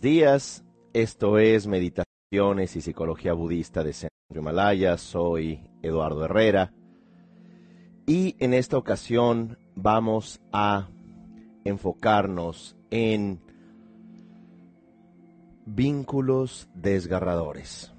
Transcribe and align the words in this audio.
Días. 0.00 0.64
Esto 0.94 1.38
es 1.38 1.66
Meditaciones 1.66 2.74
y 2.74 2.80
Psicología 2.80 3.34
Budista 3.34 3.84
de 3.84 3.92
Centro 3.92 4.40
Himalaya. 4.40 4.96
Soy 4.96 5.60
Eduardo 5.82 6.24
Herrera. 6.24 6.72
Y 8.06 8.34
en 8.38 8.54
esta 8.54 8.78
ocasión 8.78 9.58
vamos 9.74 10.40
a 10.52 10.88
enfocarnos 11.64 12.76
en 12.90 13.42
vínculos 15.66 16.70
desgarradores. 16.74 17.92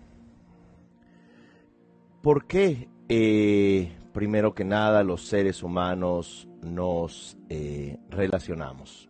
¿Por 2.23 2.47
qué, 2.47 2.89
eh, 3.09 3.95
primero 4.11 4.55
que 4.55 4.65
nada, 4.65 5.03
los 5.03 5.27
seres 5.27 5.61
humanos 5.61 6.47
nos 6.63 7.37
eh, 7.49 7.99
relacionamos? 8.09 9.07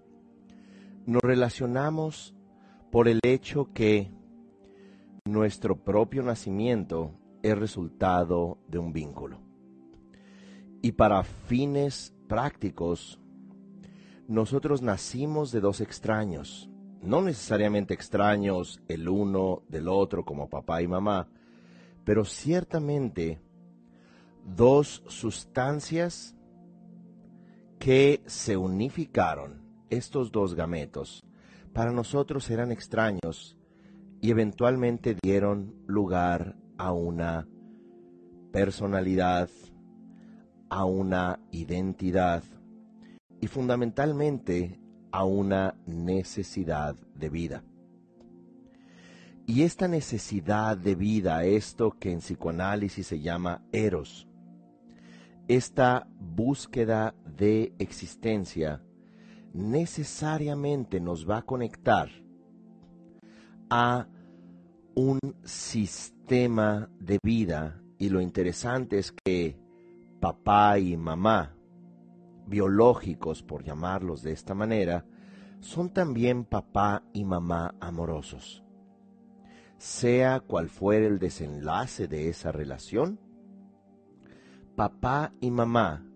Nos 1.05 1.21
relacionamos 1.21 2.35
por 2.91 3.07
el 3.07 3.19
hecho 3.23 3.71
que 3.73 4.11
nuestro 5.25 5.77
propio 5.77 6.23
nacimiento 6.23 7.13
es 7.41 7.57
resultado 7.57 8.59
de 8.67 8.79
un 8.79 8.91
vínculo. 8.91 9.39
Y 10.81 10.91
para 10.91 11.23
fines 11.23 12.13
prácticos, 12.27 13.19
nosotros 14.27 14.81
nacimos 14.81 15.51
de 15.51 15.61
dos 15.61 15.79
extraños, 15.79 16.69
no 17.01 17.21
necesariamente 17.21 17.93
extraños 17.93 18.81
el 18.87 19.07
uno 19.07 19.63
del 19.69 19.87
otro 19.87 20.25
como 20.25 20.49
papá 20.49 20.81
y 20.81 20.87
mamá, 20.87 21.29
pero 22.03 22.25
ciertamente 22.25 23.39
dos 24.43 25.03
sustancias 25.07 26.35
que 27.79 28.21
se 28.25 28.57
unificaron 28.57 29.61
estos 29.89 30.31
dos 30.31 30.55
gametos 30.55 31.23
para 31.73 31.91
nosotros 31.91 32.49
eran 32.49 32.71
extraños 32.71 33.57
y 34.21 34.31
eventualmente 34.31 35.15
dieron 35.21 35.75
lugar 35.87 36.55
a 36.77 36.91
una 36.91 37.47
personalidad, 38.51 39.49
a 40.69 40.85
una 40.85 41.39
identidad 41.51 42.43
y 43.39 43.47
fundamentalmente 43.47 44.79
a 45.11 45.25
una 45.25 45.75
necesidad 45.85 46.95
de 47.15 47.29
vida. 47.29 47.63
Y 49.47 49.63
esta 49.63 49.87
necesidad 49.87 50.77
de 50.77 50.95
vida, 50.95 51.43
esto 51.43 51.91
que 51.99 52.11
en 52.11 52.19
psicoanálisis 52.19 53.07
se 53.07 53.19
llama 53.19 53.63
eros, 53.71 54.27
esta 55.47 56.07
búsqueda 56.19 57.15
de 57.25 57.73
existencia, 57.79 58.81
necesariamente 59.53 60.99
nos 60.99 61.29
va 61.29 61.37
a 61.37 61.41
conectar 61.41 62.09
a 63.69 64.07
un 64.95 65.19
sistema 65.43 66.89
de 66.99 67.19
vida 67.23 67.81
y 67.97 68.09
lo 68.09 68.21
interesante 68.21 68.97
es 68.97 69.11
que 69.11 69.57
papá 70.19 70.79
y 70.79 70.97
mamá, 70.97 71.55
biológicos 72.47 73.43
por 73.43 73.63
llamarlos 73.63 74.21
de 74.21 74.31
esta 74.31 74.53
manera, 74.53 75.05
son 75.59 75.89
también 75.89 76.43
papá 76.43 77.03
y 77.13 77.23
mamá 77.23 77.75
amorosos. 77.79 78.63
Sea 79.77 80.39
cual 80.41 80.69
fuere 80.69 81.07
el 81.07 81.19
desenlace 81.19 82.07
de 82.07 82.29
esa 82.29 82.51
relación, 82.51 83.19
papá 84.75 85.33
y 85.39 85.51
mamá 85.51 86.10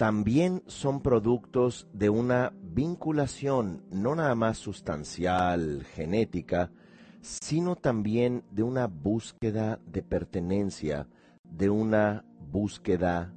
también 0.00 0.62
son 0.66 1.02
productos 1.02 1.86
de 1.92 2.08
una 2.08 2.54
vinculación 2.62 3.84
no 3.90 4.14
nada 4.14 4.34
más 4.34 4.56
sustancial, 4.56 5.84
genética, 5.94 6.72
sino 7.20 7.76
también 7.76 8.42
de 8.50 8.62
una 8.62 8.86
búsqueda 8.86 9.78
de 9.84 10.02
pertenencia, 10.02 11.06
de 11.44 11.68
una 11.68 12.24
búsqueda 12.50 13.34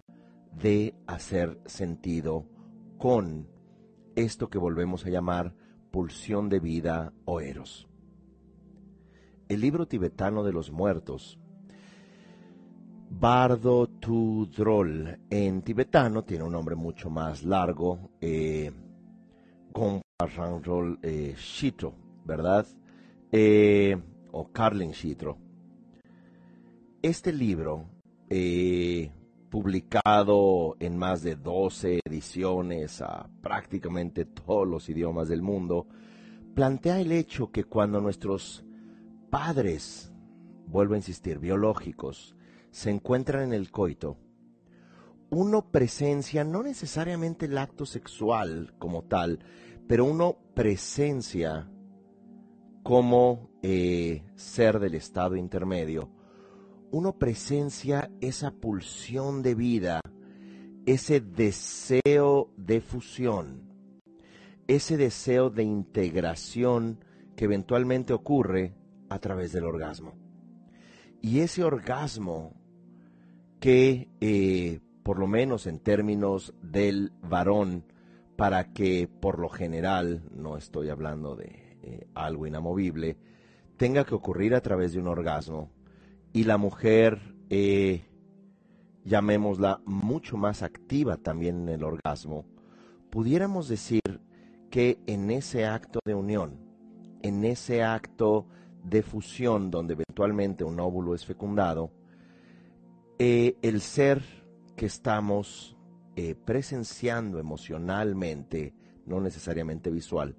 de 0.53 0.95
hacer 1.05 1.59
sentido 1.65 2.45
con 2.97 3.49
esto 4.15 4.49
que 4.49 4.57
volvemos 4.57 5.05
a 5.05 5.09
llamar 5.09 5.53
pulsión 5.91 6.47
de 6.47 6.61
vida 6.61 7.11
o 7.25 7.41
eros. 7.41 7.89
El 9.49 9.59
libro 9.59 9.85
tibetano 9.85 10.45
de 10.45 10.53
los 10.53 10.71
muertos 10.71 11.37
Bardo 13.19 13.87
Tudrol 13.99 15.19
en 15.29 15.61
tibetano 15.61 16.23
tiene 16.23 16.43
un 16.43 16.51
nombre 16.51 16.75
mucho 16.75 17.09
más 17.09 17.43
largo, 17.43 18.11
eh, 18.19 18.71
eh 21.03 21.35
Shito, 21.37 21.93
¿verdad? 22.25 22.65
Eh, 23.31 23.95
o 24.31 24.51
Carlin 24.51 24.91
Shitro. 24.91 25.37
Este 27.01 27.31
libro, 27.31 27.85
eh, 28.29 29.11
publicado 29.49 30.75
en 30.79 30.97
más 30.97 31.21
de 31.21 31.35
12 31.35 31.99
ediciones 32.03 33.01
a 33.01 33.29
prácticamente 33.41 34.25
todos 34.25 34.67
los 34.67 34.89
idiomas 34.89 35.29
del 35.29 35.43
mundo, 35.43 35.87
plantea 36.55 36.99
el 36.99 37.11
hecho 37.11 37.51
que 37.51 37.63
cuando 37.63 38.01
nuestros 38.01 38.65
padres, 39.29 40.11
vuelvo 40.65 40.95
a 40.95 40.97
insistir, 40.97 41.37
biológicos, 41.37 42.35
se 42.73 42.89
encuentran 42.89 43.43
en 43.43 43.53
el 43.53 43.69
coito, 43.69 44.17
uno 45.29 45.69
presencia 45.69 46.43
no 46.43 46.63
necesariamente 46.63 47.45
el 47.45 47.57
acto 47.59 47.85
sexual 47.85 48.73
como 48.79 49.03
tal, 49.03 49.39
pero 49.87 50.05
uno 50.05 50.37
presencia 50.55 51.69
como 52.81 53.51
eh, 53.61 54.23
ser 54.35 54.79
del 54.79 54.95
estado 54.95 55.35
intermedio, 55.35 56.09
uno 56.91 57.19
presencia 57.19 58.11
esa 58.21 58.49
pulsión 58.49 59.43
de 59.43 59.53
vida, 59.53 60.01
ese 60.87 61.21
deseo 61.21 62.51
de 62.57 62.81
fusión, 62.81 63.71
ese 64.67 64.97
deseo 64.97 65.51
de 65.51 65.61
integración 65.63 67.05
que 67.35 67.45
eventualmente 67.45 68.13
ocurre 68.13 68.73
a 69.09 69.19
través 69.19 69.51
del 69.51 69.65
orgasmo. 69.65 70.15
Y 71.21 71.39
ese 71.39 71.63
orgasmo 71.63 72.62
que, 73.63 74.09
eh, 74.19 74.81
por 75.03 75.19
lo 75.19 75.25
menos 75.25 75.67
en 75.67 75.79
términos 75.79 76.53
del 76.61 77.13
varón, 77.21 77.85
para 78.35 78.73
que 78.73 79.07
por 79.07 79.39
lo 79.39 79.47
general, 79.47 80.21
no 80.35 80.57
estoy 80.57 80.89
hablando 80.89 81.37
de 81.37 81.77
eh, 81.81 82.07
algo 82.13 82.45
inamovible, 82.45 83.15
tenga 83.77 84.03
que 84.03 84.15
ocurrir 84.15 84.53
a 84.53 84.59
través 84.59 84.91
de 84.91 84.99
un 84.99 85.07
orgasmo 85.07 85.69
y 86.33 86.43
la 86.43 86.57
mujer, 86.57 87.37
eh, 87.49 88.03
llamémosla, 89.05 89.79
mucho 89.85 90.35
más 90.35 90.61
activa 90.61 91.15
también 91.15 91.61
en 91.61 91.69
el 91.69 91.83
orgasmo, 91.85 92.43
pudiéramos 93.09 93.69
decir 93.69 94.01
que 94.71 94.99
en 95.07 95.31
ese 95.31 95.67
acto 95.67 95.99
de 96.03 96.15
unión, 96.15 96.59
en 97.21 97.45
ese 97.45 97.81
acto 97.81 98.45
de 98.83 99.03
fusión 99.03 99.71
donde 99.71 99.93
eventualmente 99.93 100.65
un 100.65 100.81
óvulo 100.81 101.15
es 101.15 101.25
fecundado, 101.25 101.91
eh, 103.19 103.57
el 103.61 103.81
ser 103.81 104.21
que 104.75 104.85
estamos 104.85 105.77
eh, 106.15 106.35
presenciando 106.35 107.39
emocionalmente, 107.39 108.73
no 109.05 109.21
necesariamente 109.21 109.91
visual, 109.91 110.35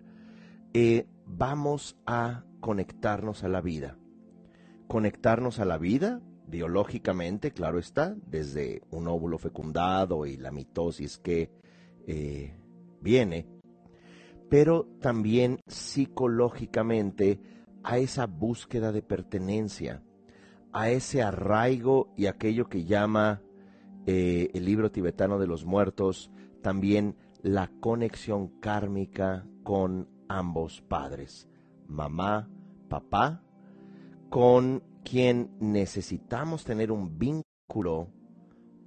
eh, 0.73 1.07
vamos 1.27 1.97
a 2.07 2.45
conectarnos 2.61 3.45
a 3.45 3.49
la 3.49 3.61
vida. 3.61 3.97
Conectarnos 4.89 5.61
a 5.61 5.65
la 5.65 5.79
vida 5.79 6.21
biológicamente, 6.47 7.53
claro 7.53 7.79
está, 7.79 8.17
desde 8.27 8.83
un 8.91 9.09
óvulo 9.09 9.39
fecundado 9.39 10.27
y 10.27 10.37
la 10.37 10.51
mitosis 10.51 11.19
que 11.19 11.51
viene, 13.01 13.49
pero 14.51 14.87
también 15.01 15.61
psicológicamente 15.67 17.41
a 17.83 17.99
esa 17.99 18.27
búsqueda 18.27 18.93
de 18.93 19.03
pertenencia, 19.03 20.03
a 20.75 20.91
ese 20.91 21.23
arraigo 21.23 22.13
y 22.17 22.27
aquello 22.27 22.69
que 22.69 22.85
llama 22.85 23.41
eh, 24.07 24.51
el 24.53 24.65
libro 24.65 24.91
tibetano 24.91 25.39
de 25.39 25.47
los 25.47 25.65
muertos, 25.65 26.31
también 26.63 27.17
la 27.43 27.71
conexión 27.81 28.49
kármica 28.61 29.47
con 29.63 30.09
ambos 30.29 30.83
padres, 30.83 31.49
mamá, 31.87 32.51
papá, 32.89 33.41
con 34.29 34.83
quien 35.05 35.57
necesitamos 35.61 36.65
tener 36.65 36.91
un 36.91 37.19
vínculo 37.19 38.09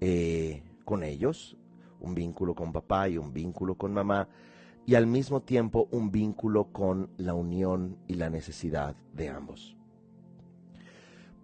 eh, 0.02 0.64
con 0.84 1.04
ellos, 1.04 1.58
un 2.02 2.14
vínculo 2.14 2.54
con 2.54 2.74
papá 2.74 3.08
y 3.08 3.18
un 3.18 3.32
vínculo 3.32 3.76
con 3.76 3.94
mamá, 3.94 4.28
y 4.86 4.96
al 4.96 5.08
mismo 5.08 5.42
tiempo 5.42 5.88
un 5.92 6.12
vínculo 6.12 6.66
con 6.74 7.12
la 7.16 7.34
unión 7.34 7.98
y 8.08 8.16
la 8.16 8.30
necesidad 8.30 8.98
de 9.14 9.30
ambos. 9.30 9.77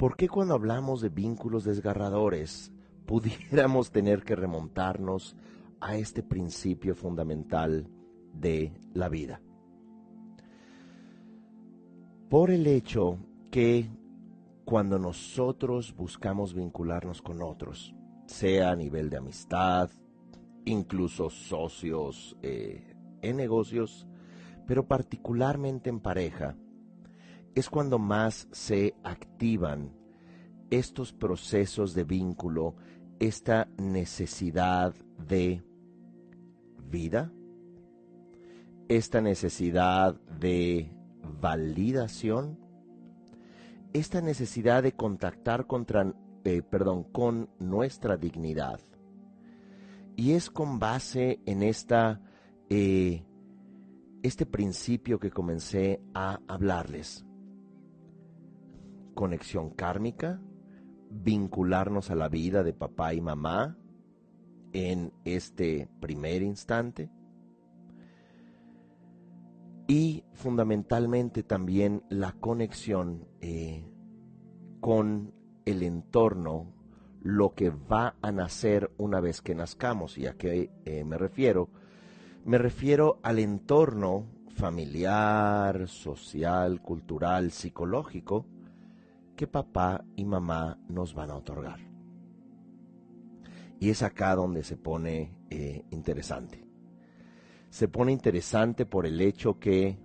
¿Por 0.03 0.17
qué 0.17 0.27
cuando 0.27 0.53
hablamos 0.53 0.99
de 0.99 1.07
vínculos 1.07 1.63
desgarradores 1.63 2.73
pudiéramos 3.05 3.89
tener 3.89 4.25
que 4.25 4.35
remontarnos 4.35 5.37
a 5.79 5.95
este 5.95 6.21
principio 6.21 6.93
fundamental 6.93 7.87
de 8.33 8.73
la 8.93 9.07
vida? 9.07 9.39
por 12.29 12.51
el 12.51 12.67
hecho 12.67 13.17
que 13.49 13.89
cuando 14.65 14.99
nosotros 14.99 15.95
buscamos 15.95 16.53
vincularnos 16.53 17.21
con 17.21 17.41
otros, 17.41 17.95
sea 18.25 18.71
a 18.71 18.75
nivel 18.75 19.09
de 19.09 19.15
amistad, 19.15 19.89
incluso 20.65 21.29
socios 21.29 22.35
eh, 22.41 22.93
en 23.21 23.37
negocios, 23.37 24.05
pero 24.67 24.85
particularmente 24.85 25.89
en 25.89 26.01
pareja, 26.01 26.57
es 27.55 27.69
cuando 27.69 27.99
más 27.99 28.47
se 28.51 28.95
activan 29.03 29.91
estos 30.69 31.13
procesos 31.13 31.93
de 31.93 32.03
vínculo, 32.03 32.75
esta 33.19 33.67
necesidad 33.77 34.93
de 35.27 35.63
vida, 36.89 37.31
esta 38.89 39.21
necesidad 39.21 40.15
de 40.39 40.91
validación, 41.39 42.59
esta 43.93 44.21
necesidad 44.21 44.81
de 44.81 44.93
contactar 44.93 45.67
contra, 45.67 46.13
eh, 46.43 46.63
perdón, 46.63 47.03
con 47.03 47.49
nuestra 47.59 48.17
dignidad. 48.17 48.79
Y 50.15 50.31
es 50.31 50.49
con 50.49 50.79
base 50.79 51.39
en 51.45 51.63
esta, 51.63 52.19
eh, 52.69 53.23
este 54.23 54.45
principio 54.45 55.19
que 55.19 55.31
comencé 55.31 56.01
a 56.13 56.39
hablarles. 56.47 57.25
Conexión 59.13 59.71
kármica, 59.71 60.41
vincularnos 61.09 62.09
a 62.11 62.15
la 62.15 62.29
vida 62.29 62.63
de 62.63 62.73
papá 62.73 63.13
y 63.13 63.21
mamá 63.21 63.77
en 64.73 65.13
este 65.23 65.87
primer 65.99 66.41
instante. 66.41 67.09
Y 69.87 70.23
fundamentalmente 70.33 71.43
también 71.43 72.03
la 72.09 72.31
conexión 72.33 73.27
eh, 73.41 73.85
con 74.79 75.33
el 75.65 75.83
entorno, 75.83 76.73
lo 77.21 77.53
que 77.53 77.69
va 77.69 78.15
a 78.21 78.31
nacer 78.31 78.91
una 78.97 79.19
vez 79.19 79.41
que 79.41 79.55
nazcamos. 79.55 80.17
¿Y 80.17 80.27
a 80.27 80.33
qué 80.33 80.71
eh, 80.85 81.03
me 81.03 81.17
refiero? 81.17 81.69
Me 82.45 82.57
refiero 82.57 83.19
al 83.23 83.39
entorno 83.39 84.25
familiar, 84.55 85.87
social, 85.87 86.81
cultural, 86.81 87.51
psicológico, 87.51 88.45
que 89.35 89.47
papá 89.47 90.03
y 90.15 90.25
mamá 90.25 90.79
nos 90.87 91.13
van 91.13 91.31
a 91.31 91.35
otorgar. 91.35 91.79
Y 93.79 93.89
es 93.89 94.03
acá 94.03 94.35
donde 94.35 94.63
se 94.63 94.77
pone 94.77 95.35
eh, 95.49 95.83
interesante. 95.91 96.65
Se 97.69 97.87
pone 97.87 98.11
interesante 98.11 98.85
por 98.85 99.05
el 99.05 99.19
hecho 99.19 99.59
que 99.59 99.97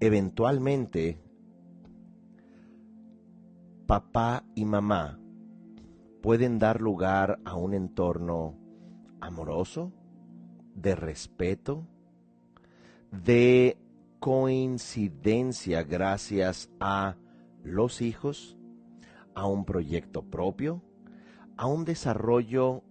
eventualmente 0.00 1.18
papá 3.86 4.44
y 4.54 4.64
mamá 4.64 5.18
pueden 6.22 6.58
dar 6.58 6.80
lugar 6.80 7.38
a 7.44 7.54
un 7.54 7.74
entorno 7.74 8.58
amoroso, 9.20 9.92
de 10.74 10.96
respeto, 10.96 11.86
de 13.10 13.78
coincidencia 14.18 15.82
gracias 15.84 16.70
a 16.80 17.16
los 17.64 18.00
hijos 18.02 18.56
a 19.34 19.46
un 19.46 19.64
proyecto 19.64 20.22
propio, 20.22 20.82
a 21.56 21.66
un 21.66 21.84
desarrollo 21.84 22.84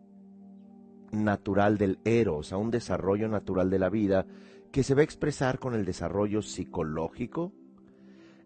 natural 1.12 1.78
del 1.78 2.00
eros, 2.04 2.52
a 2.52 2.58
un 2.58 2.72
desarrollo 2.72 3.30
natural 3.30 3.70
de 3.70 3.80
la 3.80 3.90
vida 3.90 4.26
que 4.72 4.84
se 4.84 4.96
va 4.96 5.02
a 5.02 5.04
expresar 5.06 5.60
con 5.60 5.76
el 5.76 5.86
desarrollo 5.86 6.42
psicológico, 6.42 7.54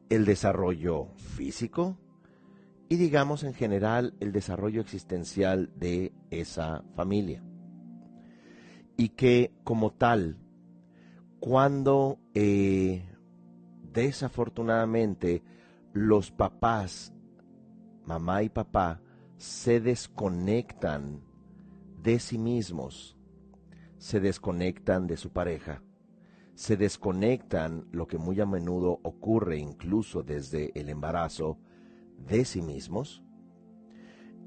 el 0.10 0.26
desarrollo 0.26 1.08
físico 1.16 1.98
y 2.90 2.98
digamos 2.98 3.44
en 3.44 3.54
general 3.54 4.14
el 4.20 4.32
desarrollo 4.32 4.82
existencial 4.82 5.72
de 5.76 6.14
esa 6.30 6.84
familia. 6.96 7.44
Y 8.98 9.10
que 9.10 9.54
como 9.64 9.92
tal, 9.92 10.38
cuando 11.40 12.20
eh, 12.34 13.06
desafortunadamente 13.94 15.44
los 15.98 16.30
papás, 16.32 17.12
mamá 18.06 18.44
y 18.44 18.50
papá, 18.50 19.02
se 19.38 19.80
desconectan 19.80 21.24
de 22.04 22.20
sí 22.20 22.38
mismos, 22.38 23.18
se 23.98 24.20
desconectan 24.20 25.08
de 25.08 25.18
su 25.18 25.32
pareja, 25.32 25.82
se 26.54 26.78
desconectan, 26.78 27.88
lo 27.92 28.08
que 28.08 28.20
muy 28.20 28.40
a 28.40 28.46
menudo 28.46 29.00
ocurre 29.04 29.58
incluso 29.58 30.22
desde 30.22 30.72
el 30.80 30.90
embarazo, 30.90 31.58
de 32.18 32.46
sí 32.46 32.62
mismos, 32.62 33.24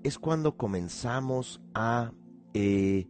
es 0.04 0.18
cuando 0.18 0.56
comenzamos 0.56 1.60
a, 1.74 2.12
eh, 2.54 3.08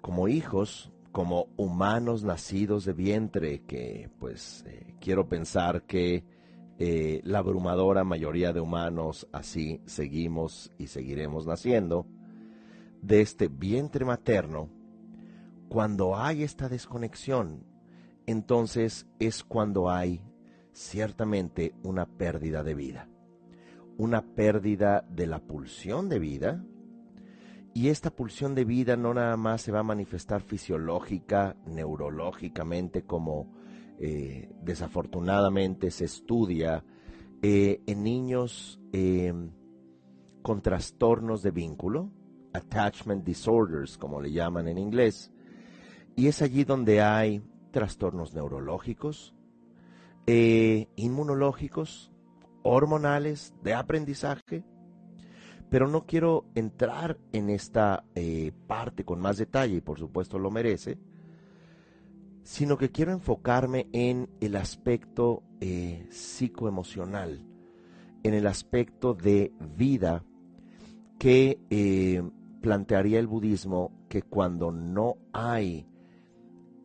como 0.00 0.28
hijos, 0.28 0.92
como 1.10 1.48
humanos 1.56 2.22
nacidos 2.22 2.84
de 2.84 2.92
vientre, 2.92 3.62
que 3.64 4.10
pues 4.20 4.64
eh, 4.68 4.94
quiero 5.00 5.28
pensar 5.28 5.82
que 5.82 6.37
eh, 6.80 7.20
la 7.24 7.40
abrumadora 7.40 8.04
mayoría 8.04 8.52
de 8.52 8.60
humanos 8.60 9.26
así 9.32 9.80
seguimos 9.86 10.70
y 10.78 10.86
seguiremos 10.86 11.44
naciendo, 11.44 12.06
de 13.02 13.20
este 13.20 13.48
vientre 13.48 14.04
materno, 14.04 14.68
cuando 15.68 16.16
hay 16.16 16.44
esta 16.44 16.68
desconexión, 16.68 17.64
entonces 18.26 19.06
es 19.18 19.42
cuando 19.42 19.90
hay 19.90 20.22
ciertamente 20.72 21.74
una 21.82 22.06
pérdida 22.06 22.62
de 22.62 22.74
vida, 22.74 23.08
una 23.96 24.22
pérdida 24.22 25.04
de 25.10 25.26
la 25.26 25.40
pulsión 25.40 26.08
de 26.08 26.20
vida, 26.20 26.64
y 27.74 27.88
esta 27.88 28.10
pulsión 28.10 28.54
de 28.54 28.64
vida 28.64 28.96
no 28.96 29.14
nada 29.14 29.36
más 29.36 29.62
se 29.62 29.72
va 29.72 29.80
a 29.80 29.84
manifestar 29.84 30.42
fisiológica, 30.42 31.56
neurológicamente 31.66 33.02
como 33.02 33.57
eh, 34.00 34.48
desafortunadamente 34.62 35.90
se 35.90 36.04
estudia 36.04 36.84
eh, 37.42 37.80
en 37.84 38.04
niños 38.04 38.80
eh, 38.92 39.34
con 40.42 40.62
trastornos 40.62 41.42
de 41.42 41.50
vínculo, 41.50 42.12
attachment 42.52 43.24
disorders, 43.24 43.98
como 43.98 44.20
le 44.20 44.30
llaman 44.30 44.68
en 44.68 44.78
inglés, 44.78 45.32
y 46.14 46.28
es 46.28 46.42
allí 46.42 46.62
donde 46.62 47.02
hay 47.02 47.42
trastornos 47.72 48.34
neurológicos, 48.34 49.34
inmunológicos, 50.26 52.12
hormonales, 52.62 53.54
de 53.62 53.74
aprendizaje, 53.74 54.64
pero 55.70 55.88
no 55.88 56.06
quiero 56.06 56.44
entrar 56.54 57.18
en 57.32 57.50
esta 57.50 58.04
parte 58.66 59.04
con 59.04 59.20
más 59.20 59.38
detalle, 59.38 59.76
y 59.76 59.80
por 59.80 59.98
supuesto 59.98 60.38
lo 60.38 60.50
merece, 60.50 60.98
sino 62.48 62.78
que 62.78 62.90
quiero 62.90 63.12
enfocarme 63.12 63.88
en 63.92 64.30
el 64.40 64.56
aspecto 64.56 65.42
eh, 65.60 66.06
psicoemocional, 66.08 67.44
en 68.22 68.32
el 68.32 68.46
aspecto 68.46 69.12
de 69.12 69.52
vida 69.76 70.24
que 71.18 71.60
eh, 71.68 72.22
plantearía 72.62 73.18
el 73.18 73.26
budismo 73.26 73.92
que 74.08 74.22
cuando 74.22 74.72
no 74.72 75.18
hay 75.34 75.86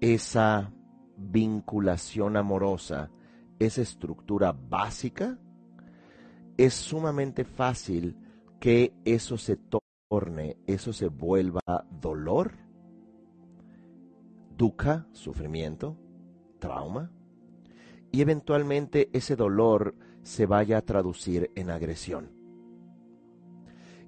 esa 0.01 0.73
vinculación 1.15 2.35
amorosa, 2.35 3.09
esa 3.57 3.83
estructura 3.83 4.51
básica, 4.51 5.39
es 6.57 6.73
sumamente 6.73 7.45
fácil 7.45 8.17
que 8.59 8.93
eso 9.05 9.37
se 9.37 9.57
torne, 10.09 10.57
eso 10.67 10.91
se 10.91 11.07
vuelva 11.07 11.61
dolor 11.89 12.51
dukkha, 14.57 15.07
sufrimiento, 15.11 15.97
trauma, 16.59 17.11
y 18.11 18.21
eventualmente 18.21 19.09
ese 19.13 19.35
dolor 19.35 19.95
se 20.21 20.45
vaya 20.45 20.77
a 20.77 20.81
traducir 20.81 21.51
en 21.55 21.69
agresión. 21.69 22.31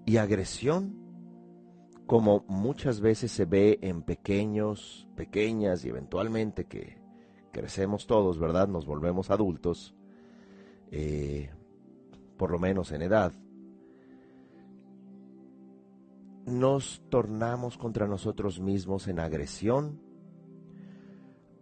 Y 0.06 0.18
agresión, 0.18 0.96
como 2.06 2.46
muchas 2.48 3.02
veces 3.02 3.32
se 3.32 3.46
ve 3.46 3.80
en 3.82 4.04
pequeños, 4.04 5.08
pequeñas 5.16 5.84
y 5.86 5.90
eventualmente 5.90 6.66
que 6.66 6.98
crecemos 7.52 8.06
todos, 8.06 8.38
¿verdad? 8.38 8.68
Nos 8.68 8.86
volvemos 8.86 9.32
adultos, 9.32 9.96
eh, 10.92 11.50
por 12.38 12.52
lo 12.52 12.60
menos 12.60 12.92
en 12.92 13.02
edad, 13.02 13.34
nos 16.46 17.02
tornamos 17.10 17.78
contra 17.78 18.08
nosotros 18.08 18.60
mismos 18.60 19.08
en 19.08 19.20
agresión 19.20 20.05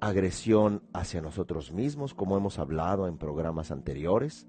agresión 0.08 0.84
hacia 0.94 1.22
nosotros 1.22 1.72
mismos, 1.72 2.14
como 2.14 2.38
hemos 2.38 2.60
hablado 2.60 3.08
en 3.08 3.18
programas 3.18 3.72
anteriores, 3.72 4.48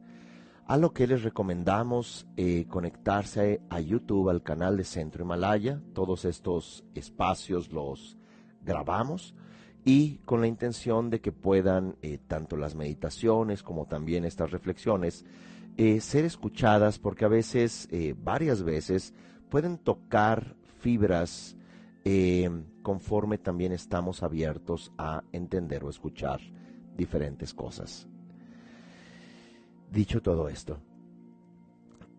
a 0.66 0.76
lo 0.76 0.92
que 0.92 1.06
les 1.06 1.22
recomendamos 1.22 2.26
eh, 2.36 2.66
conectarse 2.68 3.60
a 3.68 3.80
YouTube, 3.80 4.30
al 4.30 4.42
canal 4.42 4.76
de 4.76 4.84
Centro 4.84 5.24
Himalaya. 5.24 5.80
Todos 5.92 6.24
estos 6.24 6.84
espacios 6.94 7.70
los 7.72 8.16
grabamos 8.62 9.34
y 9.84 10.16
con 10.24 10.40
la 10.40 10.46
intención 10.46 11.10
de 11.10 11.20
que 11.20 11.32
puedan 11.32 11.96
eh, 12.00 12.18
tanto 12.26 12.56
las 12.56 12.74
meditaciones 12.74 13.62
como 13.62 13.86
también 13.86 14.24
estas 14.24 14.50
reflexiones 14.50 15.24
eh, 15.76 16.00
ser 16.00 16.24
escuchadas 16.24 16.98
porque 16.98 17.24
a 17.24 17.28
veces, 17.28 17.88
eh, 17.90 18.14
varias 18.16 18.62
veces, 18.62 19.12
pueden 19.50 19.76
tocar 19.76 20.54
fibras 20.78 21.56
conforme 22.82 23.38
también 23.38 23.72
estamos 23.72 24.22
abiertos 24.22 24.92
a 24.98 25.22
entender 25.32 25.84
o 25.84 25.90
escuchar 25.90 26.40
diferentes 26.96 27.54
cosas. 27.54 28.06
Dicho 29.90 30.20
todo 30.20 30.48
esto, 30.48 30.78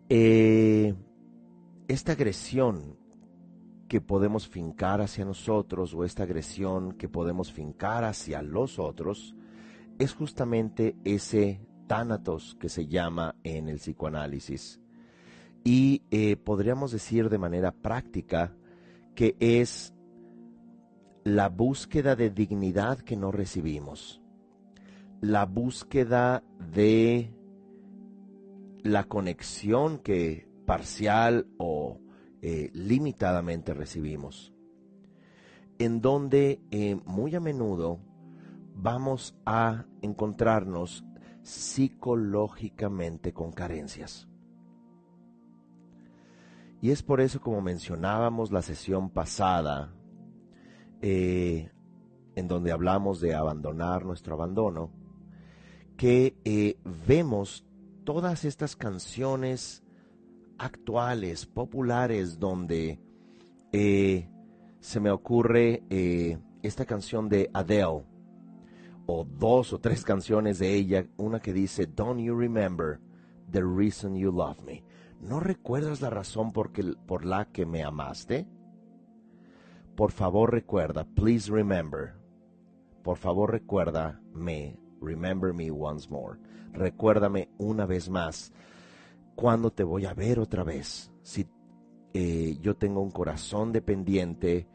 esta 0.08 2.12
agresión 2.12 2.96
que 3.88 4.00
podemos 4.00 4.48
fincar 4.48 5.00
hacia 5.00 5.24
nosotros 5.24 5.94
o 5.94 6.04
esta 6.04 6.24
agresión 6.24 6.92
que 6.92 7.08
podemos 7.08 7.52
fincar 7.52 8.04
hacia 8.04 8.42
los 8.42 8.78
otros 8.78 9.34
es 9.98 10.14
justamente 10.14 10.96
ese 11.04 11.60
tánatos 11.86 12.56
que 12.60 12.68
se 12.68 12.86
llama 12.86 13.36
en 13.44 13.68
el 13.68 13.76
psicoanálisis. 13.76 14.80
Y 15.64 16.02
eh, 16.10 16.36
podríamos 16.36 16.92
decir 16.92 17.28
de 17.28 17.38
manera 17.38 17.72
práctica 17.72 18.54
que 19.16 19.34
es 19.40 19.94
la 21.24 21.48
búsqueda 21.48 22.14
de 22.14 22.30
dignidad 22.30 22.98
que 23.00 23.16
no 23.16 23.32
recibimos, 23.32 24.22
la 25.20 25.46
búsqueda 25.46 26.44
de 26.72 27.34
la 28.84 29.04
conexión 29.04 29.98
que 29.98 30.46
parcial 30.66 31.48
o 31.56 31.98
eh, 32.42 32.70
limitadamente 32.74 33.74
recibimos, 33.74 34.52
en 35.78 36.00
donde 36.00 36.60
eh, 36.70 36.96
muy 37.06 37.34
a 37.34 37.40
menudo 37.40 37.98
vamos 38.74 39.34
a 39.46 39.86
encontrarnos 40.02 41.04
psicológicamente 41.42 43.32
con 43.32 43.50
carencias. 43.50 44.28
Y 46.80 46.90
es 46.90 47.02
por 47.02 47.20
eso, 47.20 47.40
como 47.40 47.60
mencionábamos 47.60 48.52
la 48.52 48.62
sesión 48.62 49.10
pasada, 49.10 49.94
eh, 51.00 51.70
en 52.34 52.48
donde 52.48 52.72
hablamos 52.72 53.20
de 53.20 53.34
abandonar 53.34 54.04
nuestro 54.04 54.34
abandono, 54.34 54.90
que 55.96 56.36
vemos 57.06 57.64
todas 58.04 58.44
estas 58.44 58.76
canciones 58.76 59.82
actuales, 60.58 61.46
populares, 61.46 62.38
donde 62.38 62.98
eh, 63.72 64.28
se 64.80 65.00
me 65.00 65.10
ocurre 65.10 65.82
eh, 65.90 66.38
esta 66.62 66.84
canción 66.84 67.28
de 67.28 67.50
Adele, 67.52 68.04
o 69.08 69.24
dos 69.24 69.72
o 69.72 69.78
tres 69.78 70.04
canciones 70.04 70.58
de 70.58 70.74
ella, 70.74 71.06
una 71.16 71.40
que 71.40 71.52
dice, 71.52 71.86
Don't 71.86 72.20
you 72.20 72.34
remember 72.34 72.98
the 73.50 73.62
reason 73.62 74.16
you 74.16 74.32
love 74.32 74.60
me? 74.64 74.82
¿No 75.20 75.40
recuerdas 75.40 76.00
la 76.00 76.10
razón 76.10 76.52
por, 76.52 76.72
por 77.06 77.24
la 77.24 77.46
que 77.46 77.66
me 77.66 77.82
amaste? 77.82 78.46
Por 79.96 80.12
favor 80.12 80.52
recuerda, 80.52 81.04
please 81.04 81.50
remember. 81.50 82.14
Por 83.02 83.16
favor 83.16 83.50
recuerda 83.50 84.20
me, 84.32 84.78
remember 85.00 85.52
me 85.54 85.70
once 85.70 86.08
more. 86.10 86.38
Recuérdame 86.72 87.48
una 87.58 87.86
vez 87.86 88.10
más 88.10 88.52
¿Cuándo 89.36 89.70
te 89.70 89.84
voy 89.84 90.06
a 90.06 90.14
ver 90.14 90.40
otra 90.40 90.64
vez? 90.64 91.12
Si 91.20 91.46
eh, 92.14 92.56
yo 92.62 92.74
tengo 92.74 93.02
un 93.02 93.10
corazón 93.10 93.70
dependiente 93.70 94.66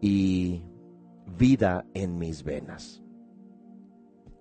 y 0.00 0.62
vida 1.36 1.84
en 1.92 2.16
mis 2.16 2.44
venas. 2.44 3.02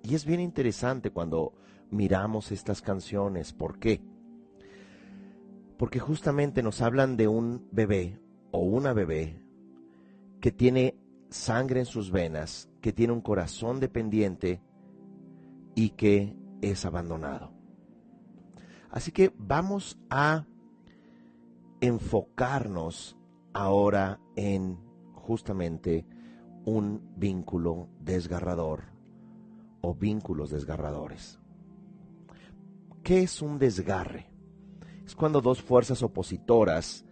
Y 0.03 0.13
es 0.13 0.23
bien 0.23 0.39
interesante 0.39 1.09
cuando 1.09 1.53
miramos 1.89 2.51
estas 2.51 2.83
canciones. 2.83 3.53
¿Por 3.53 3.79
qué? 3.79 4.01
Porque 5.77 5.99
justamente 5.99 6.63
nos 6.63 6.81
hablan 6.81 7.17
de 7.17 7.27
un 7.27 7.67
bebé 7.71 8.19
o 8.51 8.59
una 8.59 8.93
bebé 8.93 9.41
que 10.39 10.51
tiene 10.51 10.97
sangre 11.29 11.79
en 11.81 11.85
sus 11.85 12.11
venas, 12.11 12.69
que 12.81 12.93
tiene 12.93 13.13
un 13.13 13.21
corazón 13.21 13.79
dependiente 13.79 14.61
y 15.75 15.89
que 15.89 16.35
es 16.61 16.85
abandonado. 16.85 17.51
Así 18.89 19.11
que 19.11 19.33
vamos 19.37 19.99
a 20.09 20.45
enfocarnos 21.81 23.17
ahora 23.53 24.19
en 24.35 24.79
justamente 25.13 26.05
un 26.65 27.01
vínculo 27.15 27.89
desgarrador 27.99 28.83
o 29.81 29.93
vínculos 29.93 30.49
desgarradores. 30.49 31.39
¿Qué 33.03 33.21
es 33.23 33.41
un 33.41 33.59
desgarre? 33.59 34.34
Es 35.05 35.15
cuando 35.15 35.41
dos 35.41 35.61
fuerzas 35.61 36.01
opositoras 36.01 37.05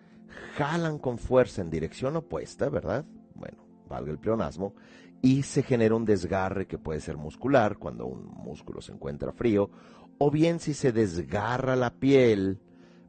jalan 0.55 0.97
con 0.97 1.17
fuerza 1.17 1.61
en 1.61 1.69
dirección 1.69 2.15
opuesta, 2.15 2.69
¿verdad? 2.69 3.05
Bueno, 3.35 3.57
valga 3.87 4.11
el 4.11 4.19
pleonasmo, 4.19 4.73
y 5.21 5.43
se 5.43 5.63
genera 5.63 5.95
un 5.95 6.05
desgarre 6.05 6.67
que 6.67 6.77
puede 6.77 6.99
ser 6.99 7.17
muscular, 7.17 7.77
cuando 7.77 8.05
un 8.05 8.25
músculo 8.25 8.81
se 8.81 8.91
encuentra 8.91 9.31
frío, 9.31 9.69
o 10.17 10.31
bien 10.31 10.59
si 10.59 10.73
se 10.73 10.91
desgarra 10.91 11.75
la 11.75 11.93
piel, 11.93 12.59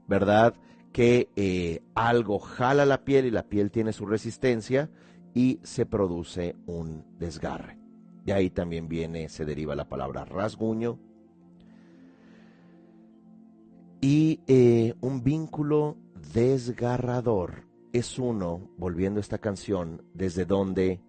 ¿verdad? 0.07 0.55
Que 0.93 1.29
eh, 1.35 1.83
algo 1.95 2.39
jala 2.39 2.87
la 2.87 3.05
piel 3.05 3.27
y 3.27 3.31
la 3.31 3.49
piel 3.49 3.71
tiene 3.71 3.93
su 3.93 4.07
resistencia 4.07 4.91
y 5.35 5.59
se 5.65 5.87
produce 5.87 6.57
un 6.67 7.05
desgarre. 7.19 7.79
De 8.25 8.33
ahí 8.33 8.49
también 8.49 8.89
viene, 8.89 9.29
se 9.29 9.45
deriva 9.45 9.75
la 9.75 9.89
palabra 9.89 10.25
rasguño. 10.25 10.99
Y 14.05 14.41
eh, 14.49 14.95
un 15.01 15.25
vínculo 15.25 15.97
desgarrador 16.35 17.65
es 17.95 18.19
uno, 18.19 18.69
volviendo 18.77 19.19
a 19.19 19.23
esta 19.23 19.39
canción, 19.39 20.03
desde 20.13 20.45
donde 20.45 21.01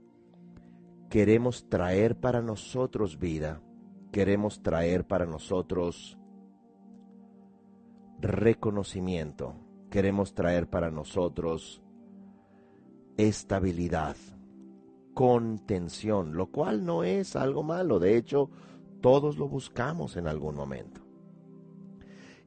queremos 1.10 1.68
traer 1.68 2.16
para 2.18 2.42
nosotros 2.42 3.20
vida 3.20 3.62
queremos 4.16 4.64
traer 4.64 5.06
para 5.06 5.25
nosotros 5.25 6.18
reconocimiento, 8.22 9.56
queremos 9.92 10.34
traer 10.34 10.70
para 10.70 10.90
nosotros 10.90 11.82
estabilidad, 13.18 14.16
contención, 15.14 16.38
lo 16.38 16.50
cual 16.50 16.86
no 16.86 17.04
es 17.04 17.36
algo 17.36 17.62
malo, 17.62 18.00
de 18.00 18.16
hecho 18.16 18.50
todos 19.02 19.38
lo 19.38 19.50
buscamos 19.50 20.16
en 20.16 20.30
algún 20.30 20.56
momento. 20.56 21.04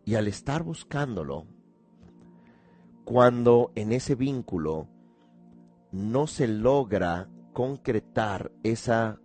Y 0.08 0.14
al 0.14 0.26
estar 0.26 0.62
buscándolo, 0.62 1.44
cuando 3.04 3.72
en 3.74 3.92
ese 3.92 4.14
vínculo 4.14 4.88
no 5.92 6.26
se 6.26 6.48
logra 6.48 7.28
concretar 7.52 8.50
esa 8.62 9.20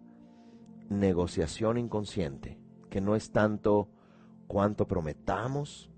negociación 0.89 1.77
inconsciente, 1.77 2.59
que 2.89 2.99
no 2.99 3.15
es 3.15 3.31
tanto 3.31 3.91
cuánto 4.47 4.85
prometamos, 4.85 5.89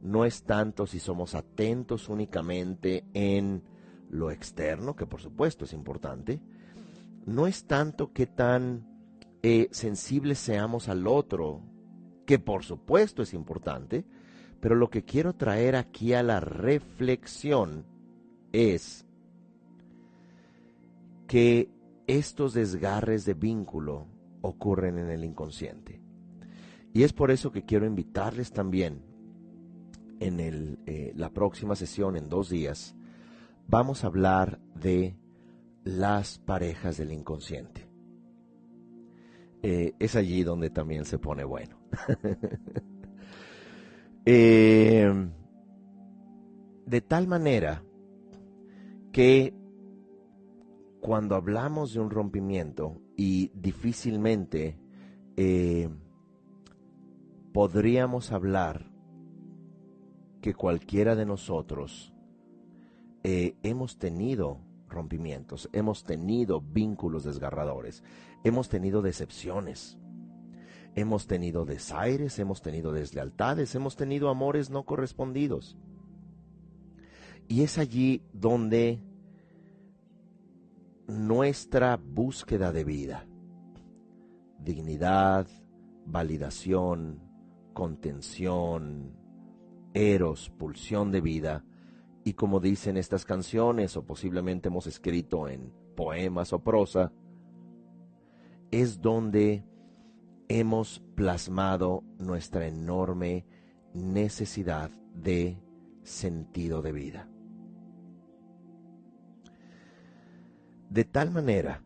no 0.00 0.24
es 0.24 0.44
tanto 0.44 0.86
si 0.86 0.98
somos 0.98 1.34
atentos 1.34 2.08
únicamente 2.08 3.04
en 3.12 3.64
lo 4.08 4.30
externo, 4.30 4.96
que 4.96 5.04
por 5.04 5.20
supuesto 5.20 5.66
es 5.66 5.74
importante, 5.74 6.40
no 7.26 7.46
es 7.46 7.66
tanto 7.66 8.14
qué 8.14 8.26
tan 8.26 8.88
eh, 9.42 9.68
sensibles 9.72 10.38
seamos 10.38 10.88
al 10.88 11.06
otro, 11.06 11.60
que 12.26 12.38
por 12.38 12.64
supuesto 12.64 13.22
es 13.22 13.32
importante, 13.32 14.04
pero 14.60 14.74
lo 14.74 14.90
que 14.90 15.04
quiero 15.04 15.34
traer 15.34 15.76
aquí 15.76 16.12
a 16.12 16.22
la 16.22 16.40
reflexión 16.40 17.84
es 18.52 19.06
que 21.26 21.70
estos 22.06 22.54
desgarres 22.54 23.24
de 23.24 23.34
vínculo 23.34 24.06
ocurren 24.42 24.98
en 24.98 25.10
el 25.10 25.24
inconsciente. 25.24 26.00
Y 26.92 27.02
es 27.02 27.12
por 27.12 27.30
eso 27.30 27.52
que 27.52 27.64
quiero 27.64 27.86
invitarles 27.86 28.52
también 28.52 29.02
en 30.20 30.40
el, 30.40 30.78
eh, 30.86 31.12
la 31.14 31.30
próxima 31.30 31.76
sesión, 31.76 32.16
en 32.16 32.28
dos 32.28 32.48
días, 32.48 32.96
vamos 33.68 34.02
a 34.02 34.06
hablar 34.06 34.60
de 34.74 35.16
las 35.84 36.38
parejas 36.38 36.96
del 36.96 37.12
inconsciente. 37.12 37.86
Eh, 39.62 39.94
es 39.98 40.16
allí 40.16 40.42
donde 40.42 40.70
también 40.70 41.04
se 41.04 41.18
pone 41.18 41.44
bueno. 41.44 41.76
Eh, 44.28 45.08
de 46.84 47.00
tal 47.00 47.28
manera 47.28 47.80
que 49.12 49.54
cuando 51.00 51.36
hablamos 51.36 51.94
de 51.94 52.00
un 52.00 52.10
rompimiento 52.10 53.00
y 53.16 53.52
difícilmente 53.54 54.80
eh, 55.36 55.88
podríamos 57.52 58.32
hablar 58.32 58.90
que 60.40 60.54
cualquiera 60.54 61.14
de 61.14 61.24
nosotros 61.24 62.12
eh, 63.22 63.54
hemos 63.62 63.96
tenido 63.96 64.58
rompimientos, 64.88 65.68
hemos 65.72 66.04
tenido 66.04 66.60
vínculos 66.60 67.24
desgarradores, 67.24 68.02
hemos 68.44 68.68
tenido 68.68 69.02
decepciones, 69.02 69.98
hemos 70.96 71.26
tenido 71.26 71.66
desaires, 71.66 72.38
hemos 72.38 72.62
tenido 72.62 72.90
deslealtades, 72.90 73.74
hemos 73.74 73.96
tenido 73.96 74.30
amores 74.30 74.70
no 74.70 74.84
correspondidos. 74.84 75.76
Y 77.48 77.62
es 77.62 77.78
allí 77.78 78.22
donde 78.32 78.98
nuestra 81.06 81.98
búsqueda 81.98 82.72
de 82.72 82.84
vida, 82.84 83.26
dignidad, 84.58 85.46
validación, 86.06 87.20
contención, 87.74 89.14
eros, 89.92 90.50
pulsión 90.50 91.12
de 91.12 91.20
vida, 91.20 91.64
y 92.24 92.32
como 92.32 92.58
dicen 92.58 92.96
estas 92.96 93.26
canciones, 93.26 93.96
o 93.98 94.04
posiblemente 94.04 94.68
hemos 94.68 94.86
escrito 94.86 95.46
en 95.46 95.72
poemas 95.94 96.54
o 96.54 96.58
prosa, 96.64 97.12
es 98.70 99.00
donde 99.00 99.62
hemos 100.48 101.00
plasmado 101.14 102.04
nuestra 102.18 102.66
enorme 102.66 103.46
necesidad 103.94 104.90
de 105.14 105.58
sentido 106.02 106.82
de 106.82 106.92
vida. 106.92 107.28
De 110.90 111.04
tal 111.04 111.30
manera 111.30 111.82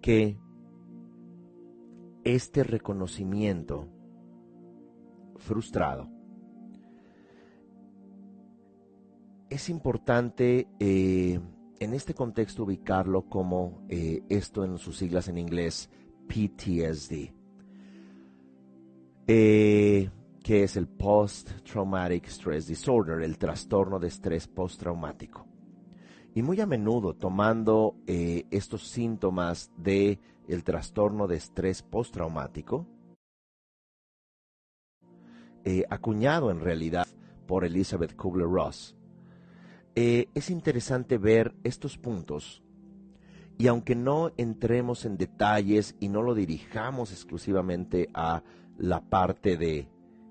que 0.00 0.38
este 2.24 2.62
reconocimiento 2.62 3.88
frustrado 5.36 6.08
es 9.50 9.68
importante 9.68 10.68
eh, 10.78 11.40
en 11.80 11.94
este 11.94 12.14
contexto 12.14 12.64
ubicarlo 12.64 13.28
como 13.28 13.84
eh, 13.88 14.22
esto 14.28 14.64
en 14.64 14.78
sus 14.78 14.98
siglas 14.98 15.28
en 15.28 15.38
inglés 15.38 15.90
PTSD, 16.28 17.32
eh, 19.26 20.10
que 20.42 20.62
es 20.62 20.76
el 20.76 20.86
Post 20.86 21.50
Traumatic 21.64 22.26
Stress 22.26 22.66
Disorder, 22.66 23.22
el 23.22 23.38
trastorno 23.38 23.98
de 23.98 24.08
estrés 24.08 24.46
postraumático. 24.46 25.46
Y 26.34 26.42
muy 26.42 26.60
a 26.60 26.66
menudo 26.66 27.14
tomando 27.14 27.96
estos 28.06 28.86
síntomas 28.86 29.72
de 29.76 30.20
trastorno 30.62 31.26
de 31.26 31.36
estrés 31.36 31.82
postraumático, 31.82 32.86
acuñado 35.90 36.50
en 36.50 36.60
realidad 36.60 37.08
por 37.46 37.64
Elizabeth 37.64 38.14
Kubler-Ross, 38.14 38.98
eh, 40.00 40.28
es 40.32 40.50
interesante 40.50 41.18
ver 41.18 41.56
estos 41.64 41.98
puntos 41.98 42.62
y 43.58 43.66
aunque 43.66 43.96
no 43.96 44.30
entremos 44.36 45.04
en 45.04 45.18
detalles 45.18 45.96
y 45.98 46.08
no 46.08 46.22
lo 46.22 46.34
dirijamos 46.34 47.10
exclusivamente 47.10 48.08
a 48.14 48.44
la 48.78 49.00
parte 49.00 49.56
de 49.56 49.88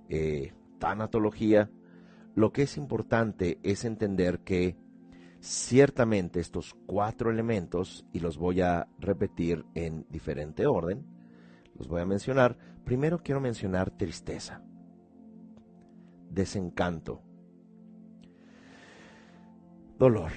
eh, 0.08 0.54
tanatología, 0.80 1.70
lo 2.36 2.54
que 2.54 2.62
es 2.62 2.78
importante 2.78 3.60
es 3.64 3.84
entender 3.84 4.40
que 4.40 4.78
ciertamente 5.42 6.40
estos 6.40 6.76
cuatro 6.86 7.30
elementos, 7.30 8.06
y 8.14 8.22
los 8.22 8.38
voy 8.38 8.62
a 8.62 8.88
repetir 8.98 9.66
en 9.76 10.06
diferente 10.10 10.66
orden, 10.66 11.06
los 11.76 11.90
voy 11.90 12.02
a 12.02 12.06
mencionar. 12.06 12.58
Primero 12.86 13.20
quiero 13.22 13.42
mencionar 13.42 13.92
tristeza, 13.92 14.62
desencanto, 16.30 17.22
dolor. 20.00 20.32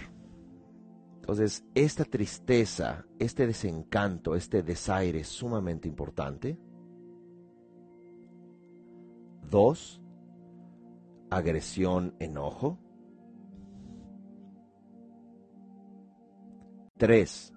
Entonces, 1.21 1.65
esta 1.75 2.05
tristeza, 2.05 3.07
este 3.19 3.47
desencanto, 3.47 4.35
este 4.35 4.63
desaire 4.63 5.21
es 5.21 5.29
sumamente 5.29 5.87
importante. 5.87 6.59
Dos, 9.49 10.01
agresión, 11.29 12.15
enojo. 12.19 12.79
Tres, 16.97 17.53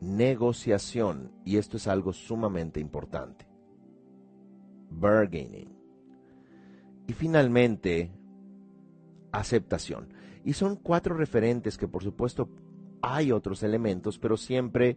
negociación, 0.00 1.32
y 1.44 1.56
esto 1.56 1.76
es 1.76 1.86
algo 1.86 2.12
sumamente 2.12 2.80
importante. 2.80 3.46
Bargaining. 4.90 5.76
Y 7.06 7.12
finalmente, 7.12 8.10
aceptación. 9.32 10.08
Y 10.44 10.52
son 10.52 10.76
cuatro 10.76 11.16
referentes 11.16 11.78
que 11.78 11.88
por 11.88 12.02
supuesto 12.02 12.48
hay 13.02 13.32
otros 13.32 13.62
elementos, 13.62 14.18
pero 14.18 14.36
siempre 14.36 14.96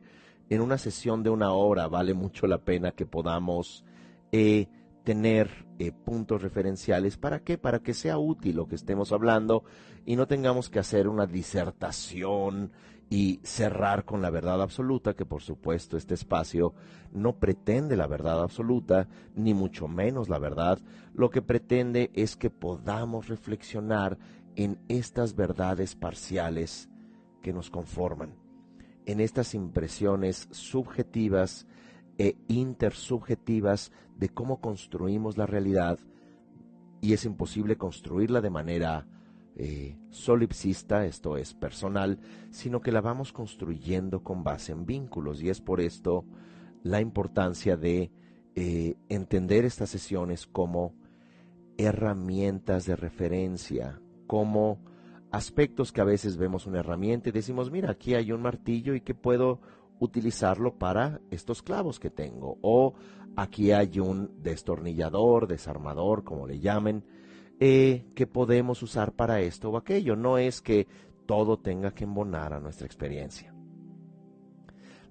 en 0.50 0.62
una 0.62 0.78
sesión 0.78 1.24
de 1.24 1.30
una 1.30 1.52
hora 1.52 1.88
vale 1.88 2.14
mucho 2.14 2.48
la 2.48 2.60
pena 2.60 2.92
que 2.92 3.06
podamos 3.06 3.84
eh, 4.32 4.68
tener 5.04 5.66
eh, 5.80 5.92
puntos 5.92 6.42
referenciales. 6.42 7.18
¿Para 7.18 7.40
qué? 7.40 7.58
Para 7.58 7.80
que 7.80 7.94
sea 7.94 8.18
útil 8.18 8.58
lo 8.58 8.68
que 8.68 8.76
estemos 8.76 9.12
hablando 9.12 9.64
y 10.06 10.16
no 10.16 10.28
tengamos 10.28 10.70
que 10.70 10.80
hacer 10.80 11.08
una 11.08 11.26
disertación 11.26 12.72
y 13.10 13.40
cerrar 13.44 14.04
con 14.04 14.22
la 14.22 14.30
verdad 14.30 14.62
absoluta, 14.62 15.14
que 15.14 15.26
por 15.26 15.42
supuesto 15.42 15.96
este 15.96 16.14
espacio 16.14 16.74
no 17.14 17.38
pretende 17.38 17.96
la 17.96 18.08
verdad 18.08 18.42
absoluta, 18.42 19.08
ni 19.34 19.54
mucho 19.54 19.88
menos 19.88 20.28
la 20.28 20.40
verdad. 20.40 20.80
Lo 21.14 21.30
que 21.30 21.42
pretende 21.42 22.12
es 22.14 22.36
que 22.36 22.50
podamos 22.50 23.28
reflexionar 23.28 24.18
en 24.58 24.80
estas 24.90 25.36
verdades 25.36 25.96
parciales 25.96 26.90
que 27.44 27.54
nos 27.54 27.70
conforman, 27.70 28.34
en 29.06 29.22
estas 29.22 29.54
impresiones 29.54 30.50
subjetivas 30.52 31.68
e 32.18 32.36
intersubjetivas 32.48 33.92
de 34.18 34.30
cómo 34.30 34.60
construimos 34.60 35.38
la 35.38 35.46
realidad 35.46 36.00
y 37.02 37.14
es 37.14 37.24
imposible 37.24 37.78
construirla 37.78 38.42
de 38.42 38.50
manera 38.50 39.08
eh, 39.56 39.96
solipsista, 40.10 41.06
esto 41.06 41.38
es 41.38 41.54
personal, 41.54 42.20
sino 42.50 42.82
que 42.82 42.92
la 42.92 43.02
vamos 43.02 43.32
construyendo 43.32 44.24
con 44.24 44.44
base 44.44 44.72
en 44.72 44.88
vínculos 44.88 45.44
y 45.44 45.50
es 45.50 45.62
por 45.62 45.82
esto 45.82 46.26
la 46.82 47.00
importancia 47.00 47.78
de 47.78 48.12
eh, 48.56 48.96
entender 49.08 49.66
estas 49.66 49.92
sesiones 49.92 50.48
como 50.48 50.96
herramientas 51.78 52.88
de 52.88 52.96
referencia 52.96 54.02
como 54.28 54.80
aspectos 55.32 55.92
que 55.92 56.02
a 56.02 56.06
veces 56.06 56.38
vemos 56.38 56.68
una 56.68 56.80
herramienta 56.80 57.30
y 57.30 57.32
decimos, 57.32 57.72
mira, 57.72 57.92
aquí 57.92 58.16
hay 58.16 58.32
un 58.32 58.42
martillo 58.42 58.94
y 58.94 59.02
que 59.02 59.16
puedo 59.16 59.60
utilizarlo 60.00 60.78
para 60.78 61.20
estos 61.32 61.62
clavos 61.62 62.00
que 62.00 62.10
tengo. 62.10 62.58
O 62.62 62.94
aquí 63.36 63.72
hay 63.72 64.00
un 64.00 64.42
destornillador, 64.42 65.48
desarmador, 65.48 66.24
como 66.24 66.48
le 66.48 66.60
llamen, 66.60 67.04
eh, 67.60 68.06
que 68.14 68.28
podemos 68.28 68.84
usar 68.84 69.14
para 69.14 69.42
esto 69.42 69.70
o 69.70 69.78
aquello. 69.78 70.16
No 70.16 70.38
es 70.38 70.62
que 70.62 70.88
todo 71.26 71.58
tenga 71.58 71.92
que 71.92 72.04
embonar 72.04 72.54
a 72.54 72.60
nuestra 72.60 72.86
experiencia. 72.86 73.54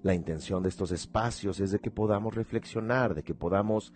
La 0.03 0.13
intención 0.13 0.63
de 0.63 0.69
estos 0.69 0.91
espacios 0.91 1.59
es 1.59 1.71
de 1.71 1.79
que 1.79 1.91
podamos 1.91 2.33
reflexionar, 2.33 3.13
de 3.13 3.23
que 3.23 3.33
podamos 3.33 3.93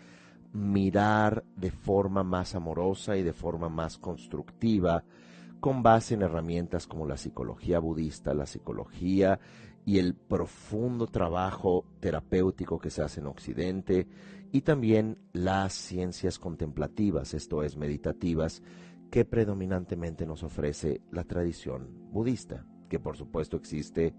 mirar 0.53 1.43
de 1.55 1.71
forma 1.71 2.23
más 2.23 2.55
amorosa 2.55 3.17
y 3.17 3.23
de 3.23 3.33
forma 3.33 3.69
más 3.69 3.97
constructiva, 3.97 5.03
con 5.59 5.83
base 5.83 6.15
en 6.15 6.23
herramientas 6.23 6.87
como 6.87 7.05
la 7.05 7.17
psicología 7.17 7.79
budista, 7.79 8.33
la 8.33 8.45
psicología 8.45 9.39
y 9.85 9.99
el 9.99 10.15
profundo 10.15 11.07
trabajo 11.07 11.85
terapéutico 11.99 12.79
que 12.79 12.89
se 12.89 13.01
hace 13.03 13.19
en 13.19 13.27
Occidente, 13.27 14.07
y 14.51 14.61
también 14.61 15.17
las 15.31 15.73
ciencias 15.73 16.37
contemplativas, 16.37 17.33
esto 17.33 17.63
es, 17.63 17.77
meditativas, 17.77 18.61
que 19.09 19.23
predominantemente 19.23 20.25
nos 20.25 20.43
ofrece 20.43 21.01
la 21.11 21.23
tradición 21.23 22.09
budista, 22.11 22.65
que 22.89 22.99
por 22.99 23.15
supuesto 23.15 23.57
existe 23.57 24.13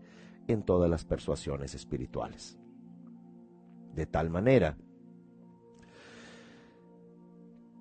en 0.48 0.62
todas 0.62 0.90
las 0.90 1.04
persuasiones 1.04 1.74
espirituales. 1.74 2.58
De 3.94 4.06
tal 4.06 4.30
manera 4.30 4.78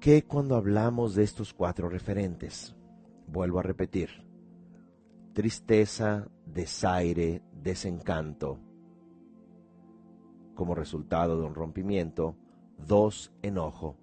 que 0.01 0.23
cuando 0.23 0.55
hablamos 0.55 1.13
de 1.13 1.21
estos 1.21 1.53
cuatro 1.53 1.87
referentes, 1.87 2.75
vuelvo 3.27 3.59
a 3.59 3.61
repetir, 3.63 4.09
tristeza, 5.33 6.27
desaire, 6.43 7.43
desencanto, 7.53 8.59
como 10.55 10.73
resultado 10.73 11.39
de 11.39 11.45
un 11.45 11.53
rompimiento, 11.53 12.35
dos, 12.79 13.31
enojo, 13.43 13.95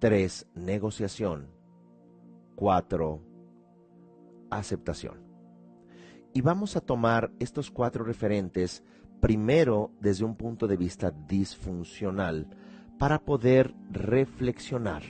tres, 0.00 0.48
negociación, 0.56 1.46
cuatro, 2.56 3.22
aceptación. 4.50 5.22
Y 6.32 6.40
vamos 6.40 6.74
a 6.74 6.80
tomar 6.80 7.30
estos 7.38 7.70
cuatro 7.70 8.02
referentes 8.02 8.82
primero 9.20 9.92
desde 10.00 10.24
un 10.24 10.34
punto 10.34 10.66
de 10.66 10.76
vista 10.76 11.12
disfuncional, 11.12 12.48
para 12.98 13.24
poder 13.24 13.74
reflexionar. 13.90 15.02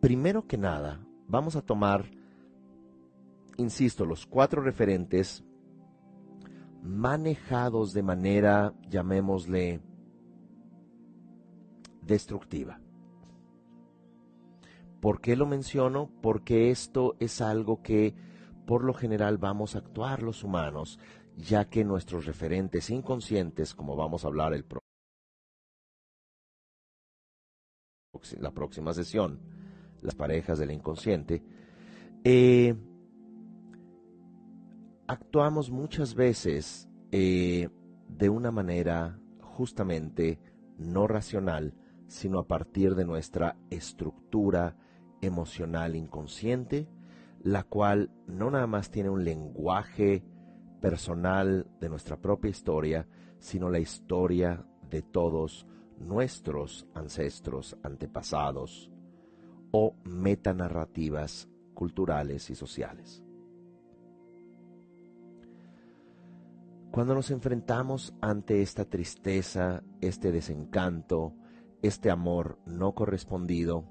Primero 0.00 0.46
que 0.46 0.58
nada, 0.58 1.00
vamos 1.26 1.56
a 1.56 1.62
tomar 1.62 2.10
insisto, 3.56 4.04
los 4.04 4.26
cuatro 4.26 4.62
referentes 4.62 5.44
manejados 6.82 7.92
de 7.92 8.02
manera, 8.02 8.74
llamémosle, 8.88 9.80
destructiva. 12.02 12.80
¿Por 15.00 15.20
qué 15.20 15.36
lo 15.36 15.46
menciono? 15.46 16.10
Porque 16.22 16.70
esto 16.70 17.16
es 17.18 17.40
algo 17.40 17.82
que 17.82 18.14
por 18.66 18.84
lo 18.84 18.94
general 18.94 19.38
vamos 19.38 19.74
a 19.74 19.78
actuar 19.78 20.22
los 20.22 20.42
humanos, 20.42 20.98
ya 21.36 21.68
que 21.68 21.84
nuestros 21.84 22.26
referentes 22.26 22.90
inconscientes, 22.90 23.74
como 23.74 23.94
vamos 23.96 24.24
a 24.24 24.28
hablar 24.28 24.54
el 24.54 24.64
la 28.40 28.52
próxima 28.52 28.92
sesión, 28.92 29.40
las 30.02 30.14
parejas 30.14 30.58
del 30.58 30.70
inconsciente, 30.70 31.42
eh, 32.24 32.74
actuamos 35.06 35.70
muchas 35.70 36.14
veces 36.14 36.88
eh, 37.12 37.68
de 38.08 38.28
una 38.28 38.50
manera 38.50 39.18
justamente 39.40 40.38
no 40.78 41.06
racional, 41.06 41.74
sino 42.08 42.38
a 42.38 42.46
partir 42.46 42.94
de 42.94 43.04
nuestra 43.04 43.56
estructura 43.70 44.76
emocional 45.20 45.96
inconsciente, 45.96 46.88
la 47.42 47.62
cual 47.64 48.10
no 48.26 48.50
nada 48.50 48.66
más 48.66 48.90
tiene 48.90 49.10
un 49.10 49.24
lenguaje 49.24 50.24
personal 50.80 51.66
de 51.80 51.88
nuestra 51.88 52.16
propia 52.16 52.50
historia, 52.50 53.06
sino 53.38 53.70
la 53.70 53.78
historia 53.78 54.66
de 54.90 55.02
todos 55.02 55.66
nuestros 55.98 56.86
ancestros, 56.94 57.76
antepasados 57.82 58.90
o 59.70 59.94
metanarrativas 60.04 61.48
culturales 61.74 62.50
y 62.50 62.54
sociales. 62.54 63.22
Cuando 66.90 67.14
nos 67.14 67.30
enfrentamos 67.30 68.14
ante 68.22 68.62
esta 68.62 68.86
tristeza, 68.86 69.82
este 70.00 70.32
desencanto, 70.32 71.34
este 71.82 72.10
amor 72.10 72.58
no 72.64 72.94
correspondido, 72.94 73.84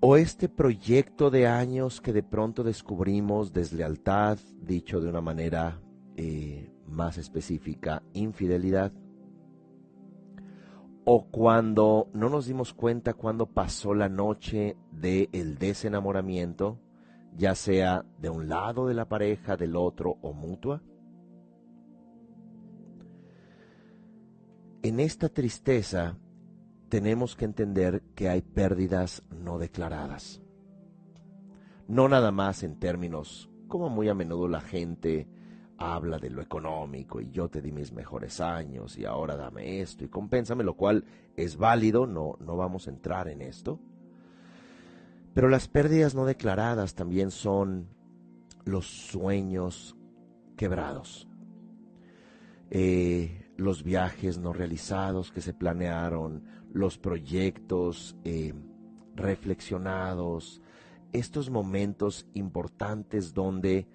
o 0.00 0.16
este 0.16 0.48
proyecto 0.48 1.30
de 1.30 1.46
años 1.46 2.00
que 2.00 2.12
de 2.12 2.22
pronto 2.22 2.62
descubrimos 2.62 3.52
deslealtad, 3.52 4.38
dicho 4.60 5.00
de 5.00 5.08
una 5.08 5.20
manera 5.20 5.80
eh, 6.16 6.70
más 6.86 7.18
específica, 7.18 8.02
infidelidad, 8.12 8.92
o 11.10 11.24
cuando 11.30 12.10
no 12.12 12.28
nos 12.28 12.44
dimos 12.44 12.74
cuenta 12.74 13.14
cuando 13.14 13.46
pasó 13.46 13.94
la 13.94 14.10
noche 14.10 14.76
del 14.92 15.30
el 15.32 15.56
desenamoramiento, 15.56 16.78
ya 17.34 17.54
sea 17.54 18.04
de 18.18 18.28
un 18.28 18.50
lado 18.50 18.86
de 18.86 18.92
la 18.92 19.08
pareja, 19.08 19.56
del 19.56 19.74
otro 19.74 20.18
o 20.20 20.34
mutua. 20.34 20.82
En 24.82 25.00
esta 25.00 25.30
tristeza 25.30 26.18
tenemos 26.90 27.36
que 27.36 27.46
entender 27.46 28.02
que 28.14 28.28
hay 28.28 28.42
pérdidas 28.42 29.22
no 29.30 29.58
declaradas. 29.58 30.42
No 31.86 32.10
nada 32.10 32.32
más 32.32 32.62
en 32.62 32.78
términos 32.78 33.48
como 33.66 33.88
muy 33.88 34.10
a 34.10 34.14
menudo 34.14 34.46
la 34.46 34.60
gente 34.60 35.26
habla 35.78 36.18
de 36.18 36.30
lo 36.30 36.42
económico 36.42 37.20
y 37.20 37.30
yo 37.30 37.48
te 37.48 37.62
di 37.62 37.70
mis 37.72 37.92
mejores 37.92 38.40
años 38.40 38.98
y 38.98 39.04
ahora 39.04 39.36
dame 39.36 39.80
esto 39.80 40.04
y 40.04 40.08
compénsame, 40.08 40.64
lo 40.64 40.74
cual 40.74 41.04
es 41.36 41.56
válido, 41.56 42.06
no, 42.06 42.36
no 42.40 42.56
vamos 42.56 42.86
a 42.86 42.90
entrar 42.90 43.28
en 43.28 43.40
esto. 43.40 43.78
Pero 45.34 45.48
las 45.48 45.68
pérdidas 45.68 46.14
no 46.16 46.24
declaradas 46.24 46.94
también 46.94 47.30
son 47.30 47.88
los 48.64 48.86
sueños 48.86 49.96
quebrados, 50.56 51.28
eh, 52.70 53.46
los 53.56 53.84
viajes 53.84 54.38
no 54.38 54.52
realizados 54.52 55.30
que 55.30 55.40
se 55.40 55.54
planearon, 55.54 56.42
los 56.72 56.98
proyectos 56.98 58.16
eh, 58.24 58.52
reflexionados, 59.14 60.60
estos 61.12 61.50
momentos 61.50 62.26
importantes 62.34 63.32
donde 63.32 63.86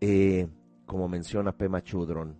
eh, 0.00 0.48
como 0.86 1.08
menciona 1.08 1.56
Pema 1.56 1.82
Chudron 1.82 2.38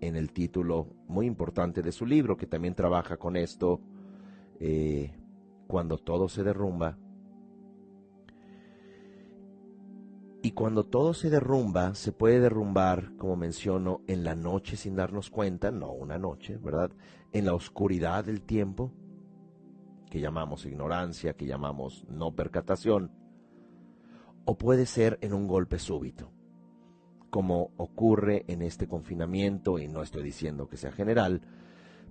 en 0.00 0.16
el 0.16 0.32
título 0.32 0.94
muy 1.08 1.26
importante 1.26 1.82
de 1.82 1.92
su 1.92 2.06
libro, 2.06 2.36
que 2.36 2.46
también 2.46 2.74
trabaja 2.74 3.16
con 3.16 3.36
esto, 3.36 3.80
eh, 4.60 5.12
cuando 5.66 5.98
todo 5.98 6.28
se 6.28 6.44
derrumba. 6.44 6.98
Y 10.42 10.52
cuando 10.52 10.84
todo 10.84 11.12
se 11.14 11.30
derrumba, 11.30 11.94
se 11.94 12.12
puede 12.12 12.38
derrumbar, 12.38 13.16
como 13.16 13.34
menciono, 13.34 14.02
en 14.06 14.22
la 14.22 14.36
noche 14.36 14.76
sin 14.76 14.94
darnos 14.94 15.30
cuenta, 15.30 15.72
no 15.72 15.90
una 15.90 16.18
noche, 16.18 16.58
¿verdad? 16.58 16.92
En 17.32 17.46
la 17.46 17.54
oscuridad 17.54 18.24
del 18.24 18.42
tiempo, 18.42 18.92
que 20.10 20.20
llamamos 20.20 20.66
ignorancia, 20.66 21.32
que 21.32 21.46
llamamos 21.46 22.04
no 22.08 22.36
percatación, 22.36 23.10
o 24.44 24.56
puede 24.56 24.86
ser 24.86 25.18
en 25.22 25.32
un 25.32 25.48
golpe 25.48 25.80
súbito 25.80 26.35
como 27.30 27.72
ocurre 27.76 28.44
en 28.48 28.62
este 28.62 28.86
confinamiento, 28.86 29.78
y 29.78 29.88
no 29.88 30.02
estoy 30.02 30.22
diciendo 30.22 30.68
que 30.68 30.76
sea 30.76 30.92
general, 30.92 31.42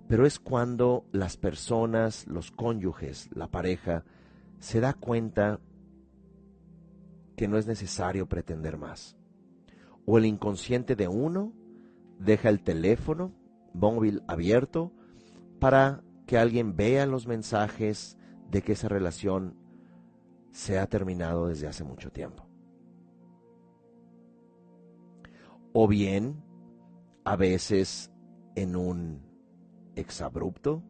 pero 0.08 0.26
es 0.26 0.38
cuando 0.38 1.04
las 1.12 1.36
personas, 1.36 2.26
los 2.26 2.50
cónyuges, 2.50 3.28
la 3.34 3.48
pareja, 3.48 4.04
se 4.58 4.80
da 4.80 4.94
cuenta 4.94 5.60
que 7.36 7.48
no 7.48 7.58
es 7.58 7.66
necesario 7.66 8.28
pretender 8.28 8.78
más. 8.78 9.16
O 10.06 10.18
el 10.18 10.26
inconsciente 10.26 10.96
de 10.96 11.08
uno 11.08 11.52
deja 12.18 12.48
el 12.48 12.62
teléfono 12.62 13.32
móvil 13.74 14.22
abierto 14.26 14.92
para 15.58 16.02
que 16.26 16.38
alguien 16.38 16.76
vea 16.76 17.06
los 17.06 17.26
mensajes 17.26 18.16
de 18.50 18.62
que 18.62 18.72
esa 18.72 18.88
relación 18.88 19.56
se 20.52 20.78
ha 20.78 20.86
terminado 20.86 21.48
desde 21.48 21.66
hace 21.66 21.84
mucho 21.84 22.10
tiempo. 22.10 22.45
O 25.78 25.86
bien 25.86 26.42
a 27.26 27.36
veces 27.36 28.10
en 28.54 28.76
un 28.76 29.20
exabrupto 29.94 30.82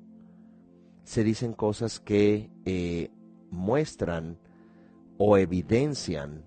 se 1.02 1.24
dicen 1.24 1.54
cosas 1.54 1.98
que 1.98 2.52
eh, 2.66 3.10
muestran 3.50 4.38
o 5.18 5.38
evidencian 5.38 6.44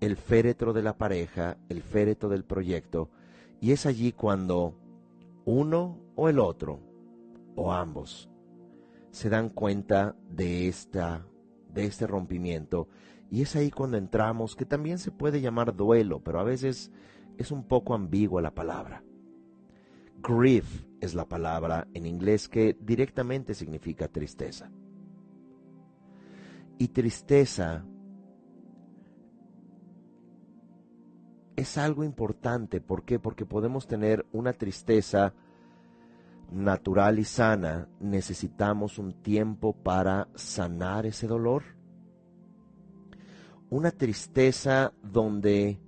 el 0.00 0.18
féretro 0.18 0.74
de 0.74 0.82
la 0.82 0.98
pareja, 0.98 1.56
el 1.70 1.80
féretro 1.80 2.28
del 2.28 2.44
proyecto, 2.44 3.08
y 3.62 3.72
es 3.72 3.86
allí 3.86 4.12
cuando 4.12 4.74
uno 5.46 6.02
o 6.16 6.28
el 6.28 6.40
otro, 6.40 6.80
o 7.56 7.72
ambos, 7.72 8.28
se 9.10 9.30
dan 9.30 9.48
cuenta 9.48 10.14
de, 10.28 10.68
esta, 10.68 11.26
de 11.72 11.86
este 11.86 12.06
rompimiento, 12.06 12.88
y 13.30 13.40
es 13.40 13.56
ahí 13.56 13.70
cuando 13.70 13.96
entramos, 13.96 14.54
que 14.54 14.66
también 14.66 14.98
se 14.98 15.10
puede 15.10 15.40
llamar 15.40 15.74
duelo, 15.74 16.22
pero 16.22 16.40
a 16.40 16.44
veces 16.44 16.92
es 17.38 17.52
un 17.52 17.64
poco 17.64 17.94
ambigua 17.94 18.42
la 18.42 18.54
palabra. 18.54 19.02
Grief 20.20 20.84
es 21.00 21.14
la 21.14 21.24
palabra 21.24 21.86
en 21.94 22.04
inglés 22.04 22.48
que 22.48 22.76
directamente 22.80 23.54
significa 23.54 24.08
tristeza. 24.08 24.70
Y 26.76 26.88
tristeza 26.88 27.84
es 31.56 31.78
algo 31.78 32.04
importante. 32.04 32.80
¿Por 32.80 33.04
qué? 33.04 33.18
Porque 33.18 33.46
podemos 33.46 33.86
tener 33.86 34.26
una 34.32 34.52
tristeza 34.52 35.34
natural 36.50 37.18
y 37.20 37.24
sana. 37.24 37.88
Necesitamos 38.00 38.98
un 38.98 39.22
tiempo 39.22 39.72
para 39.72 40.28
sanar 40.34 41.06
ese 41.06 41.28
dolor. 41.28 41.62
Una 43.70 43.90
tristeza 43.90 44.92
donde 45.02 45.80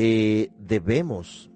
eh, 0.00 0.52
debemos, 0.56 1.50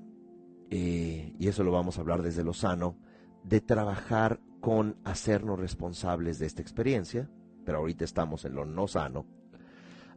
eh, 0.68 1.32
y 1.38 1.46
eso 1.46 1.62
lo 1.62 1.70
vamos 1.70 1.96
a 1.96 2.00
hablar 2.00 2.22
desde 2.22 2.42
lo 2.42 2.52
sano, 2.52 2.96
de 3.44 3.60
trabajar 3.60 4.40
con 4.60 4.96
hacernos 5.04 5.60
responsables 5.60 6.40
de 6.40 6.46
esta 6.46 6.60
experiencia, 6.60 7.30
pero 7.64 7.78
ahorita 7.78 8.04
estamos 8.04 8.44
en 8.44 8.56
lo 8.56 8.64
no 8.64 8.88
sano. 8.88 9.26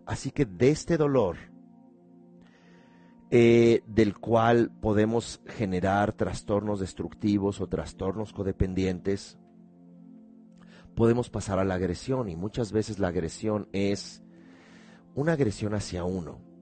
Así 0.07 0.31
que 0.31 0.45
de 0.45 0.71
este 0.71 0.97
dolor, 0.97 1.37
eh, 3.29 3.83
del 3.85 4.17
cual 4.17 4.71
podemos 4.81 5.39
generar 5.45 6.11
trastornos 6.13 6.79
destructivos 6.79 7.61
o 7.61 7.67
trastornos 7.67 8.33
codependientes, 8.33 9.37
podemos 10.95 11.29
pasar 11.29 11.59
a 11.59 11.63
la 11.63 11.75
agresión 11.75 12.27
y 12.27 12.35
muchas 12.35 12.71
veces 12.71 12.97
la 12.97 13.09
agresión 13.09 13.69
es 13.71 14.23
una 15.13 15.33
agresión 15.33 15.75
hacia 15.75 16.05
uno 16.05 16.54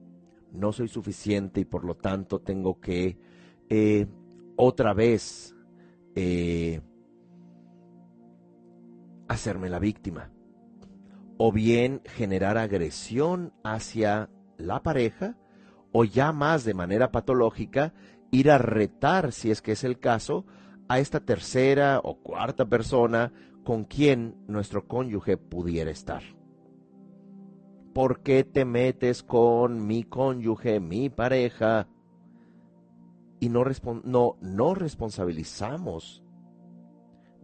no 0.54 0.72
soy 0.72 0.88
suficiente 0.88 1.60
y 1.60 1.64
por 1.64 1.84
lo 1.84 1.96
tanto 1.96 2.40
tengo 2.40 2.80
que 2.80 3.18
eh, 3.68 4.06
otra 4.56 4.94
vez 4.94 5.54
eh, 6.14 6.80
hacerme 9.28 9.68
la 9.68 9.78
víctima. 9.78 10.30
o 11.36 11.50
bien 11.50 12.00
generar 12.04 12.56
agresión 12.56 13.52
hacia 13.64 14.30
la 14.56 14.84
pareja, 14.84 15.36
o 15.90 16.04
ya 16.04 16.30
más 16.30 16.64
de 16.64 16.74
manera 16.74 17.10
patológica, 17.10 17.92
ir 18.30 18.52
a 18.52 18.58
retar, 18.58 19.32
si 19.32 19.50
es 19.50 19.60
que 19.60 19.72
es 19.72 19.82
el 19.82 19.98
caso, 19.98 20.46
a 20.88 21.00
esta 21.00 21.18
tercera 21.18 22.00
o 22.02 22.20
cuarta 22.22 22.66
persona 22.66 23.32
con 23.64 23.84
quien 23.84 24.36
nuestro 24.46 24.86
cónyuge 24.86 25.36
pudiera 25.36 25.90
estar. 25.90 26.22
¿Por 27.94 28.20
qué 28.22 28.42
te 28.42 28.64
metes 28.64 29.22
con 29.22 29.86
mi 29.86 30.02
cónyuge, 30.02 30.80
mi 30.80 31.10
pareja? 31.10 31.86
Y 33.38 33.48
no, 33.48 33.64
no, 34.02 34.36
no 34.40 34.74
responsabilizamos 34.74 36.24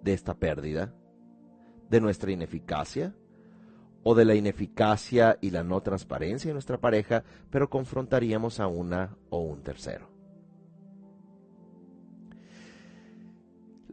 de 0.03 0.13
esta 0.13 0.35
pérdida, 0.35 0.93
de 1.89 2.01
nuestra 2.01 2.33
ineficacia, 2.33 3.15
o 4.03 4.15
de 4.15 4.25
la 4.25 4.35
ineficacia 4.35 5.39
y 5.41 5.51
la 5.51 5.63
no 5.63 5.83
transparencia 5.83 6.49
de 6.49 6.55
nuestra 6.55 6.79
pareja, 6.79 7.23
pero 7.51 7.71
confrontaríamos 7.71 8.59
a 8.59 8.67
una 8.67 9.17
o 9.29 9.41
un 9.41 9.63
tercero. 9.63 10.09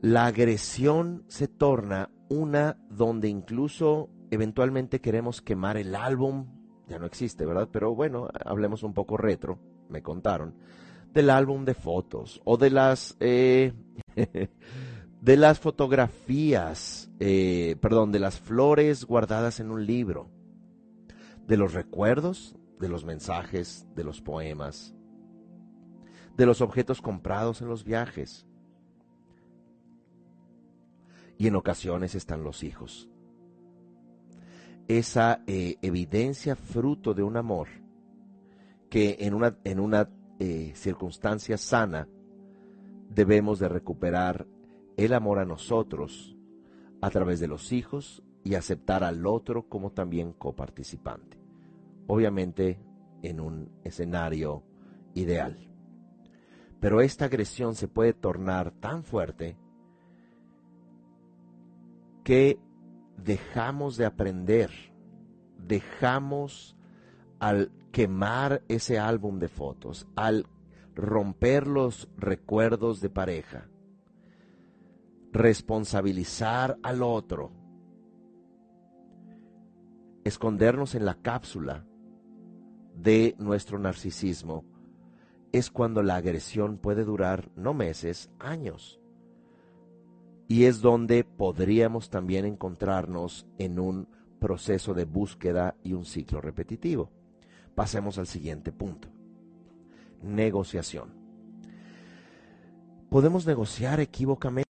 La 0.02 0.26
agresión 0.26 1.24
se 1.28 1.48
torna 1.48 2.10
una 2.30 2.78
donde 2.90 3.30
incluso 3.30 4.10
eventualmente 4.32 5.02
queremos 5.02 5.42
quemar 5.42 5.78
el 5.78 5.96
álbum, 5.96 6.48
ya 6.88 7.00
no 7.00 7.06
existe, 7.06 7.46
¿verdad? 7.46 7.70
Pero 7.72 7.96
bueno, 7.96 8.30
hablemos 8.46 8.84
un 8.84 8.94
poco 8.94 9.18
retro, 9.18 9.60
me 9.90 10.02
contaron, 10.02 10.56
del 11.14 11.30
álbum 11.30 11.66
de 11.66 11.74
fotos 11.74 12.42
o 12.46 12.58
de 12.58 12.70
las 12.70 13.16
eh, 13.20 13.74
de 15.22 15.38
las 15.38 15.60
fotografías, 15.60 17.10
eh, 17.20 17.76
perdón, 17.82 18.12
de 18.12 18.20
las 18.20 18.40
flores 18.40 19.06
guardadas 19.06 19.60
en 19.60 19.72
un 19.72 19.86
libro, 19.86 20.30
de 21.48 21.58
los 21.58 21.74
recuerdos, 21.74 22.56
de 22.80 22.90
los 22.90 23.06
mensajes, 23.06 23.88
de 23.96 24.04
los 24.04 24.22
poemas, 24.22 24.94
de 26.36 26.46
los 26.46 26.62
objetos 26.62 27.02
comprados 27.02 27.62
en 27.62 27.68
los 27.68 27.84
viajes. 27.84 28.46
Y 31.40 31.48
en 31.48 31.56
ocasiones 31.56 32.16
están 32.16 32.44
los 32.44 32.64
hijos. 32.64 33.10
Esa 34.88 35.44
eh, 35.48 35.78
evidencia 35.82 36.56
fruto 36.56 37.14
de 37.14 37.24
un 37.24 37.38
amor 37.38 37.68
que 38.90 39.18
en 39.20 39.34
una, 39.34 39.58
en 39.64 39.80
una 39.80 40.10
eh, 40.40 40.72
circunstancia 40.76 41.58
sana 41.58 42.08
debemos 43.10 43.60
de 43.60 43.68
recuperar 43.68 44.48
el 44.96 45.14
amor 45.14 45.40
a 45.40 45.46
nosotros 45.46 46.38
a 47.02 47.10
través 47.10 47.40
de 47.40 47.48
los 47.48 47.72
hijos 47.72 48.24
y 48.44 48.56
aceptar 48.56 49.04
al 49.04 49.26
otro 49.26 49.68
como 49.68 49.92
también 49.92 50.34
coparticipante. 50.34 51.38
Obviamente 52.08 52.80
en 53.22 53.40
un 53.40 53.72
escenario 53.84 54.64
ideal. 55.14 55.68
Pero 56.80 57.02
esta 57.02 57.26
agresión 57.26 57.76
se 57.76 57.88
puede 57.88 58.14
tornar 58.14 58.72
tan 58.72 59.04
fuerte 59.04 59.58
que 62.24 62.60
dejamos 63.18 63.98
de 63.98 64.06
aprender, 64.06 64.72
dejamos 65.58 66.78
al 67.40 67.72
quemar 67.92 68.64
ese 68.68 69.00
álbum 69.00 69.40
de 69.40 69.48
fotos, 69.48 70.08
al 70.16 70.46
romper 70.96 71.68
los 71.68 72.10
recuerdos 72.18 73.02
de 73.02 73.10
pareja, 73.10 73.70
responsabilizar 75.32 76.78
al 76.82 77.04
otro, 77.04 77.52
escondernos 80.24 80.96
en 80.96 81.06
la 81.06 81.16
cápsula 81.16 81.86
de 82.96 83.36
nuestro 83.38 83.78
narcisismo, 83.78 84.66
es 85.52 85.72
cuando 85.72 86.04
la 86.04 86.16
agresión 86.16 86.78
puede 86.78 87.04
durar 87.04 87.50
no 87.56 87.74
meses, 87.74 88.30
años. 88.40 89.00
Y 90.48 90.66
es 90.66 90.82
donde 90.82 91.24
podríamos 91.24 92.10
también 92.10 92.46
encontrarnos 92.46 93.46
en 93.58 93.80
un 93.80 94.08
proceso 94.40 94.94
de 94.94 95.06
búsqueda 95.06 95.76
y 95.84 95.94
un 95.94 96.06
ciclo 96.06 96.42
repetitivo. 96.42 97.10
Pasemos 97.76 98.18
al 98.18 98.28
siguiente 98.28 98.72
punto. 98.72 99.10
Negociación. 100.24 101.14
Podemos 103.10 103.46
negociar 103.46 104.00
equívocamente 104.00 104.68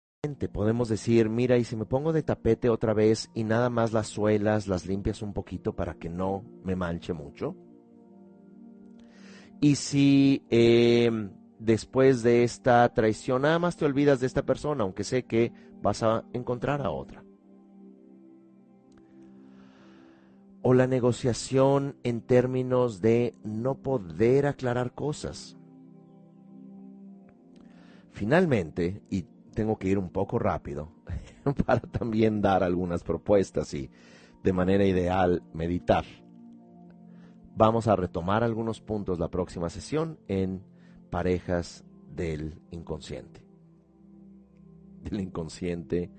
Podemos 0.53 0.89
decir, 0.89 1.29
mira, 1.29 1.57
y 1.57 1.65
si 1.65 1.77
me 1.77 1.85
pongo 1.85 2.12
de 2.12 2.23
tapete 2.23 2.69
otra 2.69 2.93
vez 2.93 3.31
y 3.35 3.45
nada 3.45 3.71
más 3.71 3.93
las 3.93 4.09
suelas 4.09 4.67
las 4.67 4.87
limpias 4.87 5.23
un 5.23 5.33
poquito 5.33 5.75
para 5.75 5.95
que 5.95 6.09
no 6.09 6.45
me 6.65 6.75
manche 6.75 7.12
mucho. 7.12 7.55
Y 9.61 9.77
si 9.77 10.45
em, 10.51 11.31
después 11.59 12.23
de 12.23 12.45
esta 12.45 12.88
traición 12.92 13.42
nada 13.42 13.59
más 13.59 13.77
te 13.77 13.85
olvidas 13.85 14.21
de 14.21 14.27
esta 14.27 14.42
persona, 14.45 14.85
aunque 14.85 15.05
sé 15.05 15.25
que 15.25 15.53
vas 15.83 16.03
a 16.03 16.25
encontrar 16.33 16.83
a 16.83 16.90
otra. 16.90 17.23
O 20.62 20.75
la 20.75 20.87
negociación 20.87 21.97
en 22.03 22.21
términos 22.21 23.01
de 23.01 23.35
no 23.45 23.77
poder 23.77 24.47
aclarar 24.47 24.92
cosas. 24.92 25.57
Finalmente, 28.11 29.03
y 29.11 29.27
tengo 29.55 29.79
que 29.79 29.88
ir 29.88 29.99
un 29.99 30.11
poco 30.11 30.38
rápido 30.38 30.90
para 31.66 31.81
también 31.81 32.40
dar 32.42 32.62
algunas 32.62 33.03
propuestas 33.05 33.73
y 33.75 33.90
de 34.42 34.53
manera 34.53 34.85
ideal 34.85 35.42
meditar. 35.53 36.05
Vamos 37.55 37.87
a 37.88 37.97
retomar 37.97 38.45
algunos 38.45 38.81
puntos 38.81 39.19
la 39.19 39.29
próxima 39.29 39.71
sesión 39.71 40.19
en 40.29 40.62
parejas 41.11 41.85
del 42.14 42.61
inconsciente. 42.71 43.45
Del 45.03 45.21
inconsciente 45.21 46.11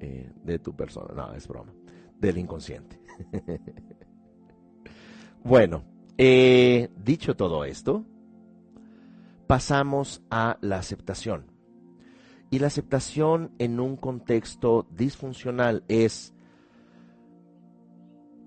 eh, 0.00 0.30
de 0.44 0.58
tu 0.58 0.74
persona. 0.76 1.12
No, 1.14 1.34
es 1.34 1.46
broma. 1.48 1.72
Del 2.18 2.38
inconsciente. 2.38 3.00
bueno, 5.44 5.84
eh, 6.16 6.90
dicho 6.96 7.36
todo 7.36 7.64
esto, 7.64 8.04
pasamos 9.46 10.22
a 10.30 10.58
la 10.60 10.78
aceptación. 10.78 11.46
Y 12.50 12.60
la 12.60 12.68
aceptación 12.68 13.52
en 13.58 13.78
un 13.80 13.96
contexto 13.96 14.86
disfuncional 14.90 15.84
es, 15.88 16.34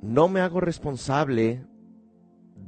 no 0.01 0.27
me 0.27 0.41
hago 0.41 0.59
responsable 0.59 1.65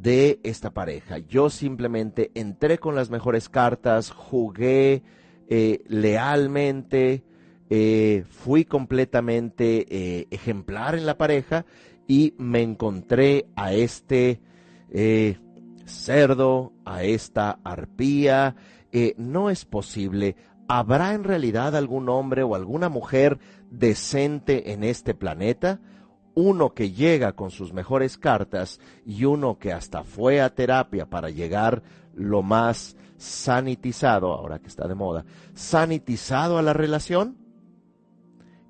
de 0.01 0.39
esta 0.43 0.71
pareja. 0.71 1.17
Yo 1.19 1.49
simplemente 1.49 2.31
entré 2.35 2.77
con 2.77 2.95
las 2.95 3.09
mejores 3.09 3.49
cartas, 3.49 4.11
jugué 4.11 5.03
eh, 5.47 5.83
lealmente, 5.87 7.23
eh, 7.69 8.23
fui 8.29 8.65
completamente 8.65 9.85
eh, 9.89 10.27
ejemplar 10.31 10.95
en 10.95 11.05
la 11.05 11.17
pareja 11.17 11.65
y 12.07 12.33
me 12.37 12.61
encontré 12.61 13.47
a 13.55 13.73
este 13.73 14.41
cerdo, 15.85 16.73
a 16.85 17.03
esta 17.03 17.59
arpía. 17.63 18.55
no 19.17 19.49
es 19.49 19.65
posible 19.65 20.35
¿Habrá 20.67 21.13
en 21.13 21.23
realidad 21.23 21.75
algún 21.75 22.09
hombre 22.09 22.43
o 22.43 22.55
alguna 22.55 22.89
mujer 22.89 23.39
decente 23.69 24.71
en 24.71 24.83
este 24.83 25.13
planeta? 25.13 25.79
Uno 26.35 26.73
que 26.73 26.91
llega 26.91 27.33
con 27.33 27.51
sus 27.51 27.73
mejores 27.73 28.17
cartas 28.17 28.79
y 29.05 29.25
uno 29.25 29.59
que 29.59 29.71
hasta 29.71 30.03
fue 30.03 30.41
a 30.41 30.53
terapia 30.53 31.05
para 31.07 31.29
llegar 31.29 31.83
lo 32.15 32.41
más 32.41 32.95
sanitizado, 33.17 34.33
ahora 34.33 34.59
que 34.59 34.67
está 34.67 34.87
de 34.87 34.95
moda, 34.95 35.25
sanitizado 35.53 36.57
a 36.57 36.61
la 36.61 36.73
relación 36.73 37.37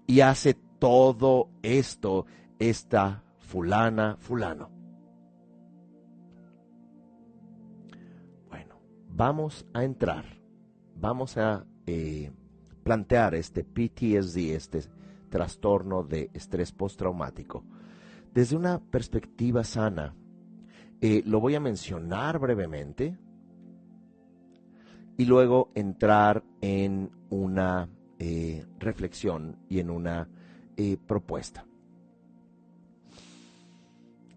y 0.06 0.19
hace 0.21 0.56
todo 0.80 1.49
esto 1.62 2.26
esta 2.60 3.23
fulana, 3.39 4.17
fulano. 4.19 4.69
Bueno, 8.49 8.80
vamos 9.10 9.65
a 9.73 9.84
entrar, 9.84 10.26
vamos 10.95 11.38
a 11.38 11.65
eh, 11.86 12.32
plantear 12.84 13.36
este 13.36 13.63
PTSD, 13.63 14.56
este 14.56 14.82
trastorno 15.33 16.03
de 16.03 16.29
estrés 16.31 16.71
postraumático, 16.71 17.63
desde 18.35 18.55
una 18.55 18.79
perspectiva 18.79 19.63
sana. 19.63 20.13
Eh, 21.01 21.23
lo 21.25 21.39
voy 21.39 21.55
a 21.55 21.59
mencionar 21.59 22.37
brevemente 22.37 23.17
y 25.17 25.25
luego 25.25 25.71
entrar 25.73 26.43
en 26.61 27.09
una 27.31 27.89
eh, 28.19 28.63
reflexión 28.77 29.57
y 29.69 29.79
en 29.79 29.89
una 29.89 30.29
propuesta. 31.07 31.65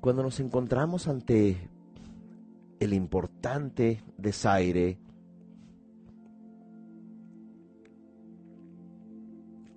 Cuando 0.00 0.22
nos 0.22 0.40
encontramos 0.40 1.08
ante 1.08 1.68
el 2.80 2.92
importante 2.94 4.02
desaire 4.16 4.98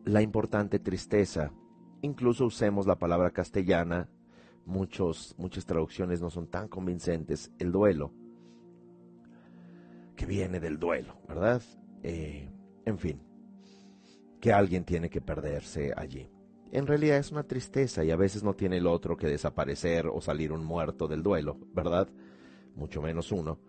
la 0.09 0.21
importante 0.21 0.79
tristeza. 0.79 1.51
Incluso 2.01 2.45
usemos 2.45 2.87
la 2.87 2.97
palabra 2.97 3.29
castellana 3.31 4.09
muchos, 4.65 5.35
muchas 5.37 5.65
traducciones 5.65 6.21
no 6.21 6.29
son 6.29 6.47
tan 6.47 6.67
convincentes, 6.67 7.51
el 7.59 7.71
duelo, 7.71 8.11
que 10.15 10.25
viene 10.25 10.59
del 10.59 10.79
duelo, 10.79 11.15
¿verdad? 11.27 11.61
Eh, 12.03 12.49
en 12.85 12.97
fin, 12.97 13.21
que 14.39 14.51
alguien 14.51 14.83
tiene 14.83 15.09
que 15.09 15.21
perderse 15.21 15.93
allí. 15.95 16.29
En 16.71 16.87
realidad 16.87 17.17
es 17.17 17.31
una 17.31 17.43
tristeza 17.43 18.03
y 18.03 18.11
a 18.11 18.15
veces 18.15 18.43
no 18.43 18.53
tiene 18.53 18.77
el 18.77 18.87
otro 18.87 19.17
que 19.17 19.27
desaparecer 19.27 20.07
o 20.07 20.21
salir 20.21 20.51
un 20.51 20.63
muerto 20.63 21.07
del 21.07 21.23
duelo, 21.23 21.57
¿verdad? 21.73 22.07
Mucho 22.75 23.01
menos 23.01 23.31
uno. 23.31 23.59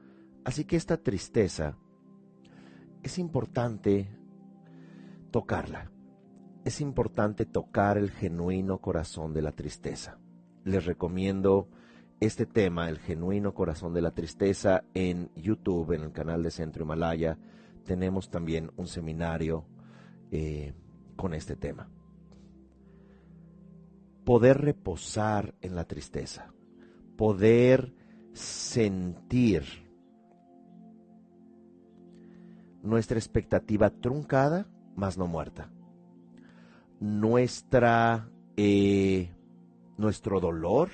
Así 0.45 0.65
que 0.65 0.77
esta 0.77 0.97
tristeza 0.99 1.77
es 3.03 3.19
importante 3.19 4.09
tocarla. 5.31 5.91
Es 6.65 6.81
importante 6.81 7.47
tocar 7.47 7.97
el 7.97 8.11
genuino 8.11 8.79
corazón 8.79 9.33
de 9.33 9.43
la 9.43 9.53
tristeza. 9.53 10.19
Les 10.65 10.85
recomiendo 10.85 11.69
este 12.21 12.45
tema, 12.45 12.91
el 12.91 12.99
genuino 12.99 13.55
corazón 13.55 13.95
de 13.95 14.03
la 14.03 14.11
tristeza, 14.11 14.85
en 14.93 15.31
YouTube, 15.35 15.93
en 15.93 16.03
el 16.03 16.13
canal 16.13 16.43
de 16.43 16.51
Centro 16.51 16.85
Himalaya. 16.85 17.39
Tenemos 17.87 18.29
también 18.29 18.71
un 18.77 18.87
seminario 18.87 19.65
eh, 20.31 20.75
con 21.17 21.33
este 21.33 21.57
tema. 21.57 21.89
Poder 24.25 24.61
reposar 24.61 25.55
en 25.63 25.75
la 25.75 25.87
tristeza, 25.87 26.53
poder 27.17 27.95
sentir 28.35 29.65
nuestra 32.83 33.19
expectativa 33.19 33.89
truncada, 33.89 34.67
mas 34.95 35.17
no 35.17 35.27
muerta. 35.27 35.71
Nuestra, 37.01 38.29
eh, 38.57 39.31
nuestro 39.97 40.39
dolor, 40.39 40.91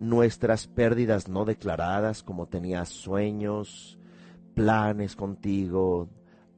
nuestras 0.00 0.66
pérdidas 0.66 1.28
no 1.28 1.44
declaradas, 1.44 2.22
como 2.22 2.48
tenía 2.48 2.84
sueños, 2.84 3.98
planes 4.54 5.14
contigo, 5.14 6.08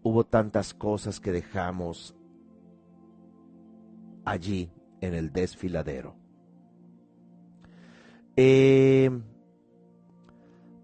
hubo 0.02 0.24
tantas 0.24 0.72
cosas 0.72 1.20
que 1.20 1.32
dejamos 1.32 2.14
allí 4.24 4.70
en 5.00 5.14
el 5.14 5.32
desfiladero. 5.32 6.14
Eh, 8.36 9.10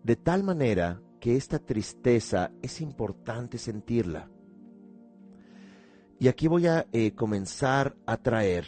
de 0.03 0.17
tal 0.17 0.43
manera 0.43 1.01
que 1.21 1.37
esta 1.37 1.59
tristeza 1.59 2.51
es 2.63 2.81
importante 2.81 3.59
sentirla. 3.59 4.29
Y 6.19 6.29
aquí 6.29 6.49
voy 6.49 6.67
a 6.67 6.87
eh, 6.93 7.13
comenzar 7.15 7.97
a 8.07 8.17
traer 8.17 8.65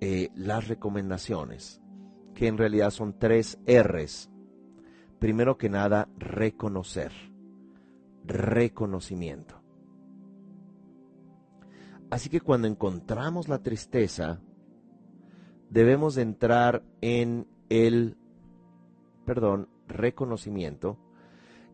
eh, 0.00 0.30
las 0.34 0.68
recomendaciones, 0.68 1.80
que 2.34 2.46
en 2.46 2.58
realidad 2.58 2.90
son 2.90 3.18
tres 3.18 3.58
R's. 3.66 4.30
Primero 5.18 5.58
que 5.58 5.68
nada, 5.68 6.08
reconocer, 6.16 7.12
reconocimiento. 8.24 9.60
Así 12.08 12.28
que 12.28 12.40
cuando 12.40 12.68
encontramos 12.68 13.48
la 13.48 13.62
tristeza, 13.62 14.40
debemos 15.70 16.16
entrar 16.16 16.84
en 17.00 17.46
el, 17.68 18.16
perdón, 19.24 19.68
reconocimiento. 19.86 20.98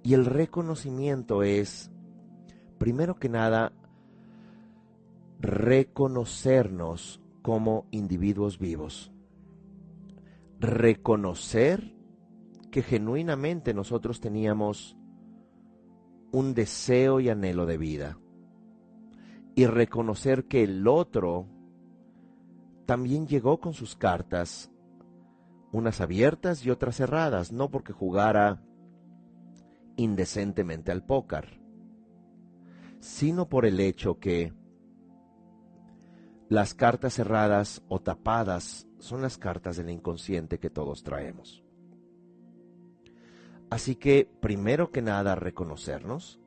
Y 0.02 0.14
el 0.14 0.24
reconocimiento 0.24 1.42
es, 1.42 1.90
primero 2.78 3.16
que 3.16 3.28
nada, 3.28 3.72
reconocernos 5.40 7.20
como 7.42 7.86
individuos 7.90 8.58
vivos. 8.58 9.12
Reconocer 10.58 11.94
que 12.70 12.82
genuinamente 12.82 13.74
nosotros 13.74 14.20
teníamos 14.20 14.96
un 16.32 16.54
deseo 16.54 17.20
y 17.20 17.28
anhelo 17.28 17.66
de 17.66 17.78
vida 17.78 18.18
y 19.54 19.66
reconocer 19.66 20.44
que 20.44 20.62
el 20.64 20.86
otro 20.86 21.46
también 22.84 23.26
llegó 23.26 23.58
con 23.58 23.72
sus 23.72 23.96
cartas, 23.96 24.70
unas 25.72 26.00
abiertas 26.00 26.64
y 26.64 26.70
otras 26.70 26.96
cerradas, 26.96 27.52
no 27.52 27.70
porque 27.70 27.92
jugara 27.92 28.62
indecentemente 29.96 30.92
al 30.92 31.04
póker, 31.04 31.58
sino 33.00 33.48
por 33.48 33.64
el 33.64 33.80
hecho 33.80 34.18
que 34.18 34.52
las 36.48 36.74
cartas 36.74 37.14
cerradas 37.14 37.82
o 37.88 38.00
tapadas 38.00 38.86
son 38.98 39.22
las 39.22 39.36
cartas 39.36 39.76
del 39.76 39.90
inconsciente 39.90 40.58
que 40.58 40.70
todos 40.70 41.02
traemos. 41.02 41.64
Así 43.68 43.96
que, 43.96 44.30
primero 44.40 44.92
que 44.92 45.02
nada, 45.02 45.34
reconocernos, 45.34 46.40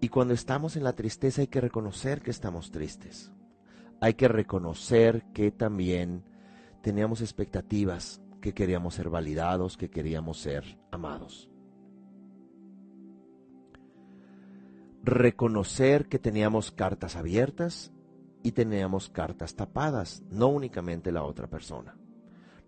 y 0.00 0.08
cuando 0.08 0.34
estamos 0.34 0.76
en 0.76 0.84
la 0.84 0.94
tristeza 0.94 1.42
hay 1.42 1.46
que 1.46 1.60
reconocer 1.60 2.22
que 2.22 2.32
estamos 2.32 2.72
tristes. 2.72 3.32
Hay 4.00 4.14
que 4.14 4.26
reconocer 4.26 5.24
que 5.32 5.52
también 5.52 6.24
teníamos 6.82 7.20
expectativas, 7.20 8.20
que 8.40 8.52
queríamos 8.52 8.96
ser 8.96 9.08
validados, 9.08 9.76
que 9.76 9.90
queríamos 9.90 10.38
ser 10.40 10.76
amados. 10.90 11.48
Reconocer 15.04 16.08
que 16.08 16.18
teníamos 16.18 16.72
cartas 16.72 17.14
abiertas 17.14 17.91
y 18.42 18.52
teníamos 18.52 19.08
cartas 19.08 19.54
tapadas, 19.54 20.22
no 20.30 20.48
únicamente 20.48 21.12
la 21.12 21.22
otra 21.22 21.48
persona. 21.48 21.96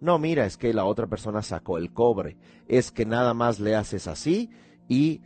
No, 0.00 0.18
mira, 0.18 0.44
es 0.44 0.56
que 0.56 0.74
la 0.74 0.84
otra 0.84 1.06
persona 1.06 1.42
sacó 1.42 1.78
el 1.78 1.92
cobre, 1.92 2.36
es 2.68 2.90
que 2.90 3.06
nada 3.06 3.34
más 3.34 3.60
le 3.60 3.74
haces 3.74 4.06
así 4.06 4.50
y 4.88 5.22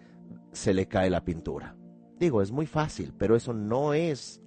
se 0.53 0.75
le 0.75 0.87
cae 0.87 1.11
la 1.11 1.25
pintura. 1.25 1.77
Digo, 2.19 2.43
es 2.43 2.53
muy 2.53 2.67
fácil, 2.67 3.15
pero 3.17 3.37
eso 3.37 3.53
no 3.53 3.95
es 3.95 4.43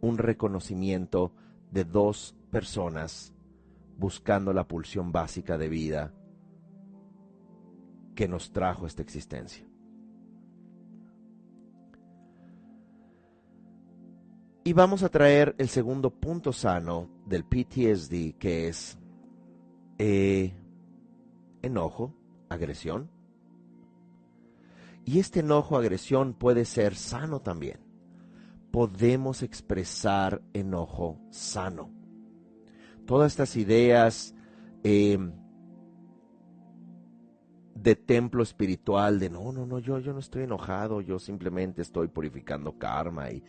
un 0.00 0.18
reconocimiento 0.18 1.32
de 1.70 1.84
dos 1.84 2.34
personas 2.50 3.32
buscando 3.96 4.52
la 4.52 4.66
pulsión 4.66 5.12
básica 5.12 5.58
de 5.58 5.68
vida 5.68 6.12
que 8.14 8.28
nos 8.28 8.52
trajo 8.52 8.86
esta 8.86 9.02
existencia. 9.02 9.66
Y 14.64 14.74
vamos 14.74 15.02
a 15.02 15.08
traer 15.08 15.56
el 15.58 15.68
segundo 15.68 16.10
punto 16.10 16.52
sano 16.52 17.08
del 17.26 17.44
PTSD, 17.44 18.38
que 18.38 18.68
es 18.68 18.96
eh, 19.98 20.52
enojo, 21.62 22.14
agresión, 22.48 23.10
y 25.04 25.18
este 25.18 25.40
enojo, 25.40 25.76
agresión 25.76 26.32
puede 26.32 26.64
ser 26.64 26.94
sano 26.94 27.40
también. 27.40 27.80
Podemos 28.70 29.42
expresar 29.42 30.40
enojo 30.52 31.18
sano. 31.30 31.90
Todas 33.04 33.32
estas 33.32 33.56
ideas 33.56 34.32
eh, 34.84 35.18
de 37.74 37.96
templo 37.96 38.44
espiritual, 38.44 39.18
de 39.18 39.28
no, 39.28 39.50
no, 39.50 39.66
no, 39.66 39.80
yo, 39.80 39.98
yo 39.98 40.12
no 40.12 40.20
estoy 40.20 40.44
enojado, 40.44 41.00
yo 41.00 41.18
simplemente 41.18 41.82
estoy 41.82 42.06
purificando 42.06 42.78
karma 42.78 43.28
y 43.32 43.42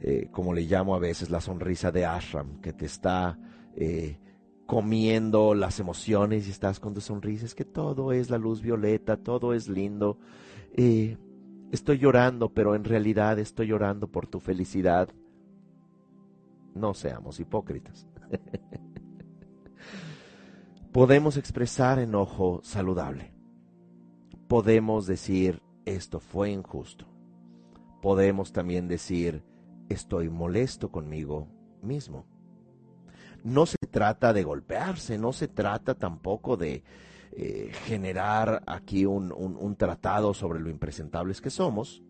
eh, 0.00 0.28
como 0.30 0.52
le 0.52 0.62
llamo 0.62 0.94
a 0.94 0.98
veces 0.98 1.30
la 1.30 1.40
sonrisa 1.40 1.90
de 1.90 2.04
Ashram, 2.04 2.60
que 2.60 2.72
te 2.72 2.86
está 2.86 3.38
eh, 3.74 4.18
comiendo 4.66 5.54
las 5.54 5.80
emociones 5.80 6.46
y 6.46 6.50
estás 6.50 6.80
con 6.80 6.92
tu 6.92 7.00
sonrisa, 7.00 7.46
es 7.46 7.54
que 7.54 7.64
todo 7.64 8.12
es 8.12 8.28
la 8.30 8.38
luz 8.38 8.60
violeta, 8.60 9.16
todo 9.16 9.54
es 9.54 9.68
lindo, 9.68 10.18
eh, 10.74 11.16
estoy 11.72 11.98
llorando, 11.98 12.52
pero 12.52 12.74
en 12.74 12.84
realidad 12.84 13.38
estoy 13.38 13.68
llorando 13.68 14.08
por 14.08 14.26
tu 14.26 14.40
felicidad. 14.40 15.08
No 16.74 16.92
seamos 16.92 17.40
hipócritas. 17.40 18.06
Podemos 20.92 21.36
expresar 21.36 21.98
enojo 21.98 22.60
saludable. 22.62 23.32
Podemos 24.48 25.06
decir, 25.06 25.62
esto 25.84 26.20
fue 26.20 26.50
injusto. 26.50 27.06
Podemos 28.02 28.52
también 28.52 28.88
decir, 28.88 29.42
estoy 29.88 30.28
molesto 30.28 30.90
conmigo 30.90 31.48
mismo. 31.82 32.26
No 33.44 33.66
se 33.66 33.76
trata 33.90 34.32
de 34.32 34.42
golpearse, 34.42 35.18
no 35.18 35.32
se 35.32 35.48
trata 35.48 35.94
tampoco 35.94 36.56
de, 36.56 36.82
eh, 37.38 37.70
generar 37.84 38.62
aquí 38.66 39.04
un, 39.04 39.76
tratado 39.76 40.32
sobre 40.32 40.58
lo 40.58 40.70
impresentables 40.70 41.42
que 41.42 41.50
somos, 41.50 42.02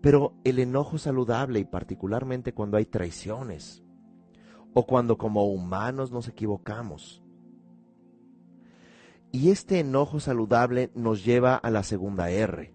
pero 0.00 0.34
el 0.42 0.58
enojo 0.58 0.98
saludable 0.98 1.60
y 1.60 1.64
particularmente 1.64 2.52
cuando 2.52 2.76
hay 2.76 2.84
traiciones 2.84 3.84
o 4.74 4.86
cuando 4.86 5.18
como 5.18 5.46
humanos 5.46 6.10
nos 6.10 6.26
equivocamos. 6.26 7.22
Y 9.30 9.50
este 9.50 9.78
enojo 9.78 10.18
saludable 10.18 10.90
nos 10.96 11.24
lleva 11.24 11.54
a 11.54 11.70
la 11.70 11.84
segunda 11.84 12.28
R. 12.28 12.74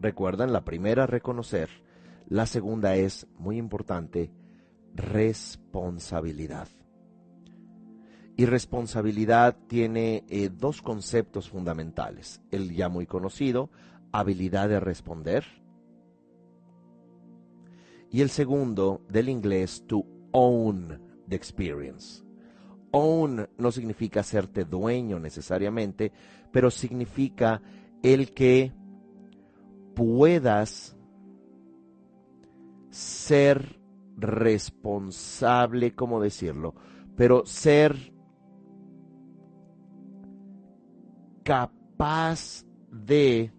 Recuerdan, 0.00 0.54
la 0.54 0.64
primera 0.64 1.06
reconocer, 1.06 1.68
la 2.32 2.46
segunda 2.46 2.96
es, 2.96 3.26
muy 3.36 3.58
importante, 3.58 4.30
responsabilidad. 4.94 6.66
Y 8.38 8.46
responsabilidad 8.46 9.54
tiene 9.66 10.24
eh, 10.30 10.48
dos 10.48 10.80
conceptos 10.80 11.50
fundamentales. 11.50 12.40
El 12.50 12.74
ya 12.74 12.88
muy 12.88 13.04
conocido, 13.04 13.68
habilidad 14.12 14.70
de 14.70 14.80
responder. 14.80 15.44
Y 18.10 18.22
el 18.22 18.30
segundo, 18.30 19.02
del 19.10 19.28
inglés, 19.28 19.84
to 19.86 20.06
own 20.30 21.02
the 21.28 21.36
experience. 21.36 22.24
Own 22.92 23.46
no 23.58 23.70
significa 23.70 24.20
hacerte 24.20 24.64
dueño 24.64 25.18
necesariamente, 25.18 26.12
pero 26.50 26.70
significa 26.70 27.60
el 28.02 28.32
que 28.32 28.72
puedas 29.94 30.96
ser 32.92 33.80
responsable, 34.16 35.94
¿cómo 35.94 36.20
decirlo? 36.20 36.74
Pero 37.16 37.44
ser 37.46 38.12
capaz 41.42 42.64
de 42.90 43.52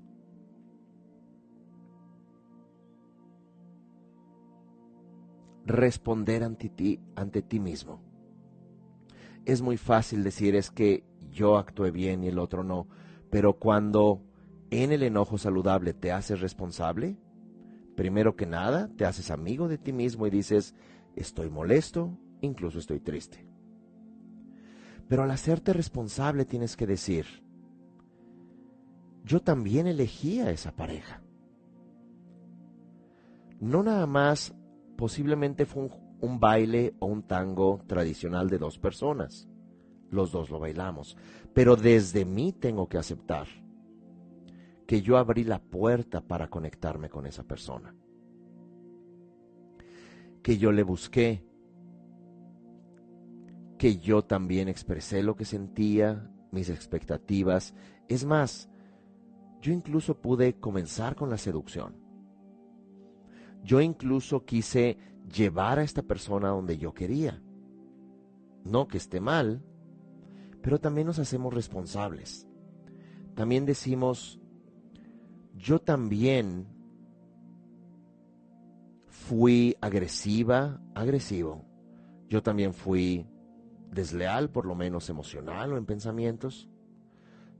responder 5.65 6.43
ante 6.43 6.69
ti, 6.69 6.99
ante 7.15 7.41
ti 7.41 7.59
mismo. 7.59 8.01
Es 9.45 9.61
muy 9.61 9.77
fácil 9.77 10.23
decir 10.23 10.55
es 10.55 10.69
que 10.69 11.03
yo 11.31 11.57
actué 11.57 11.91
bien 11.91 12.23
y 12.23 12.27
el 12.27 12.37
otro 12.37 12.63
no, 12.63 12.87
pero 13.29 13.53
cuando 13.53 14.21
en 14.69 14.91
el 14.91 15.03
enojo 15.03 15.37
saludable 15.37 15.93
te 15.93 16.11
haces 16.11 16.39
responsable, 16.39 17.17
primero 17.95 18.35
que 18.35 18.45
nada 18.45 18.89
te 18.95 19.05
haces 19.05 19.31
amigo 19.31 19.67
de 19.67 19.77
ti 19.77 19.93
mismo 19.93 20.27
y 20.27 20.29
dices, 20.29 20.75
estoy 21.15 21.49
molesto, 21.49 22.17
incluso 22.41 22.79
estoy 22.79 22.99
triste. 22.99 23.47
Pero 25.07 25.23
al 25.23 25.31
hacerte 25.31 25.73
responsable 25.73 26.45
tienes 26.45 26.75
que 26.75 26.87
decir, 26.87 27.25
yo 29.23 29.41
también 29.41 29.87
elegí 29.87 30.39
a 30.39 30.51
esa 30.51 30.71
pareja. 30.71 31.21
No 33.59 33.83
nada 33.83 34.05
más 34.07 34.53
posiblemente 34.97 35.65
fue 35.65 35.89
un, 36.19 36.39
baile 36.39 36.95
o 36.99 37.05
un 37.05 37.23
tango 37.23 37.81
tradicional 37.87 38.49
de 38.49 38.57
dos 38.57 38.77
personas. 38.77 39.47
Los 40.09 40.31
dos 40.31 40.49
lo 40.49 40.59
bailamos. 40.59 41.17
Pero 41.53 41.75
desde 41.75 42.25
mí 42.25 42.53
tengo 42.53 42.87
que 42.87 42.97
aceptar 42.97 43.47
que 44.85 45.01
yo 45.01 45.17
abrí 45.17 45.43
la 45.43 45.61
puerta 45.61 46.21
para 46.21 46.49
conectarme 46.49 47.09
con 47.09 47.25
esa 47.25 47.43
persona. 47.43 47.95
Que 50.41 50.57
yo 50.57 50.71
le 50.71 50.83
busqué. 50.83 51.45
Que 53.77 53.97
yo 53.97 54.23
también 54.23 54.67
expresé 54.67 55.23
lo 55.23 55.35
que 55.35 55.45
sentía, 55.45 56.29
mis 56.51 56.69
expectativas. 56.69 57.73
Es 58.07 58.25
más, 58.25 58.69
yo 59.61 59.71
incluso 59.71 60.19
pude 60.19 60.59
comenzar 60.59 61.15
con 61.15 61.29
la 61.29 61.37
seducción. 61.37 61.95
Yo 63.63 63.79
incluso 63.79 64.43
quise 64.43 64.97
llevar 65.33 65.79
a 65.79 65.83
esta 65.83 66.03
persona 66.03 66.49
donde 66.49 66.77
yo 66.77 66.93
quería. 66.93 67.41
No 68.65 68.87
que 68.87 68.97
esté 68.97 69.21
mal, 69.21 69.63
pero 70.61 70.79
también 70.79 71.07
nos 71.07 71.19
hacemos 71.19 71.53
responsables. 71.53 72.47
También 73.35 73.65
decimos, 73.65 74.39
yo 75.63 75.79
también 75.79 76.67
fui 79.07 79.75
agresiva, 79.81 80.81
agresivo. 80.93 81.65
Yo 82.27 82.43
también 82.43 82.73
fui 82.73 83.25
desleal, 83.91 84.49
por 84.49 84.65
lo 84.65 84.75
menos 84.75 85.09
emocional 85.09 85.73
o 85.73 85.77
en 85.77 85.85
pensamientos. 85.85 86.69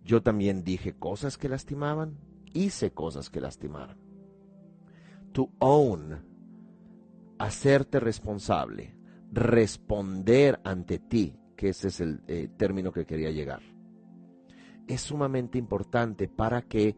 Yo 0.03 0.21
también 0.21 0.63
dije 0.63 0.93
cosas 0.93 1.37
que 1.37 1.47
lastimaban, 1.47 2.17
hice 2.53 2.91
cosas 2.91 3.29
que 3.29 3.39
lastimaron 3.39 4.03
to 5.33 5.49
own, 5.59 6.21
hacerte 7.39 7.99
responsable, 7.99 8.95
responder 9.31 10.61
ante 10.63 10.99
ti, 10.99 11.35
que 11.57 11.69
ese 11.69 11.89
es 11.89 11.99
el 11.99 12.21
eh, 12.27 12.49
término 12.55 12.91
que 12.93 13.05
quería 13.05 13.31
llegar. 13.31 13.61
Es 14.87 15.01
sumamente 15.01 15.57
importante 15.57 16.27
para 16.27 16.61
que, 16.61 16.95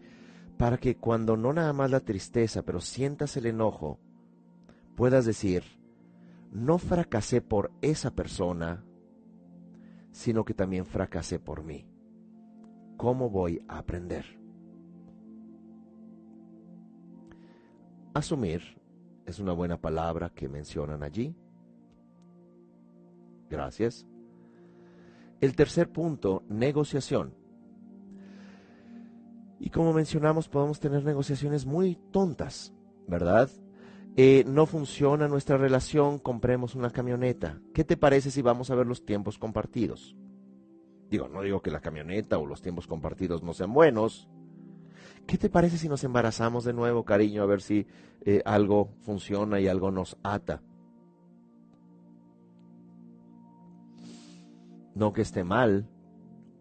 para 0.57 0.77
que 0.77 0.95
cuando 0.97 1.35
no 1.37 1.53
nada 1.53 1.73
más 1.73 1.91
la 1.91 1.99
tristeza, 1.99 2.63
pero 2.63 2.79
sientas 2.79 3.35
el 3.37 3.45
enojo, 3.45 3.99
puedas 4.95 5.25
decir, 5.25 5.63
no 6.51 6.77
fracasé 6.77 7.41
por 7.41 7.71
esa 7.81 8.11
persona, 8.11 8.85
sino 10.11 10.45
que 10.45 10.53
también 10.53 10.85
fracasé 10.85 11.39
por 11.39 11.63
mí. 11.63 11.85
¿Cómo 12.95 13.29
voy 13.29 13.61
a 13.67 13.79
aprender? 13.79 14.25
Asumir 18.13 18.79
es 19.25 19.39
una 19.39 19.51
buena 19.51 19.81
palabra 19.81 20.29
que 20.29 20.47
mencionan 20.47 21.03
allí. 21.03 21.35
Gracias. 23.49 24.07
El 25.41 25.53
tercer 25.55 25.91
punto, 25.91 26.43
negociación. 26.47 27.33
Y 29.59 29.69
como 29.69 29.93
mencionamos, 29.93 30.49
podemos 30.49 30.79
tener 30.79 31.03
negociaciones 31.03 31.65
muy 31.65 31.97
tontas, 32.11 32.73
¿verdad? 33.07 33.49
Eh, 34.17 34.43
no 34.47 34.65
funciona 34.65 35.27
nuestra 35.27 35.57
relación, 35.57 36.19
compremos 36.19 36.75
una 36.75 36.89
camioneta. 36.89 37.59
¿Qué 37.73 37.83
te 37.83 37.97
parece 37.97 38.31
si 38.31 38.41
vamos 38.41 38.69
a 38.69 38.75
ver 38.75 38.87
los 38.87 39.05
tiempos 39.05 39.37
compartidos? 39.37 40.15
Digo, 41.09 41.27
no 41.27 41.41
digo 41.41 41.61
que 41.61 41.71
la 41.71 41.81
camioneta 41.81 42.37
o 42.37 42.45
los 42.45 42.61
tiempos 42.61 42.87
compartidos 42.87 43.43
no 43.43 43.53
sean 43.53 43.73
buenos, 43.73 44.29
¿Qué 45.27 45.37
te 45.39 45.49
parece 45.49 45.77
si 45.77 45.89
nos 45.89 46.03
embarazamos 46.03 46.65
de 46.65 46.73
nuevo, 46.73 47.03
cariño, 47.03 47.41
a 47.41 47.47
ver 47.47 47.61
si 47.61 47.87
eh, 48.21 48.41
algo 48.45 48.93
funciona 49.01 49.59
y 49.59 49.67
algo 49.67 49.89
nos 49.89 50.17
ata? 50.21 50.61
No 54.93 55.13
que 55.13 55.23
esté 55.23 55.43
mal 55.43 55.87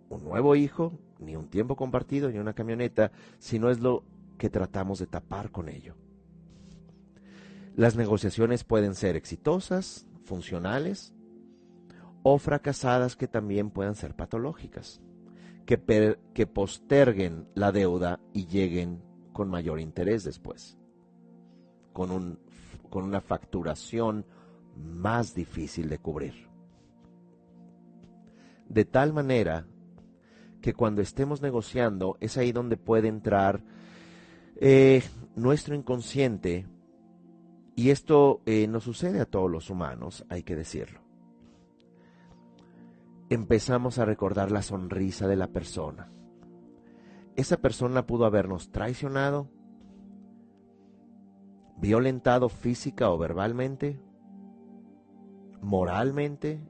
un 0.08 0.24
nuevo 0.24 0.56
hijo, 0.56 0.98
ni 1.18 1.36
un 1.36 1.48
tiempo 1.48 1.76
compartido, 1.76 2.30
ni 2.30 2.38
una 2.38 2.54
camioneta, 2.54 3.12
sino 3.38 3.70
es 3.70 3.80
lo 3.80 4.04
que 4.38 4.50
tratamos 4.50 4.98
de 4.98 5.06
tapar 5.06 5.50
con 5.50 5.68
ello. 5.68 5.94
Las 7.76 7.96
negociaciones 7.96 8.64
pueden 8.64 8.94
ser 8.94 9.16
exitosas, 9.16 10.06
funcionales, 10.24 11.12
o 12.22 12.38
fracasadas 12.38 13.16
que 13.16 13.28
también 13.28 13.70
puedan 13.70 13.94
ser 13.94 14.14
patológicas 14.14 15.00
que, 15.64 16.46
posterguen 16.46 17.48
la 17.54 17.72
deuda 17.72 18.20
y 18.32 18.46
lleguen 18.46 19.02
con 19.32 19.48
mayor 19.48 19.80
interés 19.80 20.24
después, 20.24 20.76
con, 21.92 22.10
un, 22.10 22.38
con 22.90 23.04
una 23.04 23.20
facturación 23.20 24.26
más 24.76 25.34
difícil 25.34 25.88
de 25.88 25.98
cubrir. 25.98 26.48
De 28.68 28.84
tal 28.84 29.12
manera 29.12 29.66
que 30.64 30.72
cuando 30.72 31.02
estemos 31.02 31.42
negociando 31.42 32.16
es 32.20 32.38
ahí 32.38 32.50
donde 32.50 32.78
puede 32.78 33.08
entrar 33.08 33.62
eh, 34.56 35.02
nuestro 35.36 35.74
inconsciente, 35.74 36.66
y 37.76 37.90
esto 37.90 38.40
eh, 38.46 38.66
no 38.66 38.80
sucede 38.80 39.20
a 39.20 39.26
todos 39.26 39.50
los 39.50 39.68
humanos, 39.68 40.24
hay 40.30 40.42
que 40.42 40.56
decirlo 40.56 41.04
empezamos 43.30 43.98
a 43.98 44.04
recordar 44.04 44.50
la 44.52 44.62
sonrisa 44.62 45.26
de 45.26 45.36
la 45.36 45.48
persona. 45.48 46.10
Esa 47.36 47.56
persona 47.56 48.06
pudo 48.06 48.26
habernos 48.26 48.70
traicionado, 48.70 49.48
violentado 51.76 52.48
física 52.48 53.10
o 53.10 53.18
verbalmente, 53.18 54.00
moralmente, 55.60 56.60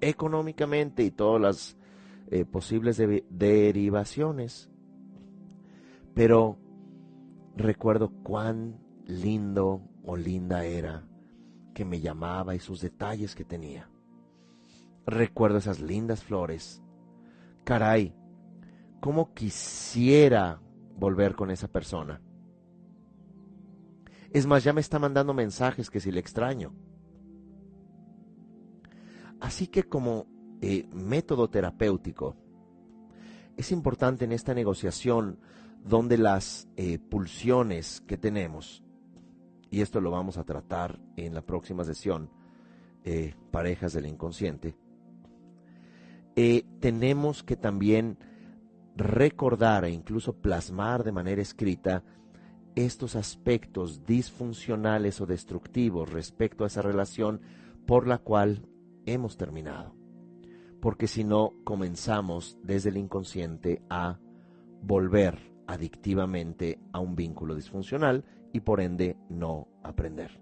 económicamente 0.00 1.02
y 1.02 1.10
todas 1.10 1.40
las 1.40 1.81
eh, 2.32 2.46
posibles 2.46 2.96
derivaciones. 3.28 4.70
Pero 6.14 6.58
recuerdo 7.54 8.10
cuán 8.22 8.80
lindo 9.04 9.82
o 10.02 10.16
linda 10.16 10.64
era 10.64 11.06
que 11.74 11.84
me 11.84 12.00
llamaba 12.00 12.54
y 12.54 12.58
sus 12.58 12.80
detalles 12.80 13.34
que 13.34 13.44
tenía. 13.44 13.90
Recuerdo 15.04 15.58
esas 15.58 15.80
lindas 15.80 16.24
flores. 16.24 16.82
Caray, 17.64 18.14
cómo 19.00 19.34
quisiera 19.34 20.62
volver 20.96 21.34
con 21.34 21.50
esa 21.50 21.68
persona. 21.68 22.22
Es 24.30 24.46
más, 24.46 24.64
ya 24.64 24.72
me 24.72 24.80
está 24.80 24.98
mandando 24.98 25.34
mensajes 25.34 25.90
que 25.90 26.00
si 26.00 26.10
le 26.10 26.20
extraño. 26.20 26.74
Así 29.38 29.66
que 29.66 29.82
como 29.82 30.26
método 30.92 31.50
terapéutico, 31.50 32.36
es 33.56 33.72
importante 33.72 34.24
en 34.24 34.32
esta 34.32 34.54
negociación 34.54 35.38
donde 35.84 36.16
las 36.16 36.68
eh, 36.76 36.98
pulsiones 36.98 38.00
que 38.06 38.16
tenemos, 38.16 38.82
y 39.70 39.80
esto 39.80 40.00
lo 40.00 40.10
vamos 40.10 40.38
a 40.38 40.44
tratar 40.44 41.00
en 41.16 41.34
la 41.34 41.42
próxima 41.42 41.84
sesión, 41.84 42.30
eh, 43.04 43.34
parejas 43.50 43.92
del 43.92 44.06
inconsciente, 44.06 44.76
eh, 46.36 46.64
tenemos 46.80 47.42
que 47.42 47.56
también 47.56 48.16
recordar 48.96 49.84
e 49.84 49.90
incluso 49.90 50.34
plasmar 50.34 51.02
de 51.02 51.12
manera 51.12 51.42
escrita 51.42 52.04
estos 52.74 53.16
aspectos 53.16 54.06
disfuncionales 54.06 55.20
o 55.20 55.26
destructivos 55.26 56.10
respecto 56.10 56.64
a 56.64 56.68
esa 56.68 56.80
relación 56.80 57.40
por 57.86 58.06
la 58.06 58.18
cual 58.18 58.66
hemos 59.04 59.36
terminado. 59.36 60.01
Porque 60.82 61.06
si 61.06 61.22
no, 61.22 61.54
comenzamos 61.62 62.58
desde 62.64 62.90
el 62.90 62.96
inconsciente 62.96 63.82
a 63.88 64.18
volver 64.82 65.38
adictivamente 65.68 66.80
a 66.92 66.98
un 66.98 67.14
vínculo 67.14 67.54
disfuncional 67.54 68.24
y 68.52 68.58
por 68.60 68.80
ende 68.80 69.16
no 69.28 69.68
aprender. 69.84 70.40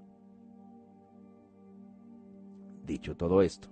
Dicho 2.86 3.18
todo 3.18 3.42
esto, 3.42 3.68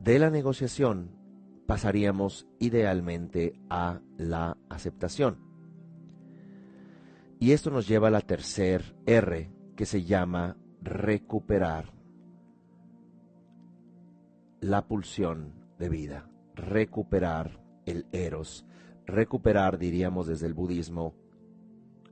de 0.00 0.18
la 0.18 0.30
negociación 0.30 1.10
pasaríamos 1.66 2.48
idealmente 2.58 3.60
a 3.68 4.00
la 4.16 4.56
aceptación. 4.70 5.36
Y 7.38 7.52
esto 7.52 7.70
nos 7.70 7.86
lleva 7.86 8.08
a 8.08 8.12
la 8.12 8.22
tercer 8.22 8.96
R, 9.04 9.50
que 9.76 9.84
se 9.84 10.02
llama 10.02 10.56
recuperar 10.80 11.95
la 14.60 14.86
pulsión 14.86 15.52
de 15.78 15.88
vida, 15.88 16.30
recuperar 16.54 17.62
el 17.84 18.06
eros, 18.12 18.66
recuperar, 19.06 19.78
diríamos 19.78 20.26
desde 20.26 20.46
el 20.46 20.54
budismo, 20.54 21.14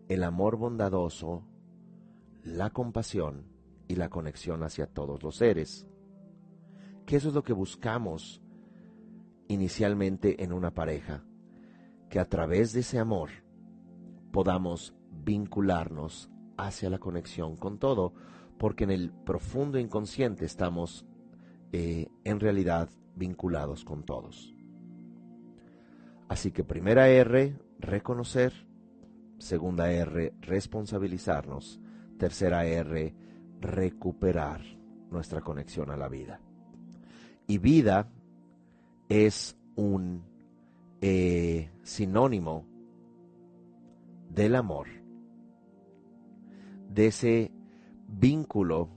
el 0.09 0.23
amor 0.23 0.57
bondadoso, 0.57 1.45
la 2.43 2.71
compasión 2.71 3.47
y 3.89 3.97
la 3.97 4.11
conexión 4.11 4.63
hacia 4.63 4.87
todos 4.87 5.23
los 5.23 5.37
seres. 5.37 5.87
Que 7.07 7.17
eso 7.17 7.29
es 7.29 7.35
lo 7.35 7.43
que 7.43 7.53
buscamos 7.53 8.43
inicialmente 9.49 10.43
en 10.43 10.53
una 10.53 10.73
pareja, 10.73 11.25
que 12.09 12.19
a 12.21 12.29
través 12.29 12.73
de 12.73 12.81
ese 12.81 12.99
amor 12.99 13.31
podamos 14.33 14.95
vincularnos 15.11 16.31
hacia 16.57 16.91
la 16.91 16.99
conexión 16.99 17.57
con 17.57 17.79
todo, 17.79 18.15
porque 18.59 18.85
en 18.85 18.91
el 18.91 19.13
profundo 19.13 19.79
inconsciente 19.79 20.45
estamos 20.45 21.07
eh, 21.77 22.07
en 22.23 22.39
realidad 22.39 22.89
vinculados 23.17 23.85
con 23.85 24.05
todos. 24.05 24.55
Así 26.29 26.53
que 26.53 26.63
primera 26.63 27.09
R, 27.09 27.59
reconocer, 27.81 28.53
segunda 29.39 29.91
R, 29.91 30.35
responsabilizarnos, 30.41 31.81
tercera 32.17 32.65
R, 32.65 33.13
recuperar 33.61 34.61
nuestra 35.11 35.41
conexión 35.41 35.91
a 35.91 35.97
la 35.97 36.09
vida. 36.09 36.39
Y 37.49 37.59
vida 37.59 38.09
es 39.09 39.57
un 39.75 40.23
eh, 41.01 41.73
sinónimo 41.83 42.67
del 44.31 44.55
amor, 44.55 44.87
de 46.89 47.09
ese 47.09 47.51
vínculo 48.07 48.91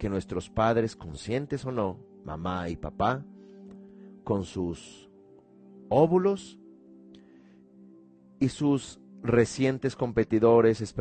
que 0.00 0.08
nuestros 0.08 0.48
padres, 0.48 0.96
conscientes 0.96 1.66
o 1.66 1.72
no, 1.72 1.98
mamá 2.24 2.70
y 2.70 2.76
papá, 2.76 3.22
con 4.24 4.44
sus 4.44 5.10
óvulos 5.90 6.58
y 8.38 8.48
sus 8.48 8.98
recientes 9.22 9.96
competidores 9.96 10.94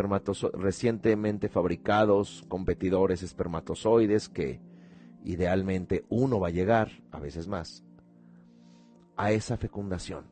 recientemente 0.53 1.47
fabricados 1.47 2.43
competidores 2.49 3.23
espermatozoides 3.23 4.27
que 4.27 4.59
idealmente 5.23 6.03
uno 6.09 6.41
va 6.41 6.49
a 6.49 6.51
llegar, 6.51 6.91
a 7.11 7.21
veces 7.21 7.47
más, 7.47 7.85
a 9.15 9.31
esa 9.31 9.55
fecundación, 9.55 10.25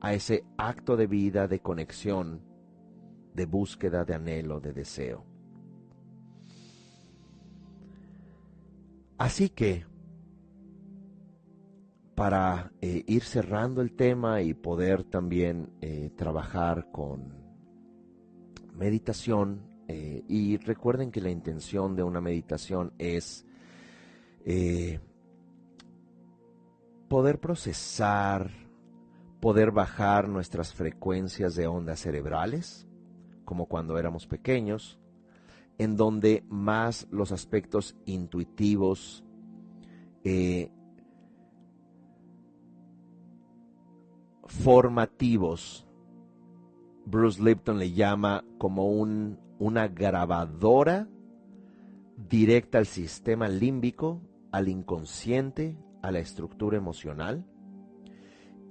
a 0.00 0.14
ese 0.14 0.46
acto 0.56 0.96
de 0.96 1.06
vida, 1.06 1.46
de 1.46 1.60
conexión, 1.60 2.40
de 3.34 3.44
búsqueda, 3.44 4.06
de 4.06 4.14
anhelo, 4.14 4.60
de 4.60 4.72
deseo. 4.72 5.35
Así 9.18 9.48
que, 9.48 9.86
para 12.14 12.72
eh, 12.82 13.02
ir 13.06 13.22
cerrando 13.22 13.80
el 13.80 13.94
tema 13.94 14.42
y 14.42 14.52
poder 14.52 15.04
también 15.04 15.70
eh, 15.80 16.10
trabajar 16.16 16.90
con 16.92 17.34
meditación, 18.74 19.62
eh, 19.88 20.22
y 20.28 20.58
recuerden 20.58 21.10
que 21.10 21.20
la 21.20 21.30
intención 21.30 21.96
de 21.96 22.02
una 22.02 22.20
meditación 22.20 22.92
es 22.98 23.44
poder 27.08 27.40
procesar, 27.40 28.50
poder 29.40 29.72
bajar 29.72 30.28
nuestras 30.28 30.72
frecuencias 30.72 31.56
de 31.56 31.66
ondas 31.66 32.00
cerebrales, 32.00 32.86
como 33.44 33.66
cuando 33.66 33.98
éramos 33.98 34.26
pequeños, 34.26 35.00
en 35.78 35.96
donde 35.96 36.44
más 36.48 37.06
los 37.10 37.32
aspectos 37.32 37.96
intuitivos, 38.06 39.24
eh, 40.24 40.70
formativos, 44.44 45.86
Bruce 47.04 47.42
Lipton 47.42 47.78
le 47.78 47.92
llama 47.92 48.44
como 48.58 48.88
un, 48.88 49.38
una 49.58 49.88
grabadora 49.88 51.08
directa 52.16 52.78
al 52.78 52.86
sistema 52.86 53.48
límbico, 53.48 54.20
al 54.50 54.68
inconsciente, 54.68 55.76
a 56.02 56.10
la 56.10 56.18
estructura 56.20 56.76
emocional 56.76 57.44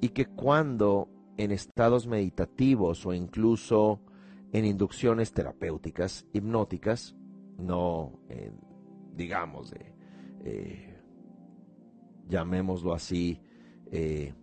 y 0.02 0.10
que 0.10 0.26
cuando 0.26 1.10
en 1.38 1.52
estados 1.52 2.08
meditativos 2.08 3.06
o 3.06 3.14
incluso 3.14 4.00
en 4.56 4.66
inducciones 4.66 5.34
terapéuticas, 5.34 6.26
hipnóticas, 6.32 7.16
no 7.58 8.20
digamos, 9.16 9.72
de, 9.72 9.94
eh, 10.44 10.98
llamémoslo 12.28 12.94
así, 12.94 13.42
eh, 13.92 14.34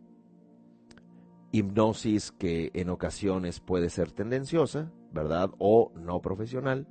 hipnosis 1.53 2.33
que 2.33 2.71
en 2.75 2.91
ocasiones 2.91 3.61
puede 3.61 3.89
ser 3.91 4.11
tendenciosa, 4.13 4.91
¿verdad? 5.13 5.51
O 5.59 5.93
no 5.95 6.21
profesional. 6.23 6.89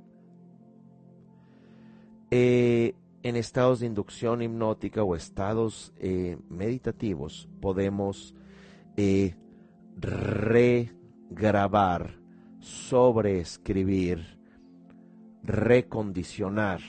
Eh, 2.30 2.94
en 3.24 3.36
estados 3.36 3.80
de 3.80 3.86
inducción 3.86 4.42
hipnótica 4.42 5.04
o 5.04 5.14
estados 5.14 5.92
eh, 5.98 6.38
meditativos 6.48 7.48
podemos 7.60 8.34
eh, 8.96 9.36
regrabar, 11.36 12.21
sobreescribir, 12.62 14.38
recondicionar 15.42 16.80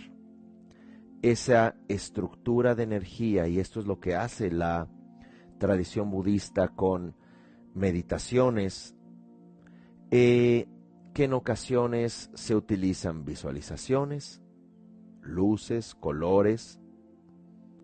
esa 1.23 1.75
estructura 1.87 2.75
de 2.75 2.83
energía 2.83 3.47
y 3.47 3.59
esto 3.59 3.79
es 3.79 3.87
lo 3.87 3.99
que 3.99 4.15
hace 4.15 4.51
la 4.51 4.87
tradición 5.57 6.11
budista 6.11 6.67
con 6.67 7.15
meditaciones 7.73 8.95
eh, 10.11 10.67
que 11.13 11.23
en 11.23 11.33
ocasiones 11.33 12.29
se 12.35 12.55
utilizan 12.55 13.25
visualizaciones, 13.25 14.43
luces, 15.21 15.95
colores, 15.95 16.79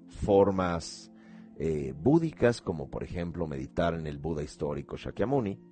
formas 0.10 1.12
eh, 1.58 1.94
búdicas, 2.00 2.62
como 2.62 2.90
por 2.90 3.04
ejemplo 3.04 3.48
meditar 3.48 3.96
en 3.96 4.06
el 4.06 4.20
Buda 4.20 4.44
histórico 4.44 4.96
Shakyamuni. 4.96 5.68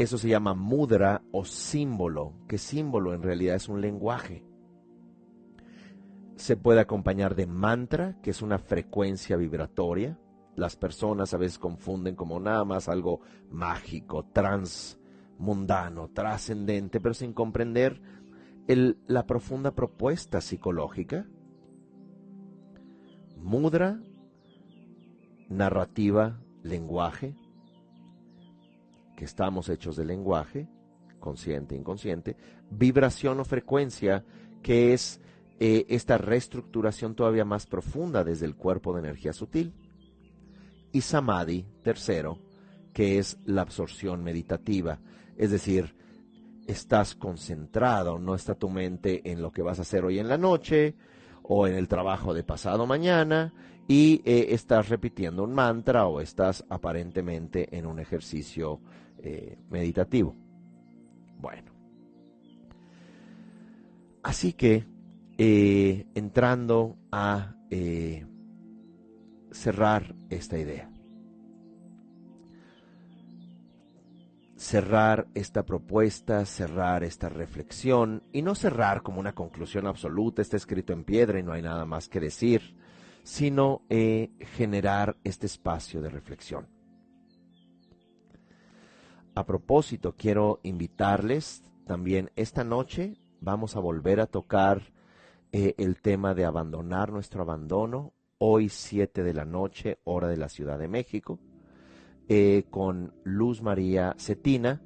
Eso 0.00 0.16
se 0.16 0.30
llama 0.30 0.54
mudra 0.54 1.20
o 1.30 1.44
símbolo, 1.44 2.32
que 2.48 2.56
símbolo 2.56 3.12
en 3.12 3.20
realidad 3.20 3.56
es 3.56 3.68
un 3.68 3.82
lenguaje. 3.82 4.46
Se 6.36 6.56
puede 6.56 6.80
acompañar 6.80 7.34
de 7.34 7.46
mantra, 7.46 8.18
que 8.22 8.30
es 8.30 8.40
una 8.40 8.58
frecuencia 8.58 9.36
vibratoria. 9.36 10.18
Las 10.56 10.74
personas 10.74 11.34
a 11.34 11.36
veces 11.36 11.58
confunden 11.58 12.16
como 12.16 12.40
nada 12.40 12.64
más 12.64 12.88
algo 12.88 13.20
mágico, 13.50 14.24
transmundano, 14.24 16.08
trascendente, 16.08 16.98
pero 16.98 17.12
sin 17.12 17.34
comprender 17.34 18.00
la 19.06 19.26
profunda 19.26 19.74
propuesta 19.74 20.40
psicológica, 20.40 21.26
mudra, 23.36 24.00
narrativa, 25.50 26.40
lenguaje, 26.62 27.34
que 29.20 29.26
estamos 29.26 29.68
hechos 29.68 29.96
de 29.96 30.06
lenguaje, 30.06 30.66
consciente, 31.18 31.76
inconsciente, 31.76 32.38
vibración 32.70 33.38
o 33.38 33.44
frecuencia, 33.44 34.24
que 34.62 34.94
es 34.94 35.20
eh, 35.58 35.84
esta 35.90 36.16
reestructuración 36.16 37.14
todavía 37.14 37.44
más 37.44 37.66
profunda 37.66 38.24
desde 38.24 38.46
el 38.46 38.56
cuerpo 38.56 38.94
de 38.94 39.00
energía 39.00 39.34
sutil, 39.34 39.74
y 40.90 41.02
samadhi, 41.02 41.66
tercero, 41.82 42.38
que 42.94 43.18
es 43.18 43.38
la 43.44 43.60
absorción 43.60 44.24
meditativa, 44.24 45.00
es 45.36 45.50
decir, 45.50 45.94
estás 46.66 47.14
concentrado, 47.14 48.18
no 48.18 48.34
está 48.34 48.54
tu 48.54 48.70
mente 48.70 49.20
en 49.30 49.42
lo 49.42 49.52
que 49.52 49.60
vas 49.60 49.80
a 49.80 49.82
hacer 49.82 50.02
hoy 50.02 50.18
en 50.18 50.28
la 50.28 50.38
noche 50.38 50.94
o 51.42 51.66
en 51.66 51.74
el 51.74 51.88
trabajo 51.88 52.32
de 52.32 52.42
pasado 52.42 52.86
mañana 52.86 53.52
y 53.86 54.22
eh, 54.24 54.54
estás 54.54 54.88
repitiendo 54.88 55.44
un 55.44 55.52
mantra 55.52 56.06
o 56.06 56.22
estás 56.22 56.64
aparentemente 56.70 57.76
en 57.76 57.84
un 57.84 57.98
ejercicio 57.98 58.80
eh, 59.22 59.58
meditativo. 59.68 60.36
Bueno. 61.38 61.72
Así 64.22 64.52
que, 64.52 64.86
eh, 65.38 66.06
entrando 66.14 66.96
a 67.10 67.54
cerrar 69.52 70.14
esta 70.28 70.58
idea. 70.58 70.90
cerrar 74.60 75.26
esta 75.34 75.64
propuesta, 75.64 76.44
cerrar 76.44 77.02
esta 77.02 77.30
reflexión 77.30 78.22
y 78.30 78.42
no 78.42 78.54
cerrar 78.54 79.02
como 79.02 79.18
una 79.18 79.34
conclusión 79.34 79.86
absoluta, 79.86 80.42
está 80.42 80.58
escrito 80.58 80.92
en 80.92 81.04
piedra 81.04 81.38
y 81.40 81.42
no 81.42 81.52
hay 81.52 81.62
nada 81.62 81.86
más 81.86 82.10
que 82.10 82.20
decir, 82.20 82.76
sino 83.22 83.82
eh, 83.88 84.30
generar 84.38 85.16
este 85.24 85.46
espacio 85.46 86.02
de 86.02 86.10
reflexión. 86.10 86.68
A 89.40 89.46
propósito, 89.46 90.16
quiero 90.18 90.60
invitarles 90.64 91.62
también 91.86 92.30
esta 92.36 92.62
noche, 92.62 93.16
vamos 93.40 93.74
a 93.74 93.80
volver 93.80 94.20
a 94.20 94.26
tocar 94.26 94.92
eh, 95.50 95.74
el 95.78 95.96
tema 95.96 96.34
de 96.34 96.44
abandonar 96.44 97.10
nuestro 97.10 97.40
abandono, 97.40 98.12
hoy 98.36 98.68
7 98.68 99.22
de 99.22 99.32
la 99.32 99.46
noche, 99.46 99.98
hora 100.04 100.28
de 100.28 100.36
la 100.36 100.50
Ciudad 100.50 100.78
de 100.78 100.88
México 100.88 101.38
eh, 102.28 102.64
con 102.68 103.14
Luz 103.24 103.62
María 103.62 104.14
Cetina. 104.18 104.82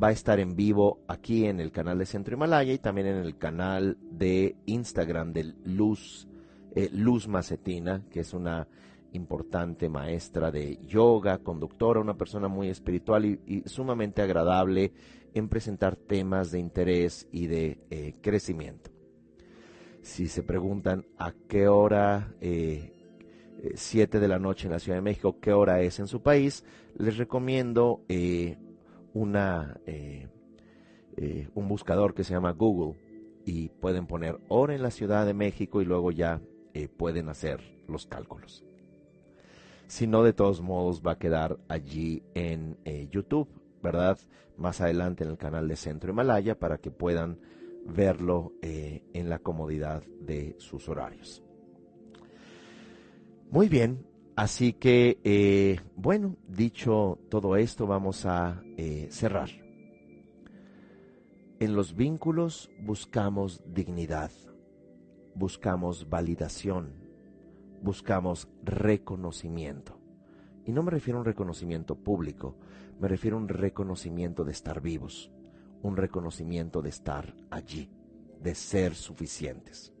Va 0.00 0.08
a 0.08 0.12
estar 0.12 0.38
en 0.38 0.54
vivo 0.54 1.00
aquí 1.08 1.46
en 1.46 1.58
el 1.58 1.72
canal 1.72 1.96
de 1.96 2.04
Centro 2.04 2.34
Himalaya 2.34 2.74
y 2.74 2.78
también 2.78 3.06
en 3.06 3.16
el 3.16 3.38
canal 3.38 3.96
de 4.10 4.54
Instagram 4.66 5.32
de 5.32 5.54
Luz, 5.64 6.28
eh, 6.74 6.90
Luz 6.92 7.26
Macetina, 7.26 8.02
que 8.10 8.20
es 8.20 8.34
una 8.34 8.68
importante 9.14 9.88
maestra 9.88 10.50
de 10.50 10.76
yoga, 10.86 11.38
conductora, 11.38 12.00
una 12.00 12.16
persona 12.16 12.48
muy 12.48 12.68
espiritual 12.68 13.24
y, 13.24 13.62
sumamente 13.66 14.22
agradable 14.22 14.92
en 15.32 15.48
presentar 15.48 15.96
temas 15.96 16.50
de 16.50 16.60
interés 16.60 17.26
y 17.32 17.46
de 17.46 17.78
eh, 17.90 18.14
crecimiento. 18.20 18.90
Si 20.02 20.28
se 20.28 20.42
preguntan 20.42 21.06
a 21.18 21.32
qué 21.48 21.66
hora 21.66 22.34
7 23.74 24.20
de 24.20 24.28
la 24.28 24.38
noche 24.38 24.66
en 24.66 24.72
la 24.72 24.78
Ciudad 24.78 24.98
de 24.98 25.02
México, 25.02 25.38
qué 25.40 25.52
hora 25.52 25.80
es 25.80 25.98
en 25.98 26.06
su 26.06 26.22
país, 26.22 26.64
les 26.96 27.16
recomiendo 27.16 28.04
eh, 28.08 28.58
una, 29.12 29.80
eh, 29.86 30.28
eh, 31.16 31.48
un 31.54 31.68
buscador 31.68 32.14
que 32.14 32.24
se 32.24 32.34
llama 32.34 32.52
Google 32.52 32.98
y 33.44 33.68
pueden 33.68 34.06
poner 34.06 34.38
hora 34.48 34.74
en 34.74 34.82
la 34.82 34.90
Ciudad 34.90 35.26
de 35.26 35.34
México 35.34 35.80
y 35.80 35.84
luego 35.84 36.10
ya 36.10 36.40
pueden 36.96 37.28
hacer 37.28 37.60
los 37.86 38.04
cálculos. 38.06 38.64
Si 39.86 40.06
no, 40.06 40.22
de 40.22 40.32
todos 40.32 40.60
modos 40.60 41.02
va 41.06 41.12
a 41.12 41.18
quedar 41.18 41.58
allí 41.68 42.22
en 42.34 42.78
YouTube, 43.10 43.48
¿verdad? 43.82 44.18
Más 44.56 44.80
adelante 44.80 45.24
en 45.24 45.30
el 45.30 45.38
canal 45.38 45.68
de 45.68 45.76
Centro 45.76 46.10
Himalaya 46.10 46.58
para 46.58 46.78
que 46.78 46.90
puedan 46.90 47.38
verlo 47.86 48.52
en 48.62 49.28
la 49.28 49.38
comodidad 49.38 50.02
de 50.20 50.56
sus 50.58 50.88
horarios. 50.88 51.44
Muy 53.54 53.68
bien, 53.68 54.04
así 54.34 54.72
que, 54.72 55.20
eh, 55.22 55.78
bueno, 55.94 56.36
dicho 56.48 57.20
todo 57.28 57.54
esto, 57.54 57.86
vamos 57.86 58.26
a 58.26 58.60
eh, 58.76 59.06
cerrar. 59.10 59.50
En 61.60 61.76
los 61.76 61.94
vínculos 61.94 62.72
buscamos 62.80 63.62
dignidad, 63.64 64.32
buscamos 65.36 66.08
validación, 66.10 66.94
buscamos 67.84 68.48
reconocimiento. 68.62 70.00
Y 70.64 70.72
no 70.72 70.82
me 70.82 70.90
refiero 70.90 71.18
a 71.18 71.20
un 71.20 71.26
reconocimiento 71.26 71.96
público, 71.96 72.56
me 72.98 73.08
refiero 73.08 73.36
a 73.36 73.40
un 73.40 73.48
reconocimiento 73.48 74.44
de 74.44 74.52
estar 74.52 74.80
vivos, 74.80 75.30
un 75.82 75.96
reconocimiento 75.96 76.80
de 76.80 76.88
estar 76.88 77.34
allí, 77.50 77.90
de 78.40 78.54
ser 78.54 78.94
suficientes. 78.94 79.92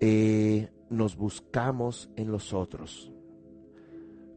Eh, 0.00 0.70
nos 0.88 1.16
buscamos 1.16 2.10
en 2.16 2.32
los 2.32 2.54
otros. 2.54 3.12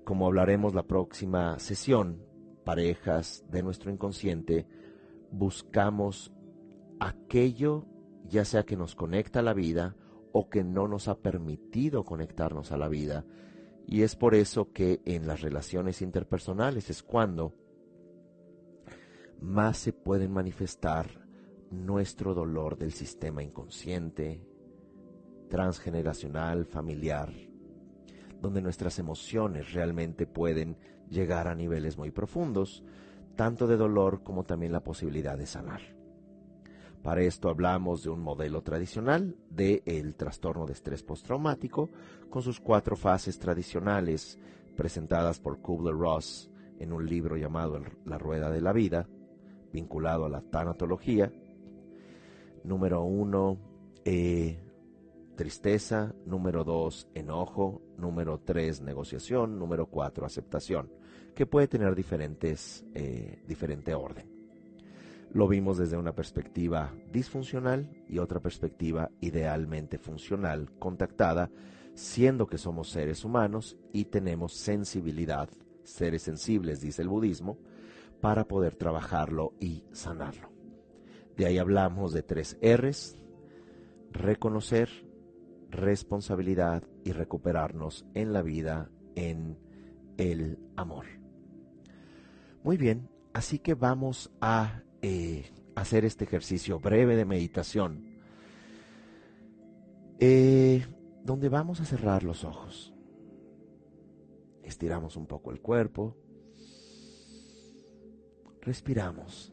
Como 0.04 0.28
hablaremos 0.28 0.76
la 0.76 0.84
próxima 0.84 1.58
sesión, 1.60 2.22
parejas 2.66 3.46
de 3.50 3.64
nuestro 3.64 3.90
inconsciente, 3.90 4.68
buscamos 5.32 6.34
aquello 7.00 7.86
ya 8.26 8.46
sea 8.46 8.64
que 8.64 8.76
nos 8.76 8.96
conecta 8.96 9.40
a 9.40 9.44
la 9.44 9.54
vida 9.54 9.96
o 10.34 10.50
que 10.50 10.64
no 10.64 10.88
nos 10.88 11.08
ha 11.08 11.20
permitido 11.20 12.04
conectarnos 12.04 12.72
a 12.72 12.78
la 12.78 12.90
vida. 12.90 13.24
Y 13.88 14.02
es 14.02 14.16
por 14.16 14.36
eso 14.36 14.74
que 14.74 15.02
en 15.06 15.28
las 15.28 15.42
relaciones 15.42 16.02
interpersonales 16.02 16.90
es 16.90 17.04
cuando 17.04 17.54
más 19.40 19.78
se 19.78 19.94
pueden 19.94 20.32
manifestar 20.32 21.28
nuestro 21.70 22.34
dolor 22.34 22.78
del 22.78 22.94
sistema 22.94 23.44
inconsciente, 23.44 24.42
transgeneracional, 25.50 26.66
familiar, 26.66 27.32
donde 28.42 28.62
nuestras 28.62 28.98
emociones 29.00 29.72
realmente 29.74 30.26
pueden 30.26 30.78
llegar 31.10 31.48
a 31.48 31.56
niveles 31.56 31.98
muy 31.98 32.10
profundos, 32.10 32.84
tanto 33.36 33.68
de 33.68 33.78
dolor 33.78 34.24
como 34.24 34.46
también 34.46 34.72
la 34.72 34.84
posibilidad 34.84 35.38
de 35.38 35.46
sanar. 35.46 36.03
Para 37.04 37.22
esto 37.22 37.50
hablamos 37.50 38.02
de 38.02 38.10
un 38.10 38.22
modelo 38.22 38.62
tradicional 38.62 39.36
del 39.50 39.84
el 39.86 40.16
trastorno 40.16 40.66
de 40.66 40.72
estrés 40.72 41.04
postraumático, 41.04 41.90
con 42.30 42.42
sus 42.42 42.62
cuatro 42.62 42.96
fases 42.96 43.38
tradicionales 43.38 44.40
presentadas 44.78 45.38
por 45.38 45.60
Kubler-Ross 45.60 46.50
en 46.80 46.94
un 46.94 47.06
libro 47.06 47.36
llamado 47.36 47.82
La 48.06 48.18
Rueda 48.18 48.50
de 48.50 48.62
la 48.62 48.72
Vida, 48.72 49.10
vinculado 49.74 50.26
a 50.26 50.30
la 50.30 50.42
tanatología. 50.42 51.30
Número 52.64 53.04
uno, 53.04 53.58
eh, 54.06 54.58
tristeza, 55.36 56.16
número 56.26 56.64
dos, 56.64 57.10
enojo, 57.14 57.82
número 57.98 58.40
tres, 58.40 58.82
negociación, 58.82 59.60
número 59.60 59.88
cuatro, 59.88 60.26
aceptación, 60.26 60.90
que 61.36 61.46
puede 61.46 61.68
tener 61.68 61.96
diferentes, 61.96 62.86
eh, 62.94 63.44
diferente 63.46 63.94
orden. 63.94 64.33
Lo 65.34 65.48
vimos 65.48 65.80
desde 65.80 65.98
una 65.98 66.14
perspectiva 66.14 66.94
disfuncional 67.12 67.90
y 68.08 68.20
otra 68.20 68.40
perspectiva 68.40 69.10
idealmente 69.20 69.98
funcional, 69.98 70.70
contactada, 70.78 71.50
siendo 71.96 72.46
que 72.46 72.60
somos 72.60 72.90
seres 72.90 73.26
humanos 73.26 73.76
y 73.92 74.06
tenemos 74.06 74.54
sensibilidad, 74.54 75.50
seres 75.84 76.22
sensibles, 76.22 76.82
dice 76.82 77.02
el 77.02 77.10
budismo, 77.10 77.58
para 78.22 78.48
poder 78.48 78.76
trabajarlo 78.76 79.54
y 79.60 79.86
sanarlo. 79.92 80.52
De 81.36 81.48
ahí 81.48 81.58
hablamos 81.58 82.14
de 82.14 82.22
tres 82.22 82.60
R's, 82.62 83.18
reconocer, 84.12 84.88
responsabilidad 85.72 86.84
y 87.04 87.12
recuperarnos 87.12 88.06
en 88.14 88.34
la 88.34 88.44
vida, 88.44 88.92
en 89.16 89.58
el 90.18 90.60
amor. 90.76 91.06
Muy 92.64 92.78
bien, 92.78 93.10
así 93.34 93.58
que 93.58 93.74
vamos 93.74 94.32
a 94.40 94.83
eh, 95.06 95.52
hacer 95.76 96.06
este 96.06 96.24
ejercicio 96.24 96.80
breve 96.80 97.18
de 97.18 97.26
meditación, 97.26 98.06
eh, 100.18 100.88
donde 101.26 101.50
vamos 101.50 101.82
a 101.82 101.86
cerrar 101.86 102.24
los 102.24 102.46
ojos. 102.46 102.94
Estiramos 104.64 105.18
un 105.18 105.28
poco 105.28 105.52
el 105.52 105.60
cuerpo, 105.60 106.16
respiramos. 108.62 109.52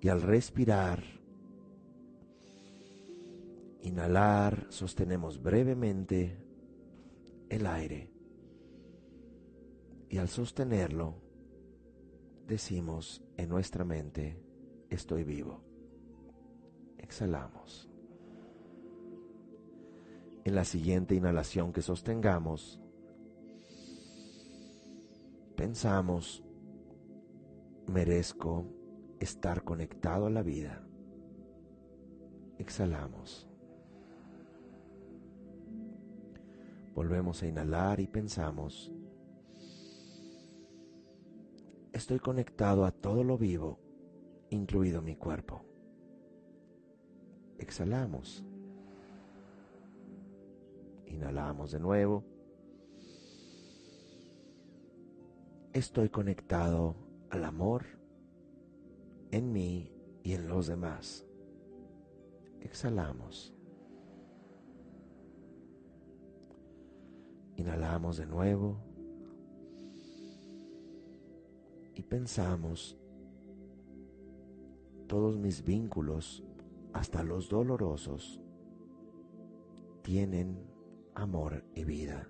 Y 0.00 0.08
al 0.08 0.22
respirar, 0.22 1.02
Inhalar, 3.82 4.68
sostenemos 4.70 5.42
brevemente 5.42 6.38
el 7.50 7.66
aire 7.66 8.11
y 10.12 10.18
al 10.18 10.28
sostenerlo 10.28 11.14
decimos 12.46 13.24
en 13.38 13.48
nuestra 13.48 13.82
mente, 13.82 14.38
estoy 14.90 15.24
vivo. 15.24 15.62
Exhalamos. 16.98 17.88
En 20.44 20.54
la 20.54 20.64
siguiente 20.64 21.14
inhalación 21.14 21.72
que 21.72 21.80
sostengamos, 21.80 22.78
pensamos, 25.56 26.44
merezco 27.86 28.66
estar 29.18 29.64
conectado 29.64 30.26
a 30.26 30.30
la 30.30 30.42
vida. 30.42 30.86
Exhalamos. 32.58 33.48
Volvemos 36.94 37.42
a 37.42 37.46
inhalar 37.46 37.98
y 37.98 38.08
pensamos, 38.08 38.92
estoy 41.92 42.18
conectado 42.18 42.84
a 42.84 42.90
todo 42.90 43.22
lo 43.22 43.36
vivo, 43.38 43.78
incluido 44.50 45.02
mi 45.02 45.16
cuerpo. 45.16 45.64
exhalamos. 47.58 48.44
Inhalamos 51.06 51.70
de 51.70 51.78
nuevo. 51.78 52.24
Estoy 55.72 56.08
conectado 56.08 56.96
al 57.30 57.44
amor 57.44 57.84
en 59.30 59.52
mí 59.52 59.92
y 60.24 60.32
en 60.32 60.48
los 60.48 60.66
demás. 60.66 61.24
Exhalamos. 62.60 63.54
Inhalamos 67.56 68.16
de 68.16 68.26
nuevo 68.26 68.91
y 71.94 72.02
pensamos 72.02 72.98
todos 75.06 75.38
mis 75.38 75.62
vínculos, 75.62 76.42
hasta 76.92 77.22
los 77.22 77.48
dolorosos, 77.48 78.40
tienen 80.02 80.58
amor 81.14 81.64
y 81.74 81.84
vida. 81.84 82.28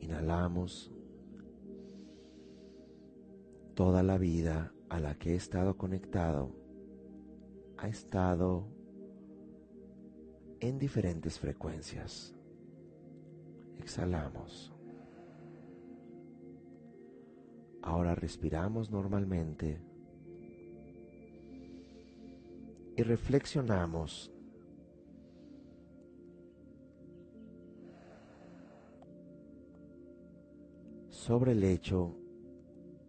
Inhalamos 0.00 0.92
toda 3.74 4.02
la 4.02 4.18
vida 4.18 4.72
a 4.88 5.00
la 5.00 5.14
que 5.14 5.32
he 5.32 5.36
estado 5.36 5.76
conectado 5.76 6.54
ha 7.78 7.88
estado 7.88 8.68
en 10.60 10.78
diferentes 10.78 11.38
frecuencias. 11.38 12.34
Exhalamos. 13.82 14.72
Ahora 17.82 18.14
respiramos 18.14 18.92
normalmente 18.92 19.80
y 22.96 23.02
reflexionamos 23.02 24.32
sobre 31.10 31.52
el 31.52 31.64
hecho 31.64 32.14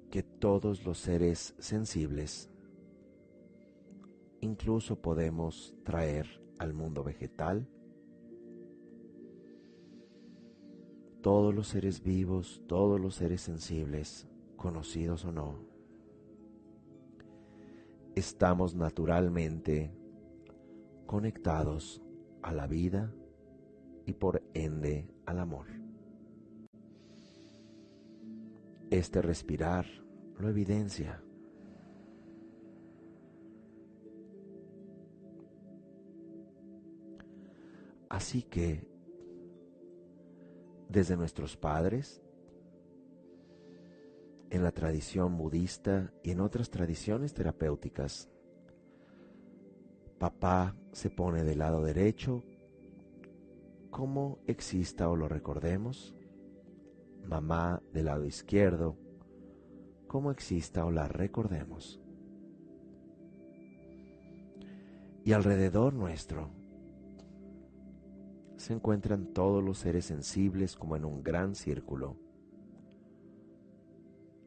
que 0.10 0.24
todos 0.24 0.84
los 0.86 0.98
seres 0.98 1.54
sensibles 1.60 2.50
incluso 4.42 5.00
podemos 5.00 5.76
traer 5.84 6.42
al 6.58 6.74
mundo 6.74 7.04
vegetal 7.04 7.70
todos 11.24 11.56
los 11.56 11.70
seres 11.70 12.04
vivos, 12.04 12.62
todos 12.68 13.00
los 13.00 13.16
seres 13.16 13.42
sensibles 13.42 14.28
conocidos 14.58 15.24
o 15.24 15.32
no, 15.32 15.56
estamos 18.14 18.76
naturalmente 18.76 19.90
conectados 21.06 22.04
a 22.42 22.52
la 22.52 22.68
vida 22.68 23.16
y 24.06 24.12
por 24.12 24.44
ende 24.54 25.08
al 25.26 25.40
amor. 25.40 25.68
Este 28.92 29.22
respirar 29.22 29.86
lo 30.38 30.50
evidencia. 30.50 31.24
Así 38.10 38.44
que, 38.44 38.93
desde 40.94 41.18
nuestros 41.18 41.58
padres, 41.58 42.22
en 44.52 44.64
la 44.64 44.72
tradición 44.72 45.36
budista 45.36 46.14
y 46.22 46.30
en 46.30 46.39
otras 46.39 46.70
tradiciones 46.70 47.34
terapéuticas. 47.34 48.30
Papá 50.20 50.76
se 50.91 51.10
pone 51.10 51.44
del 51.44 51.58
lado 51.58 51.84
derecho, 51.84 52.44
como 53.89 54.38
exista 54.46 55.10
o 55.10 55.16
lo 55.16 55.28
recordemos. 55.28 56.16
Mamá 57.26 57.82
del 57.91 58.06
lado 58.06 58.26
izquierdo, 58.26 58.96
como 60.08 60.30
exista 60.30 60.86
o 60.86 60.91
la 60.91 61.08
recordemos. 61.08 62.00
Y 65.26 65.32
alrededor 65.32 65.96
nuestro 65.96 66.52
se 68.64 68.72
encuentran 68.72 69.34
todos 69.34 69.61
los 69.61 69.78
seres 69.80 70.05
sensibles 70.05 70.78
como 70.78 70.95
en 70.95 71.03
un 71.03 71.22
gran 71.22 71.53
círculo 71.53 72.16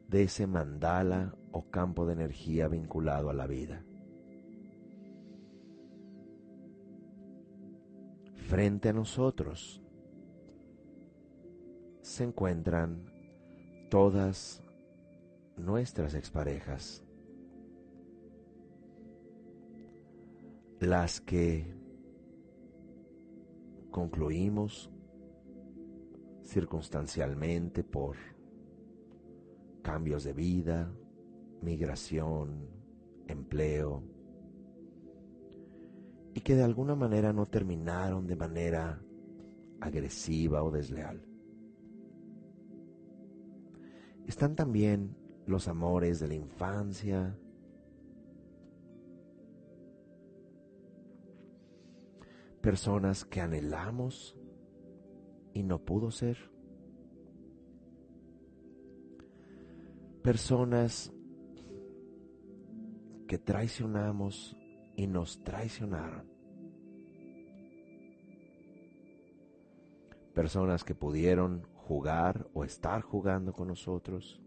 de 0.07 0.23
ese 0.23 0.47
mandala 0.47 1.35
o 1.51 1.69
campo 1.69 2.07
de 2.07 2.13
energía 2.13 2.67
vinculado 2.67 3.29
a 3.29 3.33
la 3.33 3.45
vida. 3.45 3.85
Frente 8.33 8.89
a 8.89 8.93
nosotros 8.93 9.83
se 12.01 12.23
encuentran 12.23 13.05
todas 13.91 14.63
nuestras 15.57 16.15
exparejas, 16.15 17.03
las 20.79 21.21
que 21.21 21.76
concluimos 23.97 24.91
circunstancialmente 26.43 27.83
por 27.83 28.15
cambios 29.81 30.23
de 30.23 30.33
vida, 30.33 30.93
migración, 31.63 32.69
empleo, 33.25 34.03
y 36.35 36.41
que 36.41 36.53
de 36.53 36.61
alguna 36.61 36.93
manera 36.93 37.33
no 37.33 37.47
terminaron 37.47 38.27
de 38.27 38.35
manera 38.35 39.01
agresiva 39.81 40.61
o 40.61 40.69
desleal. 40.69 41.19
Están 44.27 44.55
también 44.55 45.17
los 45.47 45.67
amores 45.67 46.19
de 46.19 46.27
la 46.27 46.35
infancia, 46.35 47.35
personas 52.67 53.23
que 53.23 53.39
anhelamos 53.39 54.35
y 55.53 55.63
no 55.63 55.85
pudo 55.85 56.11
ser. 56.11 56.37
personas 60.21 61.13
que 63.25 63.37
traicionamos 63.37 64.57
y 64.97 65.07
nos 65.07 65.41
traicionaron. 65.45 66.29
Personas 70.33 70.83
que 70.83 70.93
pudieron 70.93 71.63
jugar 71.73 72.49
o 72.53 72.65
estar 72.65 73.01
jugando 73.01 73.53
con 73.53 73.69
nosotros. 73.69 74.41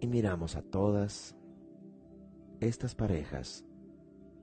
Y 0.00 0.06
miramos 0.06 0.54
a 0.56 0.60
todas 0.60 1.34
estas 2.62 2.94
parejas 2.94 3.64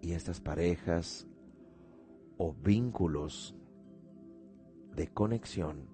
y 0.02 0.12
estas 0.12 0.42
parejas 0.42 1.26
o 2.38 2.54
vínculos 2.54 3.56
de 4.96 5.08
conexión 5.08 5.88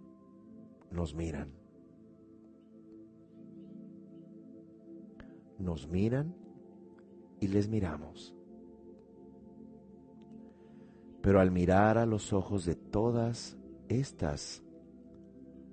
nos 0.92 1.14
miran. 1.14 1.52
Nos 5.60 5.88
miran 5.88 6.36
y 7.40 7.48
les 7.48 7.70
miramos. 7.70 8.36
Pero 11.22 11.40
al 11.40 11.52
mirar 11.52 11.98
a 11.98 12.06
los 12.06 12.34
ojos 12.34 12.66
de 12.66 12.76
todas 12.76 13.58
estas 13.88 14.64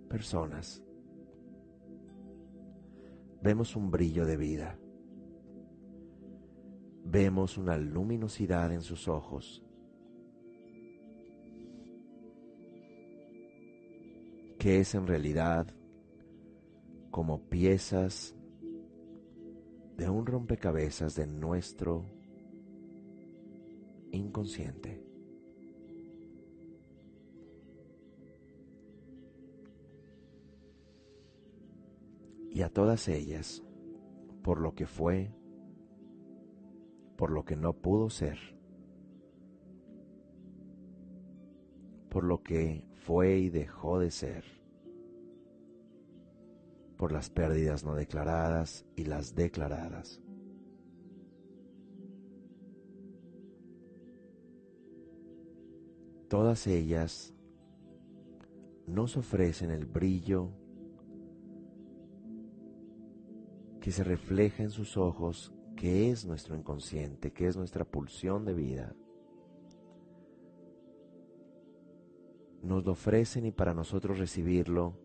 personas, 0.09 0.82
vemos 3.42 3.74
un 3.74 3.90
brillo 3.90 4.26
de 4.26 4.36
vida. 4.36 4.78
Vemos 7.05 7.59
una 7.59 7.76
luminosidad 7.76 8.72
en 8.72 8.82
sus 8.82 9.09
ojos 9.09 9.62
que 14.62 14.78
es 14.78 14.94
en 14.94 15.09
realidad 15.09 15.66
como 17.11 17.48
piezas 17.48 18.36
de 19.96 20.09
un 20.09 20.24
rompecabezas 20.24 21.16
de 21.16 21.26
nuestro 21.26 22.07
inconsciente. 24.12 25.03
Y 32.53 32.62
a 32.62 32.68
todas 32.68 33.09
ellas, 33.09 33.64
por 34.44 34.61
lo 34.61 34.76
que 34.76 34.86
fue, 34.86 35.32
por 37.16 37.30
lo 37.30 37.44
que 37.44 37.56
no 37.56 37.72
pudo 37.74 38.10
ser, 38.10 38.38
por 42.10 42.24
lo 42.24 42.42
que 42.42 42.86
fue 42.94 43.38
y 43.38 43.50
dejó 43.50 43.98
de 43.98 44.10
ser. 44.10 44.44
por 47.02 47.10
las 47.10 47.30
pérdidas 47.30 47.84
no 47.84 47.96
declaradas 47.96 48.86
y 48.94 49.06
las 49.06 49.34
declaradas. 49.34 50.22
Todas 56.28 56.64
ellas 56.68 57.34
nos 58.86 59.16
ofrecen 59.16 59.72
el 59.72 59.84
brillo 59.84 60.50
que 63.80 63.90
se 63.90 64.04
refleja 64.04 64.62
en 64.62 64.70
sus 64.70 64.96
ojos, 64.96 65.52
que 65.83 66.12
es 66.12 66.24
nuestro 66.24 66.55
inconsciente, 66.55 67.33
que 67.33 67.49
es 67.49 67.57
nuestra 67.57 67.85
pulsión 67.85 68.45
de 68.45 68.55
vida. 68.55 68.95
Nos 72.62 72.85
lo 72.85 72.93
ofrecen 72.93 73.47
y 73.47 73.51
para 73.51 73.74
nosotros 73.74 74.20
recibirlo, 74.20 74.97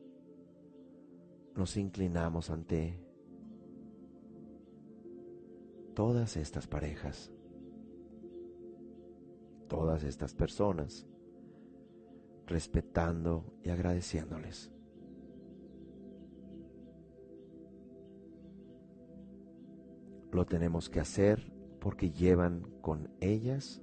nos 1.55 1.77
inclinamos 1.77 2.51
ante 2.51 3.03
todas 5.95 6.37
estas 6.37 6.67
parejas, 6.67 7.31
todas 9.67 10.03
estas 10.03 10.35
personas 10.35 11.07
respetando 12.45 13.51
y 13.63 13.71
agradeciéndoles. 13.71 14.76
Lo 20.37 20.45
tenemos 20.45 20.87
que 20.87 20.99
hacer 20.99 21.51
porque 21.79 22.11
llevan 22.11 22.61
con 22.81 23.09
ellas, 23.21 23.81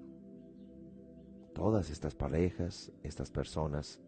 todas 1.52 1.90
estas 1.90 2.14
parejas, 2.14 2.92
estas 3.02 3.32
personas, 3.32 4.00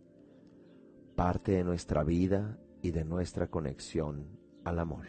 parte 1.17 1.51
de 1.51 1.65
nuestra 1.65 2.05
vida 2.05 2.57
y 2.83 2.93
de 2.93 3.05
nuestra 3.05 3.49
conexión 3.49 4.39
al 4.63 4.79
amor. 4.79 5.07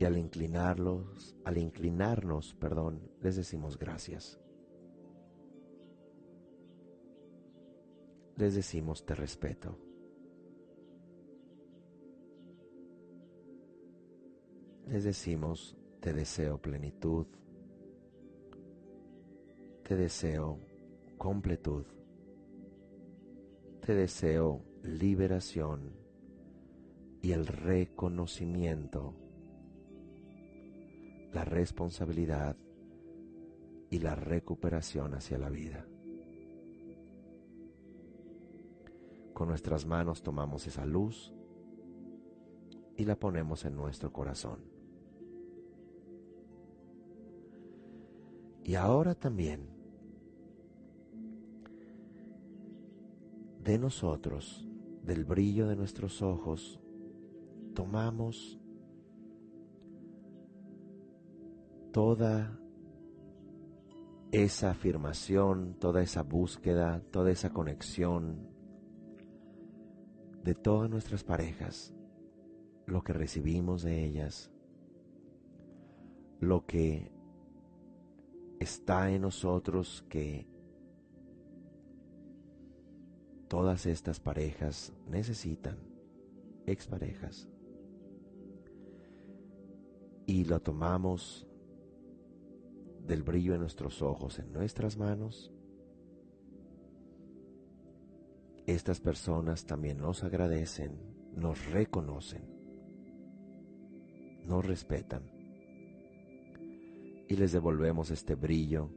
Y 0.00 0.04
al 0.04 0.18
inclinarlos, 0.18 1.36
al 1.44 1.58
inclinarnos, 1.58 2.52
perdón, 2.54 3.08
les 3.20 3.36
decimos 3.36 3.78
gracias. 3.78 4.40
les 8.36 8.56
decimos 8.56 9.06
te 9.06 9.14
respeto. 9.14 9.78
Les 14.92 15.04
decimos 15.04 15.74
te 16.00 16.12
deseo 16.12 16.58
plenitud, 16.58 17.26
te 19.84 19.96
deseo 19.96 20.58
completud, 21.16 21.86
te 23.86 23.94
deseo 23.94 24.62
liberación 24.82 25.94
y 27.22 27.32
el 27.32 27.46
reconocimiento, 27.46 29.14
la 31.32 31.46
responsabilidad 31.46 32.58
y 33.88 33.98
la 33.98 34.14
recuperación 34.14 35.14
hacia 35.14 35.38
la 35.38 35.48
vida. 35.48 35.86
Con 39.32 39.48
nuestras 39.48 39.86
manos 39.86 40.22
tomamos 40.22 40.66
esa 40.66 40.84
luz 40.84 41.32
y 42.98 43.06
la 43.06 43.16
ponemos 43.16 43.64
en 43.64 43.74
nuestro 43.74 44.12
corazón. 44.12 44.81
Y 48.64 48.74
ahora 48.74 49.14
también 49.14 49.66
de 53.64 53.78
nosotros, 53.78 54.68
del 55.02 55.24
brillo 55.24 55.68
de 55.68 55.76
nuestros 55.76 56.22
ojos, 56.22 56.80
tomamos 57.74 58.60
toda 61.92 62.58
esa 64.32 64.70
afirmación, 64.70 65.76
toda 65.78 66.02
esa 66.02 66.22
búsqueda, 66.22 67.02
toda 67.10 67.30
esa 67.30 67.50
conexión 67.50 68.48
de 70.42 70.54
todas 70.54 70.88
nuestras 70.90 71.22
parejas, 71.22 71.94
lo 72.86 73.02
que 73.02 73.12
recibimos 73.12 73.82
de 73.82 74.04
ellas, 74.04 74.50
lo 76.40 76.66
que 76.66 77.12
está 78.62 79.10
en 79.10 79.22
nosotros 79.22 80.04
que 80.08 80.46
todas 83.48 83.84
estas 83.86 84.20
parejas 84.20 84.92
necesitan, 85.08 85.76
exparejas, 86.66 87.48
y 90.26 90.44
lo 90.44 90.60
tomamos 90.60 91.46
del 93.06 93.22
brillo 93.22 93.52
de 93.52 93.58
nuestros 93.58 94.00
ojos 94.00 94.38
en 94.38 94.52
nuestras 94.52 94.96
manos. 94.96 95.52
Estas 98.66 99.00
personas 99.00 99.66
también 99.66 99.98
nos 99.98 100.22
agradecen, 100.22 100.96
nos 101.34 101.66
reconocen, 101.66 102.42
nos 104.46 104.64
respetan 104.64 105.41
y 107.32 107.36
les 107.36 107.52
devolvemos 107.52 108.10
este 108.10 108.34
brillo. 108.34 108.90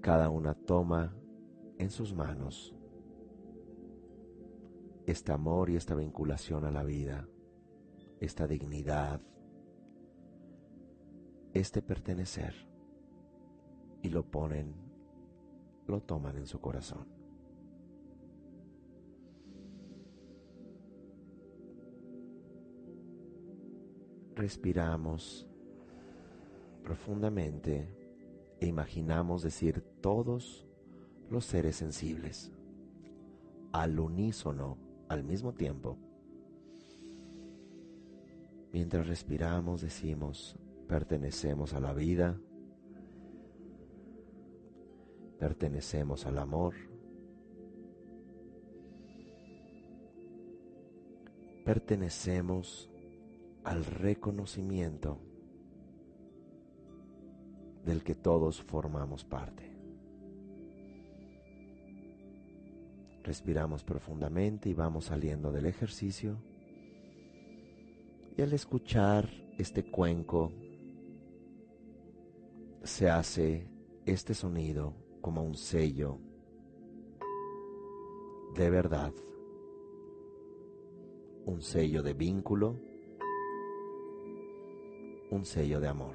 Cada 0.00 0.28
una 0.28 0.52
toma 0.52 1.14
en 1.78 1.90
sus 1.90 2.12
manos 2.12 2.74
este 5.06 5.30
amor 5.30 5.70
y 5.70 5.76
esta 5.76 5.94
vinculación 5.94 6.64
a 6.64 6.72
la 6.72 6.82
vida, 6.82 7.28
esta 8.18 8.48
dignidad, 8.48 9.20
este 11.54 11.82
pertenecer 11.82 12.54
y 14.02 14.08
lo 14.08 14.28
ponen 14.28 14.74
lo 15.86 16.00
toman 16.00 16.36
en 16.36 16.46
su 16.46 16.60
corazón. 16.60 17.21
Respiramos 24.34 25.46
profundamente 26.82 27.88
e 28.60 28.66
imaginamos 28.66 29.42
decir 29.42 29.82
todos 30.00 30.66
los 31.30 31.44
seres 31.44 31.76
sensibles 31.76 32.50
al 33.72 33.98
unísono 33.98 34.78
al 35.08 35.24
mismo 35.24 35.52
tiempo. 35.52 35.98
Mientras 38.72 39.06
respiramos 39.06 39.82
decimos, 39.82 40.56
pertenecemos 40.88 41.74
a 41.74 41.80
la 41.80 41.92
vida, 41.92 42.38
pertenecemos 45.38 46.26
al 46.26 46.38
amor, 46.38 46.74
pertenecemos 51.64 52.91
al 53.64 53.84
reconocimiento 53.84 55.18
del 57.84 58.02
que 58.02 58.14
todos 58.14 58.62
formamos 58.62 59.24
parte. 59.24 59.70
Respiramos 63.22 63.84
profundamente 63.84 64.68
y 64.68 64.74
vamos 64.74 65.06
saliendo 65.06 65.52
del 65.52 65.66
ejercicio. 65.66 66.42
Y 68.36 68.42
al 68.42 68.52
escuchar 68.52 69.28
este 69.58 69.84
cuenco, 69.84 70.52
se 72.82 73.08
hace 73.08 73.68
este 74.06 74.34
sonido 74.34 74.94
como 75.20 75.44
un 75.44 75.54
sello 75.54 76.18
de 78.56 78.68
verdad, 78.70 79.12
un 81.46 81.62
sello 81.62 82.02
de 82.02 82.12
vínculo, 82.12 82.76
un 85.32 85.46
sello 85.46 85.80
de 85.80 85.88
amor. 85.88 86.14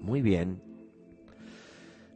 Muy 0.00 0.22
bien. 0.22 0.62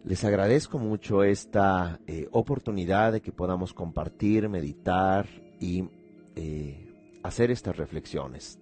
Les 0.04 0.24
agradezco 0.24 0.78
mucho 0.78 1.24
esta 1.24 1.98
eh, 2.06 2.28
oportunidad 2.30 3.12
de 3.12 3.20
que 3.20 3.32
podamos 3.32 3.74
compartir, 3.74 4.48
meditar 4.48 5.26
y 5.58 5.88
eh, 6.36 6.94
hacer 7.24 7.50
estas 7.50 7.76
reflexiones. 7.76 8.60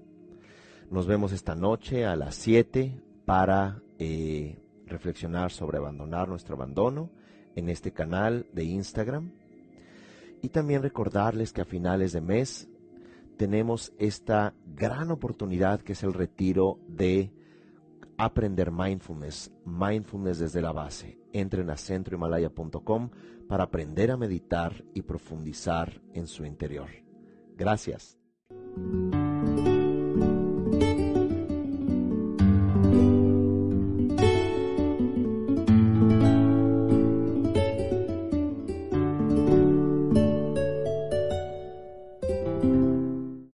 Nos 0.91 1.07
vemos 1.07 1.33
esta 1.33 1.55
noche 1.55 2.07
a 2.07 2.17
las 2.17 2.35
7 2.37 2.99
para 3.27 3.83
eh, 3.99 4.64
reflexionar 4.87 5.51
sobre 5.51 5.79
abandonar 5.79 6.29
nuestro 6.29 6.55
abandono 6.55 7.11
en 7.55 7.69
este 7.69 7.93
canal 7.93 8.47
de 8.53 8.65
Instagram. 8.65 9.33
Y 10.43 10.49
también 10.49 10.83
recordarles 10.83 11.53
que 11.53 11.63
a 11.63 11.65
finales 11.65 12.13
de 12.13 12.21
mes 12.21 12.69
tenemos 13.37 13.93
esta 13.99 14.55
gran 14.67 15.11
oportunidad 15.11 15.81
que 15.81 15.93
es 15.93 16.03
el 16.03 16.13
retiro 16.13 16.79
de 16.87 17.33
aprender 18.17 18.71
mindfulness, 18.71 19.51
mindfulness 19.65 20.39
desde 20.39 20.63
la 20.63 20.73
base. 20.73 21.19
Entren 21.33 21.71
a 21.71 21.77
centrohimalaya.com 21.77 23.11
para 23.49 23.65
aprender 23.65 24.11
a 24.11 24.17
meditar 24.17 24.85
y 24.95 25.03
profundizar 25.03 26.01
en 26.13 26.27
su 26.27 26.45
interior. 26.45 26.89
Gracias. 27.57 28.19